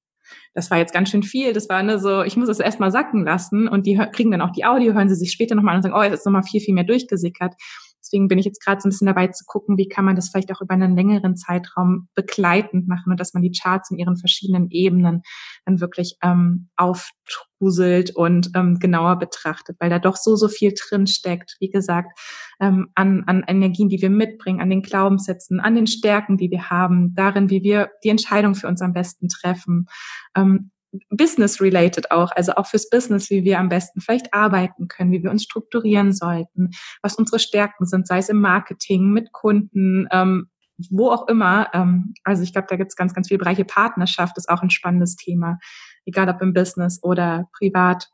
das 0.55 0.71
war 0.71 0.79
jetzt 0.79 0.93
ganz 0.93 1.11
schön 1.11 1.23
viel. 1.23 1.53
Das 1.53 1.69
war 1.69 1.83
ne, 1.83 1.99
so, 1.99 2.23
ich 2.23 2.37
muss 2.37 2.49
es 2.49 2.61
erstmal 2.61 2.91
sacken 2.91 3.25
lassen 3.25 3.69
und 3.69 3.87
die 3.87 4.01
kriegen 4.13 4.31
dann 4.31 4.41
auch 4.41 4.51
die 4.51 4.65
Audio, 4.65 4.95
hören 4.95 5.09
sie 5.09 5.15
sich 5.15 5.33
später 5.33 5.55
nochmal 5.55 5.75
an 5.75 5.79
und 5.79 5.83
sagen, 5.83 5.95
oh, 5.97 6.03
jetzt 6.03 6.15
ist 6.15 6.27
nochmal 6.27 6.43
viel, 6.43 6.61
viel 6.61 6.75
mehr 6.75 6.85
durchgesickert. 6.85 7.55
Deswegen 8.03 8.29
bin 8.29 8.39
ich 8.39 8.47
jetzt 8.47 8.65
gerade 8.65 8.81
so 8.81 8.89
ein 8.89 8.91
bisschen 8.91 9.07
dabei 9.07 9.29
zu 9.29 9.45
gucken, 9.47 9.77
wie 9.77 9.89
kann 9.89 10.05
man 10.05 10.17
das 10.17 10.31
vielleicht 10.31 10.53
auch 10.53 10.61
über 10.61 10.75
einen 10.75 10.97
längeren 10.97 11.37
Zeitraum 11.37 12.09
begleitend 12.15 12.89
machen 12.89 13.11
und 13.11 13.21
dass 13.21 13.35
man 13.35 13.43
die 13.43 13.53
Charts 13.53 13.91
in 13.91 13.99
ihren 13.99 14.17
verschiedenen 14.17 14.71
Ebenen 14.71 15.23
dann 15.65 15.81
wirklich 15.81 16.17
ähm, 16.23 16.71
aufdruselt 16.77 18.17
und 18.17 18.51
ähm, 18.55 18.79
genauer 18.79 19.19
betrachtet, 19.19 19.77
weil 19.81 19.91
da 19.91 19.99
doch 19.99 20.17
so, 20.17 20.37
so 20.37 20.49
viel 20.49 20.73
drin 20.75 21.07
steckt, 21.07 21.57
wie 21.61 21.71
gesagt, 21.71 22.19
ähm, 22.61 22.89
an, 22.95 23.25
an 23.27 23.45
Energien, 23.47 23.89
die 23.89 24.01
wir 24.01 24.11
mitbringen, 24.11 24.61
an 24.61 24.71
den 24.71 24.83
Glaubenssätzen, 24.83 25.61
an 25.61 25.75
den 25.75 25.87
Stärken, 25.87 26.37
die 26.37 26.51
wir 26.51 26.71
haben, 26.71 27.15
darin, 27.15 27.51
wie 27.51 27.63
wir 27.63 27.91
die 28.03 28.09
Entscheidung 28.09 28.55
für 28.55 28.69
uns 28.69 28.81
am 28.83 28.93
besten 28.93 29.29
treffen. 29.29 29.87
Ähm, 30.35 30.71
Business-related 31.11 32.11
auch, 32.11 32.33
also 32.33 32.55
auch 32.55 32.67
fürs 32.67 32.89
Business, 32.89 33.31
wie 33.31 33.45
wir 33.45 33.59
am 33.59 33.69
besten 33.69 34.01
vielleicht 34.01 34.33
arbeiten 34.35 34.89
können, 34.89 35.13
wie 35.13 35.23
wir 35.23 35.31
uns 35.31 35.45
strukturieren 35.45 36.13
sollten, 36.13 36.71
was 37.03 37.15
unsere 37.15 37.39
Stärken 37.39 37.87
sind, 37.87 38.07
sei 38.07 38.19
es 38.19 38.29
im 38.29 38.41
Marketing, 38.41 39.11
mit 39.11 39.33
Kunden, 39.33 40.09
ähm, 40.11 40.49
wo 40.91 41.11
auch 41.11 41.29
immer. 41.29 41.69
Ähm, 41.75 42.15
also 42.25 42.43
ich 42.43 42.53
glaube, 42.53 42.69
da 42.71 42.77
gibt 42.77 42.91
es 42.91 42.97
ganz, 42.97 43.15
ganz 43.15 43.29
viele 43.29 43.39
Bereiche. 43.39 43.65
Partnerschaft 43.65 44.37
ist 44.39 44.49
auch 44.49 44.63
ein 44.63 44.71
spannendes 44.71 45.17
Thema, 45.17 45.59
egal 46.07 46.29
ob 46.29 46.41
im 46.43 46.53
Business 46.53 47.03
oder 47.03 47.49
privat. 47.53 48.09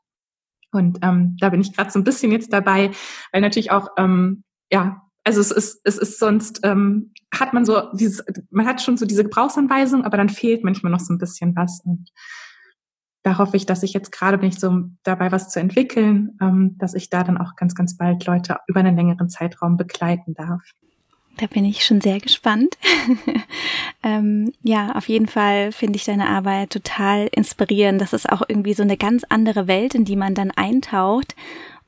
Und 0.72 0.98
ähm, 1.02 1.36
da 1.40 1.48
bin 1.50 1.60
ich 1.60 1.74
gerade 1.74 1.90
so 1.90 1.98
ein 1.98 2.04
bisschen 2.04 2.32
jetzt 2.32 2.52
dabei, 2.52 2.90
weil 3.32 3.40
natürlich 3.40 3.70
auch, 3.70 3.88
ähm, 3.96 4.44
ja, 4.70 5.02
also 5.24 5.40
es 5.40 5.50
ist, 5.50 5.80
es 5.84 5.96
ist 5.96 6.18
sonst, 6.18 6.60
ähm, 6.62 7.12
hat 7.34 7.52
man 7.52 7.64
so 7.64 7.90
dieses, 7.92 8.24
man 8.50 8.66
hat 8.66 8.80
schon 8.80 8.96
so 8.96 9.06
diese 9.06 9.24
Gebrauchsanweisung, 9.24 10.04
aber 10.04 10.16
dann 10.16 10.28
fehlt 10.28 10.64
manchmal 10.64 10.92
noch 10.92 11.00
so 11.00 11.12
ein 11.12 11.18
bisschen 11.18 11.54
was. 11.56 11.80
Und 11.84 12.10
da 13.26 13.38
hoffe 13.38 13.56
ich, 13.56 13.66
dass 13.66 13.82
ich 13.82 13.92
jetzt 13.92 14.12
gerade 14.12 14.38
bin 14.38 14.50
ich 14.50 14.60
so 14.60 14.84
dabei, 15.02 15.32
was 15.32 15.48
zu 15.48 15.58
entwickeln, 15.58 16.38
ähm, 16.40 16.76
dass 16.78 16.94
ich 16.94 17.10
da 17.10 17.24
dann 17.24 17.38
auch 17.38 17.56
ganz, 17.56 17.74
ganz 17.74 17.96
bald 17.96 18.24
Leute 18.24 18.58
über 18.68 18.78
einen 18.78 18.94
längeren 18.94 19.28
Zeitraum 19.28 19.76
begleiten 19.76 20.34
darf. 20.34 20.62
Da 21.36 21.48
bin 21.48 21.64
ich 21.64 21.84
schon 21.84 22.00
sehr 22.00 22.20
gespannt. 22.20 22.78
ähm, 24.04 24.52
ja, 24.62 24.92
auf 24.92 25.08
jeden 25.08 25.26
Fall 25.26 25.72
finde 25.72 25.96
ich 25.96 26.04
deine 26.04 26.28
Arbeit 26.28 26.70
total 26.70 27.28
inspirierend. 27.32 28.00
Das 28.00 28.12
ist 28.12 28.30
auch 28.30 28.42
irgendwie 28.46 28.74
so 28.74 28.84
eine 28.84 28.96
ganz 28.96 29.24
andere 29.28 29.66
Welt, 29.66 29.96
in 29.96 30.04
die 30.04 30.14
man 30.14 30.36
dann 30.36 30.52
eintaucht 30.52 31.34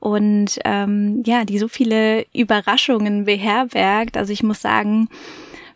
und 0.01 0.59
ähm, 0.65 1.23
ja, 1.25 1.45
die 1.45 1.61
so 1.61 1.69
viele 1.69 2.27
Überraschungen 2.35 3.27
beherbergt. 3.27 4.17
Also 4.17 4.33
ich 4.33 4.43
muss 4.43 4.61
sagen, 4.61 5.09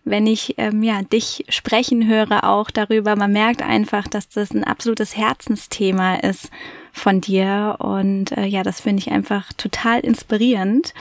wenn 0.04 0.26
ich 0.26 0.54
ähm, 0.58 0.82
ja 0.82 1.02
dich 1.02 1.44
sprechen 1.48 2.06
höre 2.06 2.44
auch 2.44 2.70
darüber. 2.70 3.16
Man 3.16 3.32
merkt 3.32 3.62
einfach, 3.62 4.08
dass 4.08 4.28
das 4.28 4.50
ein 4.50 4.64
absolutes 4.64 5.16
Herzensthema 5.16 6.16
ist 6.16 6.50
von 6.92 7.20
dir 7.20 7.76
und 7.78 8.32
äh, 8.32 8.44
ja, 8.44 8.62
das 8.62 8.80
finde 8.80 9.00
ich 9.00 9.10
einfach 9.10 9.52
total 9.54 10.00
inspirierend. 10.00 10.92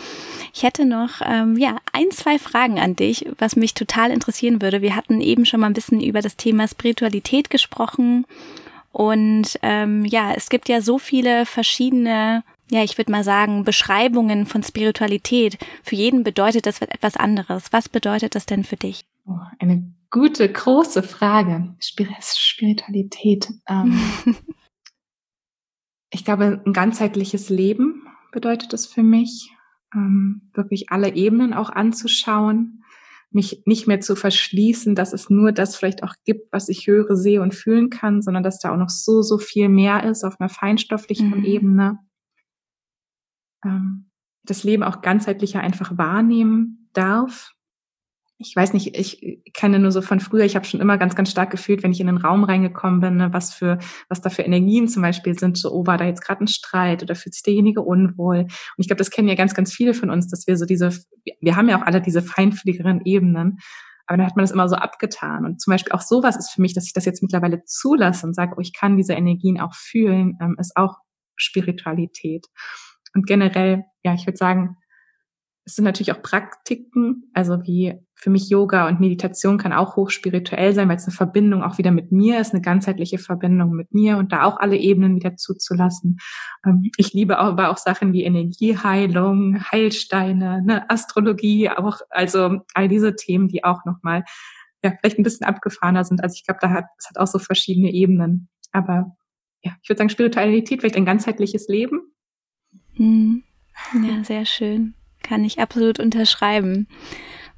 Ich 0.53 0.63
hätte 0.63 0.85
noch 0.85 1.21
ähm, 1.25 1.57
ja 1.57 1.77
ein, 1.91 2.11
zwei 2.11 2.39
Fragen 2.39 2.79
an 2.79 2.95
dich, 2.95 3.27
was 3.37 3.55
mich 3.55 3.73
total 3.73 4.11
interessieren 4.11 4.61
würde. 4.61 4.81
Wir 4.81 4.95
hatten 4.95 5.19
eben 5.19 5.45
schon 5.45 5.59
mal 5.59 5.67
ein 5.67 5.73
bisschen 5.73 6.01
über 6.01 6.21
das 6.21 6.37
Thema 6.37 6.67
Spiritualität 6.67 7.49
gesprochen 7.49 8.25
und 8.93 9.57
ähm, 9.61 10.05
ja, 10.05 10.33
es 10.33 10.49
gibt 10.49 10.69
ja 10.69 10.81
so 10.81 10.97
viele 10.97 11.45
verschiedene 11.45 12.43
ja, 12.71 12.83
ich 12.85 12.97
würde 12.97 13.11
mal 13.11 13.25
sagen, 13.25 13.65
Beschreibungen 13.65 14.45
von 14.45 14.63
Spiritualität. 14.63 15.57
Für 15.83 15.95
jeden 15.95 16.23
bedeutet 16.23 16.65
das 16.65 16.81
etwas 16.81 17.17
anderes. 17.17 17.65
Was 17.73 17.89
bedeutet 17.89 18.33
das 18.33 18.45
denn 18.45 18.63
für 18.63 18.77
dich? 18.77 19.03
Oh, 19.25 19.39
eine 19.59 19.93
gute, 20.09 20.49
große 20.49 21.03
Frage. 21.03 21.75
Spiritualität. 21.81 23.49
Ähm, 23.67 23.99
ich 26.11 26.23
glaube, 26.23 26.61
ein 26.65 26.71
ganzheitliches 26.71 27.49
Leben 27.49 28.07
bedeutet 28.31 28.71
das 28.71 28.85
für 28.85 29.03
mich. 29.03 29.51
Ähm, 29.93 30.49
wirklich 30.53 30.91
alle 30.91 31.13
Ebenen 31.13 31.53
auch 31.53 31.71
anzuschauen, 31.71 32.85
mich 33.31 33.63
nicht 33.65 33.85
mehr 33.85 33.99
zu 33.99 34.15
verschließen, 34.15 34.95
dass 34.95 35.11
es 35.11 35.29
nur 35.29 35.51
das 35.51 35.75
vielleicht 35.75 36.03
auch 36.03 36.13
gibt, 36.23 36.53
was 36.53 36.69
ich 36.69 36.87
höre, 36.87 37.17
sehe 37.17 37.41
und 37.41 37.53
fühlen 37.53 37.89
kann, 37.89 38.21
sondern 38.21 38.43
dass 38.43 38.59
da 38.59 38.71
auch 38.71 38.77
noch 38.77 38.89
so, 38.89 39.21
so 39.21 39.37
viel 39.37 39.67
mehr 39.67 40.05
ist 40.05 40.23
auf 40.23 40.39
einer 40.39 40.47
feinstofflichen 40.49 41.39
mhm. 41.39 41.43
Ebene 41.43 41.99
ähm, 43.65 44.11
das 44.43 44.63
Leben 44.63 44.83
auch 44.83 45.01
ganzheitlicher 45.01 45.61
einfach 45.61 45.97
wahrnehmen 45.97 46.89
darf. 46.93 47.53
Ich 48.37 48.55
weiß 48.55 48.73
nicht, 48.73 48.97
ich 48.97 49.43
kenne 49.53 49.77
nur 49.77 49.91
so 49.91 50.01
von 50.01 50.19
früher, 50.19 50.45
ich 50.45 50.55
habe 50.55 50.65
schon 50.65 50.79
immer 50.79 50.97
ganz, 50.97 51.15
ganz 51.15 51.29
stark 51.29 51.51
gefühlt, 51.51 51.83
wenn 51.83 51.91
ich 51.91 51.99
in 51.99 52.09
einen 52.09 52.17
Raum 52.17 52.43
reingekommen 52.43 52.99
bin, 52.99 53.17
ne, 53.17 53.31
was 53.31 53.53
für, 53.53 53.77
was 54.09 54.21
da 54.21 54.31
für 54.31 54.41
Energien 54.41 54.87
zum 54.87 55.03
Beispiel 55.03 55.37
sind, 55.37 55.59
so, 55.59 55.71
oh, 55.71 55.85
war 55.85 55.99
da 55.99 56.05
jetzt 56.05 56.25
gerade 56.25 56.43
ein 56.43 56.47
Streit 56.47 57.03
oder 57.03 57.13
fühlt 57.13 57.35
sich 57.35 57.43
derjenige 57.43 57.81
unwohl? 57.81 58.39
Und 58.39 58.49
ich 58.77 58.87
glaube, 58.87 58.97
das 58.97 59.11
kennen 59.11 59.27
ja 59.27 59.35
ganz, 59.35 59.53
ganz 59.53 59.71
viele 59.71 59.93
von 59.93 60.09
uns, 60.09 60.27
dass 60.27 60.47
wir 60.47 60.57
so 60.57 60.65
diese, 60.65 60.89
wir 61.39 61.55
haben 61.55 61.69
ja 61.69 61.79
auch 61.79 61.85
alle 61.85 62.01
diese 62.01 62.23
feinfühligeren 62.23 63.01
Ebenen, 63.05 63.59
aber 64.07 64.17
dann 64.17 64.25
hat 64.25 64.35
man 64.35 64.43
das 64.43 64.51
immer 64.51 64.67
so 64.67 64.75
abgetan. 64.75 65.45
Und 65.45 65.61
zum 65.61 65.71
Beispiel 65.71 65.93
auch 65.93 66.01
sowas 66.01 66.35
ist 66.35 66.49
für 66.49 66.61
mich, 66.61 66.73
dass 66.73 66.85
ich 66.85 66.93
das 66.93 67.05
jetzt 67.05 67.21
mittlerweile 67.21 67.63
zulasse 67.63 68.25
und 68.25 68.33
sage, 68.33 68.55
oh, 68.57 68.59
ich 68.59 68.73
kann 68.73 68.97
diese 68.97 69.13
Energien 69.13 69.61
auch 69.61 69.75
fühlen, 69.75 70.37
ähm, 70.41 70.55
ist 70.59 70.75
auch 70.75 70.97
Spiritualität. 71.37 72.47
Und 73.13 73.27
generell, 73.27 73.85
ja, 74.03 74.13
ich 74.13 74.25
würde 74.25 74.37
sagen, 74.37 74.77
es 75.63 75.75
sind 75.75 75.85
natürlich 75.85 76.11
auch 76.11 76.21
Praktiken, 76.21 77.29
also 77.33 77.63
wie 77.63 77.93
für 78.15 78.29
mich 78.29 78.49
Yoga 78.49 78.87
und 78.87 78.99
Meditation 78.99 79.57
kann 79.57 79.73
auch 79.73 79.95
hochspirituell 79.95 80.73
sein, 80.73 80.89
weil 80.89 80.95
es 80.95 81.05
eine 81.05 81.15
Verbindung 81.15 81.63
auch 81.63 81.77
wieder 81.77 81.91
mit 81.91 82.11
mir 82.11 82.39
ist, 82.39 82.53
eine 82.53 82.61
ganzheitliche 82.61 83.19
Verbindung 83.19 83.71
mit 83.71 83.93
mir 83.93 84.17
und 84.17 84.31
da 84.31 84.43
auch 84.43 84.59
alle 84.59 84.77
Ebenen 84.77 85.15
wieder 85.15 85.37
zuzulassen. 85.37 86.17
Ähm, 86.65 86.89
ich 86.97 87.13
liebe 87.13 87.37
aber 87.37 87.69
auch 87.69 87.77
Sachen 87.77 88.11
wie 88.11 88.23
Energieheilung, 88.23 89.63
Heilsteine, 89.71 90.63
ne, 90.63 90.89
Astrologie, 90.89 91.69
auch 91.69 91.99
also 92.09 92.61
all 92.73 92.87
diese 92.87 93.15
Themen, 93.15 93.47
die 93.47 93.63
auch 93.63 93.85
nochmal 93.85 94.23
ja 94.83 94.93
vielleicht 94.99 95.19
ein 95.19 95.23
bisschen 95.23 95.45
abgefahrener 95.45 96.03
sind. 96.03 96.23
Also 96.23 96.33
ich 96.35 96.45
glaube, 96.45 96.59
da 96.61 96.71
hat 96.71 96.85
es 96.97 97.07
hat 97.09 97.17
auch 97.17 97.27
so 97.27 97.37
verschiedene 97.37 97.91
Ebenen. 97.91 98.49
Aber 98.71 99.15
ja, 99.63 99.73
ich 99.81 99.89
würde 99.89 99.99
sagen 99.99 100.09
Spiritualität 100.09 100.79
vielleicht 100.79 100.97
ein 100.97 101.05
ganzheitliches 101.05 101.67
Leben 101.67 102.10
hm. 102.95 103.43
Ja, 103.93 104.23
sehr 104.23 104.45
schön. 104.45 104.93
Kann 105.23 105.43
ich 105.43 105.59
absolut 105.59 105.99
unterschreiben. 105.99 106.87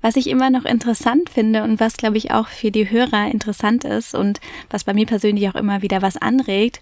Was 0.02 0.18
ich 0.18 0.28
immer 0.28 0.50
noch 0.50 0.66
interessant 0.66 1.30
finde 1.30 1.64
und 1.64 1.80
was, 1.80 1.96
glaube 1.96 2.18
ich, 2.18 2.32
auch 2.32 2.50
für 2.50 2.72
die 2.72 2.90
Hörer 2.90 3.32
interessant 3.32 3.86
ist 3.86 4.14
und 4.14 4.42
was 4.70 4.84
bei 4.84 4.94
mir 4.94 5.06
persönlich 5.06 5.48
auch 5.48 5.56
immer 5.56 5.82
wieder 5.82 6.02
was 6.02 6.18
anregt, 6.18 6.82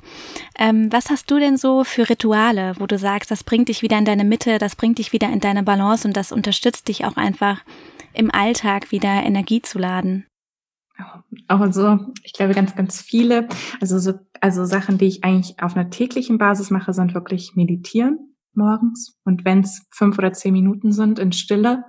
ähm, 0.58 0.92
was 0.92 1.12
hast 1.12 1.30
du 1.30 1.38
denn 1.38 1.56
so 1.56 1.84
für 1.84 2.10
Rituale, 2.10 2.74
wo 2.80 2.88
du 2.88 2.98
sagst, 2.98 3.30
das 3.30 3.44
bringt 3.44 3.70
dich 3.70 3.84
wieder 3.84 4.00
in 4.00 4.06
deine 4.06 4.24
Mitte, 4.24 4.58
das 4.58 4.76
bringt 4.76 4.98
dich 4.98 5.14
wieder 5.14 5.30
in 5.32 5.40
deine 5.40 5.62
Balance 5.62 6.08
und 6.08 6.18
das 6.18 6.32
unterstützt 6.32 6.88
dich 6.88 7.06
auch 7.06 7.16
einfach 7.16 7.62
im 8.14 8.34
Alltag 8.34 8.92
wieder 8.92 9.24
Energie 9.24 9.62
zu 9.62 9.78
laden? 9.78 10.26
Auch 11.48 11.72
so, 11.72 12.00
ich 12.24 12.34
glaube, 12.34 12.56
ganz, 12.56 12.76
ganz 12.76 13.02
viele. 13.02 13.48
Also 13.80 14.00
so, 14.00 14.14
also 14.40 14.66
Sachen, 14.66 14.98
die 14.98 15.06
ich 15.06 15.24
eigentlich 15.24 15.62
auf 15.62 15.76
einer 15.76 15.92
täglichen 15.92 16.40
Basis 16.40 16.72
mache, 16.72 16.92
sind 16.92 17.14
wirklich 17.14 17.56
meditieren 17.56 18.31
morgens. 18.56 19.20
Und 19.24 19.46
wenn 19.46 19.62
es 19.62 19.86
fünf 19.92 20.18
oder 20.18 20.34
zehn 20.34 20.54
Minuten 20.54 20.92
sind 20.92 21.20
in 21.20 21.32
Stille, 21.32 21.84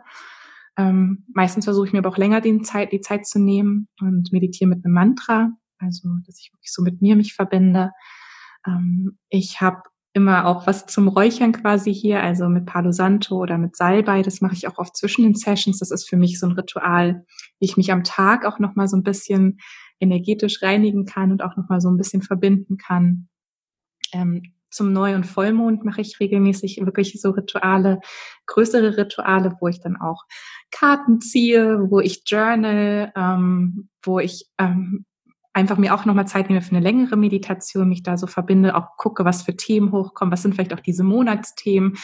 ähm, 0.76 1.26
meistens 1.34 1.64
versuche 1.64 1.86
ich 1.86 1.92
mir 1.92 1.98
aber 1.98 2.08
auch 2.10 2.18
länger 2.18 2.40
die 2.40 2.62
Zeit, 2.62 2.92
die 2.92 3.00
Zeit 3.00 3.26
zu 3.26 3.38
nehmen 3.38 3.88
und 4.00 4.32
meditiere 4.32 4.68
mit 4.68 4.84
einem 4.84 4.94
Mantra, 4.94 5.50
also 5.78 6.08
dass 6.26 6.38
ich 6.38 6.52
wirklich 6.52 6.72
so 6.72 6.82
mit 6.82 7.02
mir 7.02 7.16
mich 7.16 7.34
verbinde. 7.34 7.92
Ähm, 8.66 9.18
ich 9.28 9.60
habe 9.60 9.82
immer 10.14 10.46
auch 10.46 10.66
was 10.66 10.86
zum 10.86 11.08
Räuchern 11.08 11.52
quasi 11.52 11.92
hier, 11.92 12.22
also 12.22 12.48
mit 12.48 12.66
Palo 12.66 12.92
Santo 12.92 13.36
oder 13.36 13.56
mit 13.58 13.76
Salbei. 13.76 14.22
Das 14.22 14.40
mache 14.40 14.54
ich 14.54 14.68
auch 14.68 14.78
oft 14.78 14.96
zwischen 14.96 15.22
den 15.22 15.34
Sessions. 15.34 15.78
Das 15.78 15.90
ist 15.90 16.08
für 16.08 16.16
mich 16.16 16.38
so 16.38 16.46
ein 16.46 16.52
Ritual, 16.52 17.24
wie 17.58 17.64
ich 17.64 17.76
mich 17.76 17.92
am 17.92 18.04
Tag 18.04 18.44
auch 18.44 18.58
noch 18.58 18.74
mal 18.74 18.88
so 18.88 18.96
ein 18.96 19.02
bisschen 19.02 19.58
energetisch 20.00 20.62
reinigen 20.62 21.06
kann 21.06 21.32
und 21.32 21.42
auch 21.42 21.56
noch 21.56 21.68
mal 21.68 21.80
so 21.80 21.88
ein 21.88 21.96
bisschen 21.96 22.22
verbinden 22.22 22.76
kann. 22.76 23.28
Ähm, 24.12 24.42
zum 24.72 24.92
Neu- 24.92 25.14
und 25.14 25.26
Vollmond 25.26 25.84
mache 25.84 26.00
ich 26.00 26.18
regelmäßig 26.18 26.80
wirklich 26.84 27.20
so 27.20 27.30
Rituale, 27.30 28.00
größere 28.46 28.96
Rituale, 28.96 29.56
wo 29.60 29.68
ich 29.68 29.80
dann 29.80 29.96
auch 29.96 30.24
Karten 30.70 31.20
ziehe, 31.20 31.90
wo 31.90 32.00
ich 32.00 32.22
journal, 32.26 33.12
ähm, 33.14 33.88
wo 34.02 34.18
ich 34.18 34.46
ähm, 34.58 35.04
einfach 35.52 35.76
mir 35.76 35.94
auch 35.94 36.04
nochmal 36.04 36.26
Zeit 36.26 36.48
nehme 36.48 36.62
für 36.62 36.74
eine 36.74 36.80
längere 36.80 37.16
Meditation, 37.16 37.88
mich 37.88 38.02
da 38.02 38.16
so 38.16 38.26
verbinde, 38.26 38.74
auch 38.74 38.96
gucke, 38.96 39.24
was 39.24 39.42
für 39.42 39.56
Themen 39.56 39.92
hochkommen, 39.92 40.32
was 40.32 40.42
sind 40.42 40.54
vielleicht 40.54 40.74
auch 40.74 40.80
diese 40.80 41.04
Monatsthemen. 41.04 41.94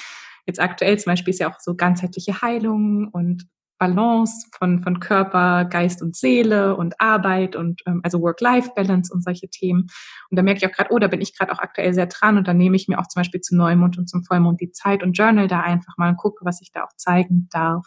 Jetzt 0.47 0.61
aktuell 0.61 0.99
zum 0.99 1.13
Beispiel 1.13 1.33
ist 1.33 1.41
ja 1.41 1.51
auch 1.51 1.61
so 1.61 1.75
ganzheitliche 1.75 2.41
Heilung 2.43 3.09
und 3.09 3.47
Balance 3.79 4.49
von, 4.57 4.83
von 4.83 5.01
Körper, 5.01 5.65
Geist 5.65 6.03
und 6.03 6.17
Seele 6.17 6.77
und 6.77 7.01
Arbeit 7.01 7.57
und 7.57 7.83
ähm, 7.87 8.01
also 8.03 8.21
Work-Life-Balance 8.21 9.13
und 9.13 9.23
solche 9.23 9.49
Themen. 9.49 9.87
Und 10.31 10.37
da 10.37 10.43
merke 10.43 10.59
ich 10.59 10.67
auch 10.67 10.77
gerade, 10.77 10.93
oh, 10.93 10.99
da 10.99 11.07
bin 11.07 11.21
ich 11.21 11.37
gerade 11.37 11.53
auch 11.53 11.61
aktuell 11.61 11.95
sehr 11.95 12.07
dran 12.07 12.37
und 12.37 12.49
dann 12.49 12.57
nehme 12.57 12.77
ich 12.77 12.89
mir 12.89 12.99
auch 12.99 13.07
zum 13.09 13.21
Beispiel 13.21 13.41
zu 13.41 13.57
Neumond 13.57 13.99
und 13.99 14.09
zum 14.09 14.25
Vollmond 14.25 14.61
die 14.61 14.73
Zeit 14.73 15.03
und 15.03 15.13
journal 15.13 15.49
da 15.49 15.61
einfach 15.61 15.97
mal 15.97 16.11
und 16.11 16.17
gucke, 16.17 16.45
was 16.45 16.61
ich 16.61 16.73
da 16.73 16.85
auch 16.85 16.97
zeigen 16.97 17.49
darf. 17.51 17.87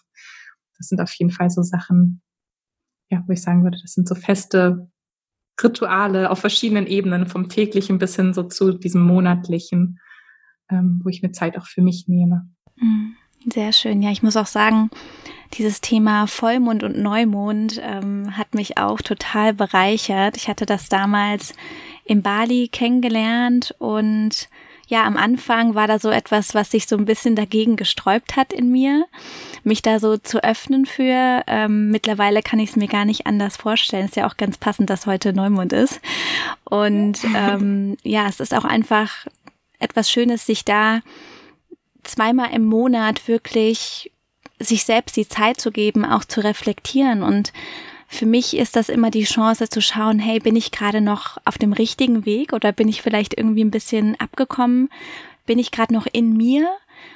Das 0.78 0.88
sind 0.88 1.02
auf 1.02 1.14
jeden 1.14 1.32
Fall 1.32 1.50
so 1.50 1.62
Sachen, 1.62 2.22
ja, 3.10 3.24
wo 3.28 3.34
ich 3.34 3.42
sagen 3.42 3.64
würde, 3.64 3.78
das 3.82 3.94
sind 3.94 4.08
so 4.08 4.16
feste 4.16 4.90
Rituale 5.62 6.30
auf 6.32 6.40
verschiedenen 6.40 6.88
Ebenen, 6.88 7.28
vom 7.28 7.50
täglichen 7.50 8.00
bis 8.00 8.16
hin 8.16 8.34
so 8.34 8.44
zu 8.44 8.72
diesem 8.74 9.02
monatlichen, 9.02 10.00
ähm, 10.70 11.02
wo 11.04 11.10
ich 11.10 11.22
mir 11.22 11.32
Zeit 11.32 11.58
auch 11.58 11.68
für 11.68 11.82
mich 11.82 12.08
nehme. 12.08 12.50
Mhm. 12.78 13.16
Sehr 13.52 13.74
schön. 13.74 14.02
Ja, 14.02 14.12
ich 14.12 14.22
muss 14.22 14.38
auch 14.38 14.46
sagen, 14.46 14.92
dieses 15.54 15.82
Thema 15.82 16.28
Vollmond 16.28 16.84
und 16.84 16.98
Neumond 16.98 17.82
ähm, 17.84 18.38
hat 18.38 18.54
mich 18.56 18.78
auch 18.78 19.02
total 19.02 19.54
bereichert. 19.54 20.38
Ich 20.38 20.48
hatte 20.48 20.66
das 20.66 20.90
damals 20.90 21.54
in 22.06 22.22
Bali 22.22 22.68
kennengelernt 22.68 23.76
und 23.80 24.50
ja, 24.92 25.06
am 25.06 25.16
Anfang 25.16 25.74
war 25.74 25.88
da 25.88 26.00
so 26.00 26.10
etwas, 26.10 26.54
was 26.54 26.70
sich 26.70 26.86
so 26.86 26.98
ein 26.98 27.06
bisschen 27.06 27.38
dagegen 27.38 27.78
gesträubt 27.78 28.36
hat 28.36 28.52
in 28.52 28.72
mir, 28.72 29.06
mich 29.64 29.82
da 29.82 30.00
so 30.00 30.18
zu 30.18 30.44
öffnen 30.44 30.86
für. 30.86 31.44
Ähm, 31.48 31.92
mittlerweile 31.92 32.42
kann 32.42 32.60
ich 32.60 32.72
es 32.72 32.76
mir 32.76 32.90
gar 32.90 33.06
nicht 33.06 33.26
anders 33.26 33.56
vorstellen. 33.56 34.06
Ist 34.06 34.18
ja 34.18 34.28
auch 34.28 34.36
ganz 34.36 34.58
passend, 34.58 34.90
dass 34.90 35.06
heute 35.06 35.32
Neumond 35.32 35.72
ist. 35.72 36.02
Und 36.66 37.20
ähm, 37.36 37.96
ja, 38.04 38.28
es 38.28 38.42
ist 38.42 38.54
auch 38.54 38.66
einfach 38.66 39.26
etwas 39.80 40.12
Schönes, 40.12 40.46
sich 40.46 40.66
da 40.66 41.00
zweimal 42.04 42.54
im 42.54 42.66
Monat 42.66 43.30
wirklich 43.30 44.11
sich 44.64 44.84
selbst 44.84 45.18
die 45.18 45.28
Zeit 45.28 45.60
zu 45.60 45.72
geben, 45.72 46.06
auch 46.06 46.26
zu 46.26 46.44
reflektieren 46.44 47.24
und 47.24 47.52
für 48.14 48.26
mich 48.26 48.58
ist 48.58 48.76
das 48.76 48.90
immer 48.90 49.10
die 49.10 49.24
Chance 49.24 49.70
zu 49.70 49.82
schauen, 49.82 50.20
hey, 50.20 50.40
bin 50.40 50.58
ich 50.58 50.72
gerade 50.72 51.00
noch 51.00 51.38
auf 51.46 51.58
dem 51.58 51.72
richtigen 51.72 52.26
Weg 52.26 52.52
oder 52.52 52.74
bin 52.74 52.90
ich 52.90 53.02
vielleicht 53.02 53.38
irgendwie 53.38 53.64
ein 53.64 53.72
bisschen 53.72 54.20
abgekommen? 54.20 54.90
Bin 55.46 55.58
ich 55.58 55.72
gerade 55.72 55.94
noch 55.94 56.08
in 56.12 56.36
mir 56.36 56.68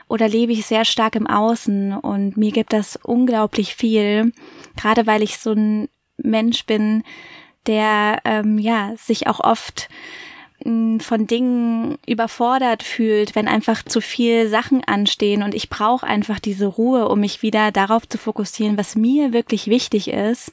oder 0.07 0.29
lebe 0.29 0.53
ich 0.53 0.65
sehr 0.65 0.85
stark 0.85 1.15
im 1.15 1.27
Außen? 1.27 1.97
Und 1.97 2.37
mir 2.37 2.51
gibt 2.53 2.71
das 2.71 2.97
unglaublich 3.03 3.75
viel, 3.75 4.31
gerade 4.77 5.05
weil 5.05 5.21
ich 5.21 5.37
so 5.37 5.51
ein 5.51 5.89
Mensch 6.15 6.65
bin, 6.65 7.03
der 7.67 8.21
ähm, 8.23 8.57
ja 8.57 8.93
sich 8.95 9.27
auch 9.27 9.41
oft 9.41 9.89
von 10.63 11.27
Dingen 11.27 11.97
überfordert 12.07 12.81
fühlt, 12.81 13.35
wenn 13.35 13.47
einfach 13.47 13.83
zu 13.83 14.01
viel 14.01 14.47
Sachen 14.47 14.83
anstehen 14.83 15.43
und 15.43 15.53
ich 15.53 15.69
brauche 15.69 16.07
einfach 16.07 16.39
diese 16.39 16.65
Ruhe, 16.65 17.09
um 17.09 17.19
mich 17.19 17.41
wieder 17.41 17.71
darauf 17.71 18.07
zu 18.07 18.17
fokussieren, 18.17 18.77
was 18.77 18.95
mir 18.95 19.33
wirklich 19.33 19.67
wichtig 19.67 20.07
ist, 20.07 20.51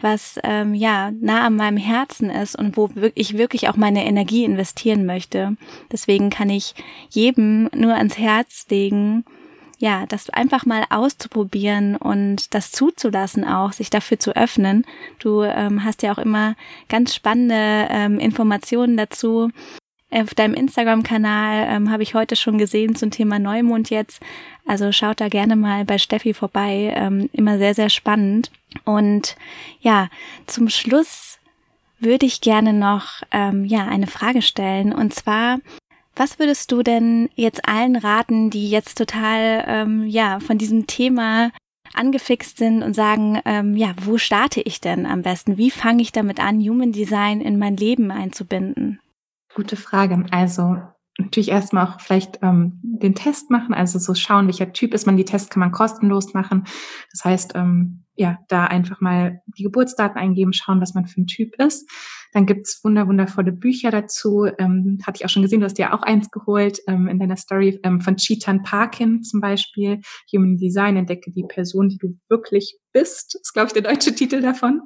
was 0.00 0.40
ähm, 0.42 0.74
ja 0.74 1.12
nah 1.20 1.46
an 1.46 1.56
meinem 1.56 1.76
Herzen 1.76 2.30
ist 2.30 2.56
und 2.58 2.76
wo 2.76 2.90
ich 3.14 3.36
wirklich 3.36 3.68
auch 3.68 3.76
meine 3.76 4.04
Energie 4.04 4.44
investieren 4.44 5.06
möchte. 5.06 5.56
Deswegen 5.92 6.30
kann 6.30 6.50
ich 6.50 6.74
jedem 7.10 7.68
nur 7.74 7.94
ans 7.94 8.18
Herz 8.18 8.66
legen, 8.70 9.24
ja, 9.82 10.06
das 10.06 10.30
einfach 10.30 10.64
mal 10.64 10.84
auszuprobieren 10.90 11.96
und 11.96 12.54
das 12.54 12.70
zuzulassen 12.70 13.44
auch, 13.44 13.72
sich 13.72 13.90
dafür 13.90 14.16
zu 14.16 14.36
öffnen. 14.36 14.86
Du 15.18 15.42
ähm, 15.42 15.82
hast 15.82 16.04
ja 16.04 16.12
auch 16.12 16.18
immer 16.18 16.54
ganz 16.88 17.16
spannende 17.16 17.88
ähm, 17.90 18.20
Informationen 18.20 18.96
dazu. 18.96 19.50
Auf 20.08 20.34
deinem 20.34 20.54
Instagram-Kanal 20.54 21.66
ähm, 21.68 21.90
habe 21.90 22.04
ich 22.04 22.14
heute 22.14 22.36
schon 22.36 22.58
gesehen 22.58 22.94
zum 22.94 23.10
Thema 23.10 23.40
Neumond 23.40 23.90
jetzt. 23.90 24.22
Also 24.66 24.92
schaut 24.92 25.20
da 25.20 25.28
gerne 25.28 25.56
mal 25.56 25.84
bei 25.84 25.98
Steffi 25.98 26.32
vorbei. 26.32 26.94
Ähm, 26.94 27.28
immer 27.32 27.58
sehr, 27.58 27.74
sehr 27.74 27.90
spannend. 27.90 28.52
Und 28.84 29.34
ja, 29.80 30.10
zum 30.46 30.68
Schluss 30.68 31.40
würde 31.98 32.26
ich 32.26 32.40
gerne 32.40 32.72
noch 32.72 33.24
ähm, 33.32 33.64
ja 33.64 33.88
eine 33.88 34.06
Frage 34.06 34.42
stellen. 34.42 34.92
Und 34.92 35.12
zwar 35.12 35.58
was 36.14 36.38
würdest 36.38 36.70
du 36.72 36.82
denn 36.82 37.28
jetzt 37.34 37.68
allen 37.68 37.96
raten, 37.96 38.50
die 38.50 38.68
jetzt 38.68 38.98
total 38.98 39.64
ähm, 39.66 40.06
ja 40.06 40.40
von 40.40 40.58
diesem 40.58 40.86
Thema 40.86 41.50
angefixt 41.94 42.58
sind 42.58 42.82
und 42.82 42.94
sagen, 42.94 43.40
ähm, 43.44 43.76
ja, 43.76 43.94
wo 44.00 44.18
starte 44.18 44.60
ich 44.60 44.80
denn 44.80 45.06
am 45.06 45.22
besten? 45.22 45.58
Wie 45.58 45.70
fange 45.70 46.02
ich 46.02 46.12
damit 46.12 46.40
an, 46.40 46.60
Human 46.60 46.92
Design 46.92 47.40
in 47.40 47.58
mein 47.58 47.76
Leben 47.76 48.10
einzubinden? 48.10 49.00
Gute 49.54 49.76
Frage. 49.76 50.24
Also 50.30 50.78
natürlich 51.18 51.50
erstmal 51.50 51.86
auch 51.86 52.00
vielleicht 52.00 52.38
ähm, 52.42 52.80
den 52.82 53.14
Test 53.14 53.50
machen, 53.50 53.74
also 53.74 53.98
so 53.98 54.14
schauen, 54.14 54.46
welcher 54.46 54.72
Typ 54.72 54.94
ist 54.94 55.06
man. 55.06 55.16
Die 55.16 55.24
Tests 55.24 55.50
kann 55.50 55.60
man 55.60 55.72
kostenlos 55.72 56.34
machen. 56.34 56.64
Das 57.10 57.24
heißt, 57.24 57.52
ähm, 57.54 58.04
ja, 58.14 58.38
da 58.48 58.66
einfach 58.66 59.00
mal 59.00 59.40
die 59.46 59.62
Geburtsdaten 59.62 60.18
eingeben, 60.18 60.52
schauen, 60.52 60.80
was 60.80 60.94
man 60.94 61.06
für 61.06 61.20
ein 61.20 61.26
Typ 61.26 61.54
ist. 61.58 61.88
Dann 62.32 62.46
gibt's 62.46 62.82
wunder, 62.84 63.08
wundervolle 63.08 63.52
Bücher 63.52 63.90
dazu. 63.90 64.46
Ähm, 64.58 64.98
hatte 65.06 65.18
ich 65.18 65.24
auch 65.24 65.30
schon 65.30 65.42
gesehen, 65.42 65.60
du 65.60 65.66
hast 65.66 65.78
dir 65.78 65.94
auch 65.94 66.02
eins 66.02 66.30
geholt 66.30 66.80
ähm, 66.88 67.08
in 67.08 67.18
deiner 67.18 67.36
Story 67.36 67.78
ähm, 67.82 68.00
von 68.00 68.16
Chetan 68.16 68.62
Parkin 68.62 69.22
zum 69.22 69.40
Beispiel. 69.40 70.00
Human 70.32 70.56
Design, 70.56 70.96
entdecke 70.96 71.30
die 71.30 71.44
Person, 71.44 71.88
die 71.88 71.98
du 71.98 72.18
wirklich 72.28 72.78
bist. 72.92 73.38
ist, 73.40 73.52
glaube 73.52 73.68
ich, 73.68 73.72
der 73.72 73.82
deutsche 73.82 74.14
Titel 74.14 74.40
davon 74.40 74.82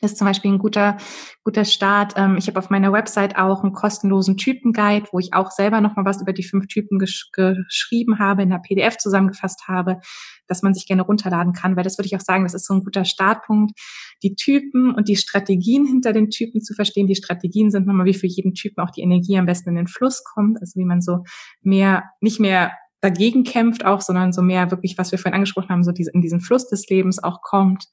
ist 0.00 0.16
zum 0.16 0.26
Beispiel 0.26 0.52
ein 0.52 0.58
guter, 0.58 0.96
guter 1.44 1.64
Start. 1.64 2.14
Ähm, 2.16 2.36
ich 2.38 2.46
habe 2.46 2.58
auf 2.58 2.70
meiner 2.70 2.92
Website 2.92 3.36
auch 3.36 3.62
einen 3.62 3.72
kostenlosen 3.72 4.36
Typenguide, 4.36 5.06
wo 5.12 5.18
ich 5.18 5.34
auch 5.34 5.50
selber 5.50 5.80
nochmal 5.80 6.04
was 6.04 6.22
über 6.22 6.32
die 6.32 6.42
fünf 6.42 6.66
Typen 6.66 6.98
gesch 6.98 7.30
geschrieben 7.32 8.18
habe, 8.18 8.42
in 8.42 8.50
der 8.50 8.58
PDF 8.58 8.96
zusammengefasst 8.96 9.68
habe, 9.68 10.00
dass 10.46 10.62
man 10.62 10.74
sich 10.74 10.86
gerne 10.86 11.02
runterladen 11.02 11.52
kann, 11.52 11.76
weil 11.76 11.84
das 11.84 11.98
würde 11.98 12.06
ich 12.06 12.16
auch 12.16 12.20
sagen, 12.20 12.44
das 12.44 12.54
ist 12.54 12.66
so 12.66 12.74
ein 12.74 12.84
guter 12.84 13.04
Startpunkt, 13.04 13.78
die 14.22 14.34
Typen 14.34 14.94
und 14.94 15.08
die 15.08 15.16
Strategien 15.16 15.86
hinter 15.86 16.12
den 16.12 16.30
Typen 16.30 16.62
zu 16.62 16.74
verstehen. 16.74 17.06
Die 17.06 17.14
Strategien 17.14 17.70
sind 17.70 17.86
nochmal, 17.86 18.06
wie 18.06 18.14
für 18.14 18.26
jeden 18.26 18.54
Typen 18.54 18.82
auch 18.82 18.90
die 18.90 19.02
Energie 19.02 19.38
am 19.38 19.46
besten 19.46 19.70
in 19.70 19.76
den 19.76 19.86
Fluss 19.86 20.24
kommt, 20.24 20.60
also 20.60 20.78
wie 20.78 20.84
man 20.84 21.00
so 21.00 21.24
mehr, 21.62 22.04
nicht 22.20 22.40
mehr 22.40 22.72
dagegen 23.00 23.44
kämpft 23.44 23.84
auch, 23.84 24.00
sondern 24.00 24.32
so 24.32 24.42
mehr 24.42 24.70
wirklich, 24.70 24.98
was 24.98 25.10
wir 25.10 25.18
vorhin 25.18 25.34
angesprochen 25.34 25.70
haben, 25.70 25.84
so 25.84 25.92
diese, 25.92 26.10
in 26.12 26.20
diesen 26.20 26.40
Fluss 26.40 26.68
des 26.68 26.88
Lebens 26.88 27.22
auch 27.22 27.40
kommt 27.42 27.86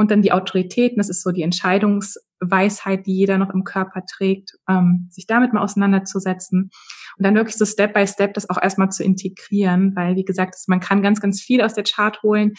und 0.00 0.10
dann 0.10 0.22
die 0.22 0.32
Autoritäten, 0.32 0.96
das 0.96 1.10
ist 1.10 1.22
so 1.22 1.30
die 1.30 1.42
Entscheidungsweisheit, 1.42 3.06
die 3.06 3.14
jeder 3.14 3.36
noch 3.36 3.50
im 3.50 3.64
Körper 3.64 4.02
trägt, 4.06 4.52
ähm, 4.66 5.08
sich 5.10 5.26
damit 5.26 5.52
mal 5.52 5.60
auseinanderzusetzen 5.62 6.70
und 7.18 7.24
dann 7.24 7.34
wirklich 7.34 7.56
so 7.56 7.66
Step 7.66 7.92
by 7.92 8.06
Step 8.06 8.32
das 8.32 8.48
auch 8.48 8.56
erstmal 8.60 8.88
zu 8.88 9.04
integrieren, 9.04 9.94
weil 9.94 10.16
wie 10.16 10.24
gesagt, 10.24 10.54
man 10.68 10.80
kann 10.80 11.02
ganz, 11.02 11.20
ganz 11.20 11.42
viel 11.42 11.60
aus 11.60 11.74
der 11.74 11.84
Chart 11.84 12.22
holen. 12.22 12.54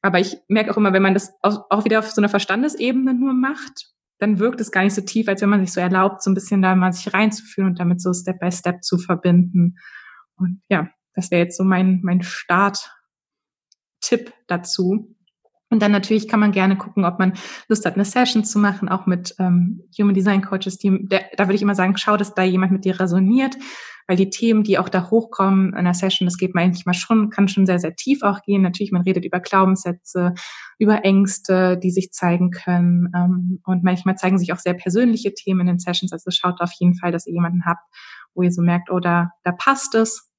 Aber 0.00 0.18
ich 0.18 0.38
merke 0.48 0.72
auch 0.72 0.76
immer, 0.76 0.92
wenn 0.92 1.02
man 1.02 1.14
das 1.14 1.32
auch 1.42 1.84
wieder 1.84 2.00
auf 2.00 2.10
so 2.10 2.20
einer 2.20 2.28
Verstandesebene 2.28 3.14
nur 3.14 3.32
macht, 3.32 3.92
dann 4.18 4.40
wirkt 4.40 4.60
es 4.60 4.72
gar 4.72 4.82
nicht 4.82 4.94
so 4.94 5.02
tief, 5.02 5.28
als 5.28 5.40
wenn 5.40 5.50
man 5.50 5.60
sich 5.60 5.72
so 5.72 5.80
erlaubt, 5.80 6.20
so 6.24 6.32
ein 6.32 6.34
bisschen 6.34 6.62
da 6.62 6.74
mal 6.74 6.92
sich 6.92 7.14
reinzuführen 7.14 7.70
und 7.70 7.78
damit 7.78 8.02
so 8.02 8.12
Step 8.12 8.40
by 8.40 8.50
Step 8.50 8.82
zu 8.82 8.98
verbinden. 8.98 9.76
Und 10.34 10.62
ja, 10.68 10.90
das 11.14 11.30
wäre 11.30 11.44
jetzt 11.44 11.56
so 11.56 11.62
mein, 11.62 12.00
mein 12.02 12.22
Start-Tipp 12.22 12.90
dazu. 14.48 15.14
Und 15.72 15.80
dann 15.80 15.90
natürlich 15.90 16.28
kann 16.28 16.38
man 16.38 16.52
gerne 16.52 16.76
gucken, 16.76 17.06
ob 17.06 17.18
man 17.18 17.32
Lust 17.66 17.86
hat, 17.86 17.94
eine 17.94 18.04
Session 18.04 18.44
zu 18.44 18.58
machen, 18.58 18.90
auch 18.90 19.06
mit 19.06 19.34
ähm, 19.38 19.80
Human 19.98 20.12
Design 20.12 20.42
Coaches. 20.42 20.76
Die, 20.76 21.08
der, 21.08 21.24
da 21.38 21.46
würde 21.46 21.54
ich 21.54 21.62
immer 21.62 21.74
sagen, 21.74 21.96
schau, 21.96 22.18
dass 22.18 22.34
da 22.34 22.42
jemand 22.42 22.72
mit 22.72 22.84
dir 22.84 23.00
resoniert, 23.00 23.56
weil 24.06 24.18
die 24.18 24.28
Themen, 24.28 24.64
die 24.64 24.78
auch 24.78 24.90
da 24.90 25.08
hochkommen 25.08 25.70
in 25.70 25.74
einer 25.74 25.94
Session, 25.94 26.26
das 26.26 26.36
geht 26.36 26.54
manchmal 26.54 26.94
schon, 26.94 27.30
kann 27.30 27.48
schon 27.48 27.64
sehr, 27.64 27.78
sehr 27.78 27.96
tief 27.96 28.22
auch 28.22 28.42
gehen. 28.42 28.60
Natürlich, 28.60 28.92
man 28.92 29.00
redet 29.00 29.24
über 29.24 29.40
Glaubenssätze, 29.40 30.34
über 30.78 31.06
Ängste, 31.06 31.78
die 31.78 31.90
sich 31.90 32.12
zeigen 32.12 32.50
können. 32.50 33.10
Ähm, 33.16 33.60
und 33.64 33.82
manchmal 33.82 34.16
zeigen 34.16 34.36
sich 34.36 34.52
auch 34.52 34.58
sehr 34.58 34.74
persönliche 34.74 35.32
Themen 35.32 35.60
in 35.60 35.68
den 35.68 35.78
Sessions. 35.78 36.12
Also 36.12 36.30
schaut 36.30 36.60
auf 36.60 36.72
jeden 36.80 36.96
Fall, 36.96 37.12
dass 37.12 37.26
ihr 37.26 37.32
jemanden 37.32 37.64
habt, 37.64 37.88
wo 38.34 38.42
ihr 38.42 38.52
so 38.52 38.60
merkt, 38.60 38.90
oh, 38.90 39.00
da, 39.00 39.30
da 39.42 39.52
passt 39.52 39.94
es. 39.94 40.30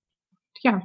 Ja, 0.62 0.84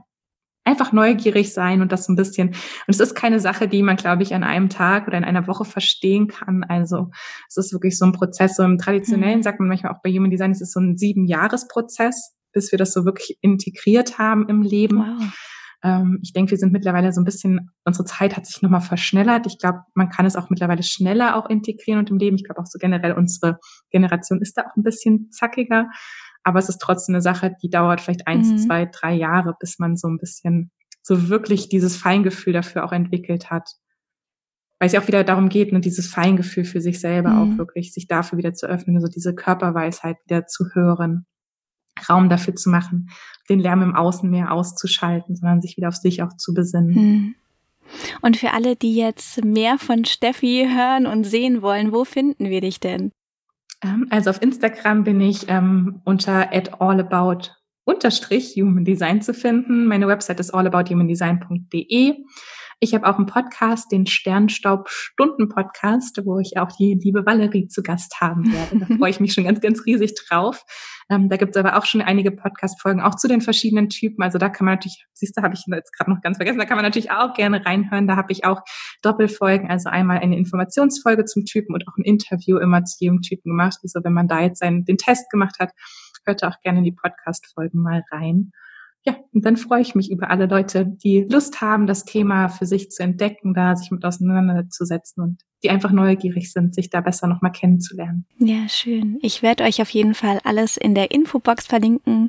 einfach 0.68 0.92
neugierig 0.92 1.52
sein 1.52 1.80
und 1.80 1.92
das 1.92 2.04
so 2.04 2.12
ein 2.12 2.16
bisschen. 2.16 2.48
Und 2.48 2.56
es 2.88 3.00
ist 3.00 3.14
keine 3.14 3.40
Sache, 3.40 3.68
die 3.68 3.82
man, 3.82 3.96
glaube 3.96 4.22
ich, 4.22 4.34
an 4.34 4.44
einem 4.44 4.68
Tag 4.68 5.08
oder 5.08 5.16
in 5.16 5.24
einer 5.24 5.46
Woche 5.46 5.64
verstehen 5.64 6.28
kann. 6.28 6.62
Also 6.64 7.10
es 7.48 7.56
ist 7.56 7.72
wirklich 7.72 7.96
so 7.96 8.04
ein 8.04 8.12
Prozess. 8.12 8.56
So 8.56 8.62
im 8.64 8.78
traditionellen 8.78 9.38
mhm. 9.38 9.42
sagt 9.42 9.60
man 9.60 9.68
manchmal 9.68 9.92
auch 9.92 10.02
bei 10.02 10.10
Human 10.10 10.30
Design, 10.30 10.50
es 10.50 10.60
ist 10.60 10.72
so 10.72 10.80
ein 10.80 10.96
sieben 10.96 11.26
Jahres-Prozess, 11.26 12.34
bis 12.52 12.70
wir 12.70 12.78
das 12.78 12.92
so 12.92 13.04
wirklich 13.04 13.38
integriert 13.40 14.18
haben 14.18 14.48
im 14.48 14.62
Leben. 14.62 14.98
Wow. 14.98 15.32
Ähm, 15.82 16.18
ich 16.22 16.32
denke, 16.32 16.50
wir 16.50 16.58
sind 16.58 16.72
mittlerweile 16.72 17.12
so 17.12 17.20
ein 17.20 17.24
bisschen, 17.24 17.70
unsere 17.84 18.04
Zeit 18.04 18.36
hat 18.36 18.46
sich 18.46 18.60
nochmal 18.62 18.80
verschnellert. 18.80 19.46
Ich 19.46 19.58
glaube, 19.58 19.80
man 19.94 20.10
kann 20.10 20.26
es 20.26 20.36
auch 20.36 20.50
mittlerweile 20.50 20.82
schneller 20.82 21.36
auch 21.36 21.48
integrieren 21.48 22.00
und 22.00 22.10
im 22.10 22.18
Leben. 22.18 22.36
Ich 22.36 22.44
glaube 22.44 22.60
auch 22.60 22.66
so 22.66 22.78
generell 22.78 23.12
unsere 23.12 23.58
Generation 23.90 24.40
ist 24.40 24.58
da 24.58 24.62
auch 24.62 24.76
ein 24.76 24.82
bisschen 24.82 25.30
zackiger. 25.30 25.88
Aber 26.48 26.58
es 26.58 26.70
ist 26.70 26.78
trotzdem 26.78 27.14
eine 27.14 27.22
Sache, 27.22 27.54
die 27.62 27.68
dauert 27.68 28.00
vielleicht 28.00 28.26
eins, 28.26 28.48
mhm. 28.48 28.58
zwei, 28.58 28.86
drei 28.86 29.14
Jahre, 29.14 29.54
bis 29.60 29.78
man 29.78 29.96
so 29.96 30.08
ein 30.08 30.16
bisschen 30.16 30.70
so 31.02 31.28
wirklich 31.28 31.68
dieses 31.68 31.96
Feingefühl 31.96 32.54
dafür 32.54 32.84
auch 32.84 32.92
entwickelt 32.92 33.50
hat. 33.50 33.68
Weil 34.78 34.86
es 34.86 34.92
ja 34.92 35.00
auch 35.00 35.08
wieder 35.08 35.24
darum 35.24 35.50
geht, 35.50 35.72
ne, 35.72 35.80
dieses 35.80 36.06
Feingefühl 36.08 36.64
für 36.64 36.80
sich 36.80 37.00
selber 37.00 37.30
mhm. 37.30 37.54
auch 37.54 37.58
wirklich, 37.58 37.92
sich 37.92 38.06
dafür 38.06 38.38
wieder 38.38 38.54
zu 38.54 38.66
öffnen, 38.66 38.98
so 38.98 39.04
also 39.04 39.12
diese 39.12 39.34
Körperweisheit 39.34 40.16
wieder 40.24 40.46
zu 40.46 40.66
hören, 40.72 41.26
Raum 42.08 42.28
dafür 42.28 42.54
zu 42.54 42.70
machen, 42.70 43.10
den 43.50 43.58
Lärm 43.58 43.82
im 43.82 43.94
Außen 43.94 44.30
mehr 44.30 44.52
auszuschalten, 44.52 45.36
sondern 45.36 45.60
sich 45.60 45.76
wieder 45.76 45.88
auf 45.88 45.96
sich 45.96 46.22
auch 46.22 46.34
zu 46.36 46.54
besinnen. 46.54 46.94
Mhm. 46.94 47.34
Und 48.20 48.36
für 48.36 48.52
alle, 48.52 48.76
die 48.76 48.94
jetzt 48.94 49.44
mehr 49.44 49.78
von 49.78 50.04
Steffi 50.04 50.68
hören 50.70 51.06
und 51.06 51.24
sehen 51.24 51.62
wollen, 51.62 51.92
wo 51.92 52.04
finden 52.04 52.48
wir 52.48 52.60
dich 52.60 52.80
denn? 52.80 53.12
Ähm, 53.82 54.06
also 54.10 54.30
auf 54.30 54.42
Instagram 54.42 55.04
bin 55.04 55.20
ich 55.20 55.48
ähm, 55.48 56.00
unter 56.04 56.52
at 56.52 56.80
allabout 56.80 57.50
unterstrich 57.84 58.54
Human 58.56 58.84
Design 58.84 59.22
zu 59.22 59.32
finden. 59.32 59.86
Meine 59.86 60.08
Website 60.08 60.40
ist 60.40 60.52
allabouthumandesign.de. 60.52 62.16
Ich 62.80 62.94
habe 62.94 63.08
auch 63.08 63.16
einen 63.16 63.26
Podcast, 63.26 63.90
den 63.90 64.06
Sternstaub-Stunden-Podcast, 64.06 66.24
wo 66.24 66.38
ich 66.38 66.58
auch 66.58 66.70
die 66.70 66.94
liebe 66.94 67.26
Valerie 67.26 67.66
zu 67.66 67.82
Gast 67.82 68.20
haben 68.20 68.52
werde. 68.52 68.78
Da 68.78 68.86
freue 68.98 69.10
ich 69.10 69.18
mich 69.18 69.32
schon 69.32 69.42
ganz, 69.42 69.60
ganz 69.60 69.84
riesig 69.84 70.14
drauf. 70.14 70.62
Ähm, 71.10 71.28
da 71.28 71.36
gibt 71.36 71.56
es 71.56 71.58
aber 71.60 71.76
auch 71.76 71.86
schon 71.86 72.02
einige 72.02 72.30
Podcast-Folgen, 72.30 73.00
auch 73.00 73.16
zu 73.16 73.26
den 73.26 73.40
verschiedenen 73.40 73.88
Typen. 73.88 74.22
Also 74.22 74.38
da 74.38 74.48
kann 74.48 74.64
man 74.64 74.74
natürlich, 74.74 75.06
siehst 75.12 75.36
du, 75.36 75.42
habe 75.42 75.54
ich 75.54 75.64
jetzt 75.66 75.92
gerade 75.92 76.08
noch 76.08 76.20
ganz 76.20 76.36
vergessen, 76.36 76.60
da 76.60 76.66
kann 76.66 76.76
man 76.76 76.84
natürlich 76.84 77.10
auch 77.10 77.34
gerne 77.34 77.66
reinhören. 77.66 78.06
Da 78.06 78.14
habe 78.14 78.30
ich 78.30 78.44
auch 78.44 78.60
Doppelfolgen, 79.02 79.68
also 79.68 79.88
einmal 79.88 80.18
eine 80.18 80.36
Informationsfolge 80.36 81.24
zum 81.24 81.46
Typen 81.46 81.74
und 81.74 81.82
auch 81.88 81.96
ein 81.96 82.04
Interview 82.04 82.58
immer 82.58 82.84
zu 82.84 82.96
jedem 83.00 83.22
Typen 83.22 83.50
gemacht. 83.50 83.78
Also 83.82 84.04
wenn 84.04 84.12
man 84.12 84.28
da 84.28 84.40
jetzt 84.40 84.60
seinen, 84.60 84.84
den 84.84 84.98
Test 84.98 85.28
gemacht 85.30 85.58
hat, 85.58 85.72
hört 86.24 86.44
auch 86.44 86.60
gerne 86.60 86.78
in 86.78 86.84
die 86.84 86.92
Podcast-Folgen 86.92 87.82
mal 87.82 88.04
rein 88.12 88.52
ja, 89.08 89.16
und 89.32 89.44
dann 89.46 89.56
freue 89.56 89.80
ich 89.80 89.94
mich 89.94 90.10
über 90.10 90.30
alle 90.30 90.44
Leute, 90.44 90.84
die 90.84 91.26
Lust 91.30 91.62
haben, 91.62 91.86
das 91.86 92.04
Thema 92.04 92.48
für 92.48 92.66
sich 92.66 92.90
zu 92.90 93.02
entdecken, 93.02 93.54
da 93.54 93.74
sich 93.74 93.90
mit 93.90 94.04
auseinanderzusetzen 94.04 95.22
und 95.22 95.40
die 95.62 95.70
einfach 95.70 95.90
neugierig 95.90 96.52
sind, 96.52 96.74
sich 96.74 96.90
da 96.90 97.00
besser 97.00 97.26
nochmal 97.26 97.52
kennenzulernen. 97.52 98.26
Ja, 98.38 98.68
schön. 98.68 99.18
Ich 99.22 99.42
werde 99.42 99.64
euch 99.64 99.80
auf 99.80 99.88
jeden 99.88 100.14
Fall 100.14 100.40
alles 100.44 100.76
in 100.76 100.94
der 100.94 101.10
Infobox 101.10 101.66
verlinken. 101.66 102.28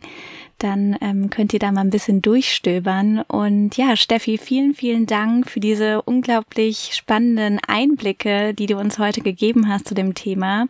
Dann 0.58 0.98
ähm, 1.02 1.30
könnt 1.30 1.54
ihr 1.54 1.60
da 1.60 1.72
mal 1.72 1.82
ein 1.82 1.90
bisschen 1.90 2.22
durchstöbern. 2.22 3.24
Und 3.28 3.76
ja, 3.76 3.98
Steffi, 3.98 4.38
vielen, 4.38 4.74
vielen 4.74 5.06
Dank 5.06 5.50
für 5.50 5.60
diese 5.60 6.02
unglaublich 6.04 6.92
spannenden 6.94 7.60
Einblicke, 7.68 8.54
die 8.54 8.68
du 8.68 8.78
uns 8.78 9.00
heute 9.00 9.20
gegeben 9.20 9.68
hast 9.68 9.88
zu 9.88 9.96
dem 9.96 10.16
Thema. 10.16 10.68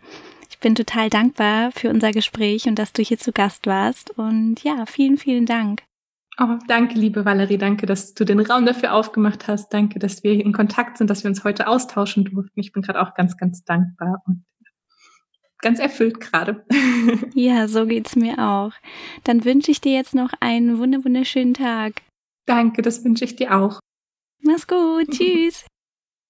Ich 0.49 0.59
bin 0.59 0.73
total 0.73 1.09
dankbar 1.09 1.71
für 1.71 1.89
unser 1.89 2.11
Gespräch 2.11 2.65
und 2.65 2.79
dass 2.79 2.93
du 2.93 3.03
hier 3.03 3.19
zu 3.19 3.31
Gast 3.31 3.67
warst. 3.67 4.11
Und 4.17 4.63
ja, 4.63 4.85
vielen, 4.87 5.17
vielen 5.17 5.45
Dank. 5.45 5.83
Oh, 6.41 6.57
danke, 6.67 6.97
liebe 6.97 7.25
Valerie. 7.25 7.57
Danke, 7.57 7.85
dass 7.85 8.13
du 8.13 8.23
den 8.23 8.39
Raum 8.39 8.65
dafür 8.65 8.93
aufgemacht 8.93 9.49
hast. 9.49 9.73
Danke, 9.73 9.99
dass 9.99 10.23
wir 10.23 10.33
in 10.33 10.53
Kontakt 10.53 10.97
sind, 10.97 11.09
dass 11.09 11.23
wir 11.23 11.29
uns 11.29 11.43
heute 11.43 11.67
austauschen 11.67 12.23
durften. 12.23 12.59
Ich 12.61 12.71
bin 12.71 12.81
gerade 12.81 13.01
auch 13.01 13.13
ganz, 13.13 13.35
ganz 13.35 13.65
dankbar 13.65 14.23
und 14.25 14.45
ganz 15.59 15.79
erfüllt 15.79 16.19
gerade. 16.21 16.65
Ja, 17.33 17.67
so 17.67 17.85
geht's 17.85 18.15
mir 18.15 18.39
auch. 18.39 18.71
Dann 19.23 19.43
wünsche 19.43 19.71
ich 19.71 19.81
dir 19.81 19.93
jetzt 19.93 20.15
noch 20.15 20.31
einen 20.39 20.77
wunderschönen 20.77 21.53
Tag. 21.53 22.01
Danke, 22.45 22.81
das 22.81 23.03
wünsche 23.03 23.25
ich 23.25 23.35
dir 23.35 23.57
auch. 23.57 23.79
Mach's 24.41 24.67
gut. 24.67 25.07
Tschüss. 25.11 25.65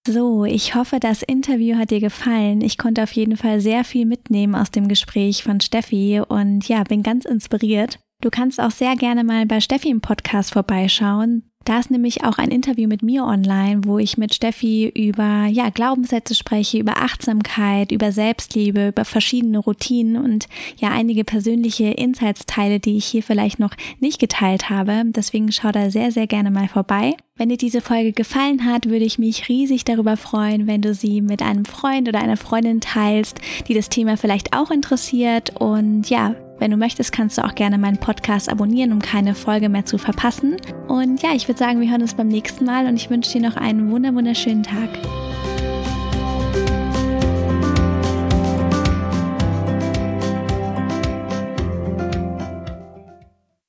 So, 0.07 0.45
ich 0.45 0.73
hoffe, 0.75 0.99
das 0.99 1.21
Interview 1.21 1.77
hat 1.77 1.91
dir 1.91 1.99
gefallen. 1.99 2.61
Ich 2.61 2.77
konnte 2.77 3.03
auf 3.03 3.11
jeden 3.11 3.37
Fall 3.37 3.59
sehr 3.61 3.83
viel 3.83 4.05
mitnehmen 4.05 4.55
aus 4.55 4.71
dem 4.71 4.87
Gespräch 4.87 5.43
von 5.43 5.59
Steffi 5.59 6.21
und 6.27 6.67
ja, 6.67 6.83
bin 6.83 7.03
ganz 7.03 7.25
inspiriert. 7.25 7.99
Du 8.21 8.29
kannst 8.29 8.59
auch 8.59 8.71
sehr 8.71 8.97
gerne 8.97 9.23
mal 9.23 9.45
bei 9.45 9.61
Steffi 9.61 9.89
im 9.89 10.01
Podcast 10.01 10.51
vorbeischauen. 10.51 11.43
Da 11.63 11.79
ist 11.79 11.91
nämlich 11.91 12.23
auch 12.23 12.37
ein 12.37 12.49
Interview 12.49 12.89
mit 12.89 13.01
mir 13.01 13.23
online, 13.23 13.81
wo 13.85 13.97
ich 13.97 14.17
mit 14.17 14.33
Steffi 14.33 14.89
über 14.89 15.45
ja, 15.45 15.69
Glaubenssätze 15.69 16.35
spreche, 16.35 16.79
über 16.79 16.97
Achtsamkeit, 16.97 17.91
über 17.91 18.11
Selbstliebe, 18.11 18.89
über 18.89 19.05
verschiedene 19.05 19.59
Routinen 19.59 20.17
und 20.21 20.47
ja 20.77 20.89
einige 20.89 21.23
persönliche 21.23 21.91
Insights 21.91 22.45
teile, 22.45 22.79
die 22.79 22.97
ich 22.97 23.05
hier 23.05 23.23
vielleicht 23.23 23.59
noch 23.59 23.75
nicht 23.99 24.19
geteilt 24.19 24.69
habe. 24.69 25.03
Deswegen 25.05 25.51
schau 25.51 25.71
da 25.71 25.89
sehr, 25.89 26.11
sehr 26.11 26.27
gerne 26.27 26.51
mal 26.51 26.67
vorbei. 26.67 27.15
Wenn 27.37 27.49
dir 27.49 27.57
diese 27.57 27.81
Folge 27.81 28.11
gefallen 28.11 28.65
hat, 28.65 28.89
würde 28.89 29.05
ich 29.05 29.19
mich 29.19 29.47
riesig 29.47 29.85
darüber 29.85 30.17
freuen, 30.17 30.67
wenn 30.67 30.81
du 30.81 30.93
sie 30.93 31.21
mit 31.21 31.41
einem 31.41 31.65
Freund 31.65 32.09
oder 32.09 32.19
einer 32.19 32.37
Freundin 32.37 32.81
teilst, 32.81 33.39
die 33.67 33.75
das 33.75 33.87
Thema 33.87 34.17
vielleicht 34.17 34.53
auch 34.53 34.71
interessiert. 34.71 35.55
Und 35.61 36.09
ja, 36.09 36.35
wenn 36.59 36.71
du 36.71 36.77
möchtest, 36.77 37.11
kannst 37.11 37.37
du 37.37 37.43
auch 37.43 37.55
gerne 37.55 37.77
meinen 37.77 37.97
Podcast 37.97 38.49
abonnieren, 38.49 38.91
um 38.91 38.99
keine 38.99 39.33
Folge 39.33 39.69
mehr 39.69 39.85
zu 39.85 39.97
verpassen. 39.97 40.57
Und 40.87 41.21
ja, 41.21 41.31
ich 41.33 41.47
würde 41.47 41.59
sagen, 41.59 41.81
wir 41.81 41.89
hören 41.89 42.01
uns 42.01 42.13
beim 42.13 42.27
nächsten 42.27 42.65
Mal 42.65 42.85
und 42.85 42.95
ich 42.95 43.09
wünsche 43.09 43.31
dir 43.31 43.41
noch 43.41 43.55
einen 43.55 43.89
wunderschönen 43.91 44.63
Tag. 44.63 44.89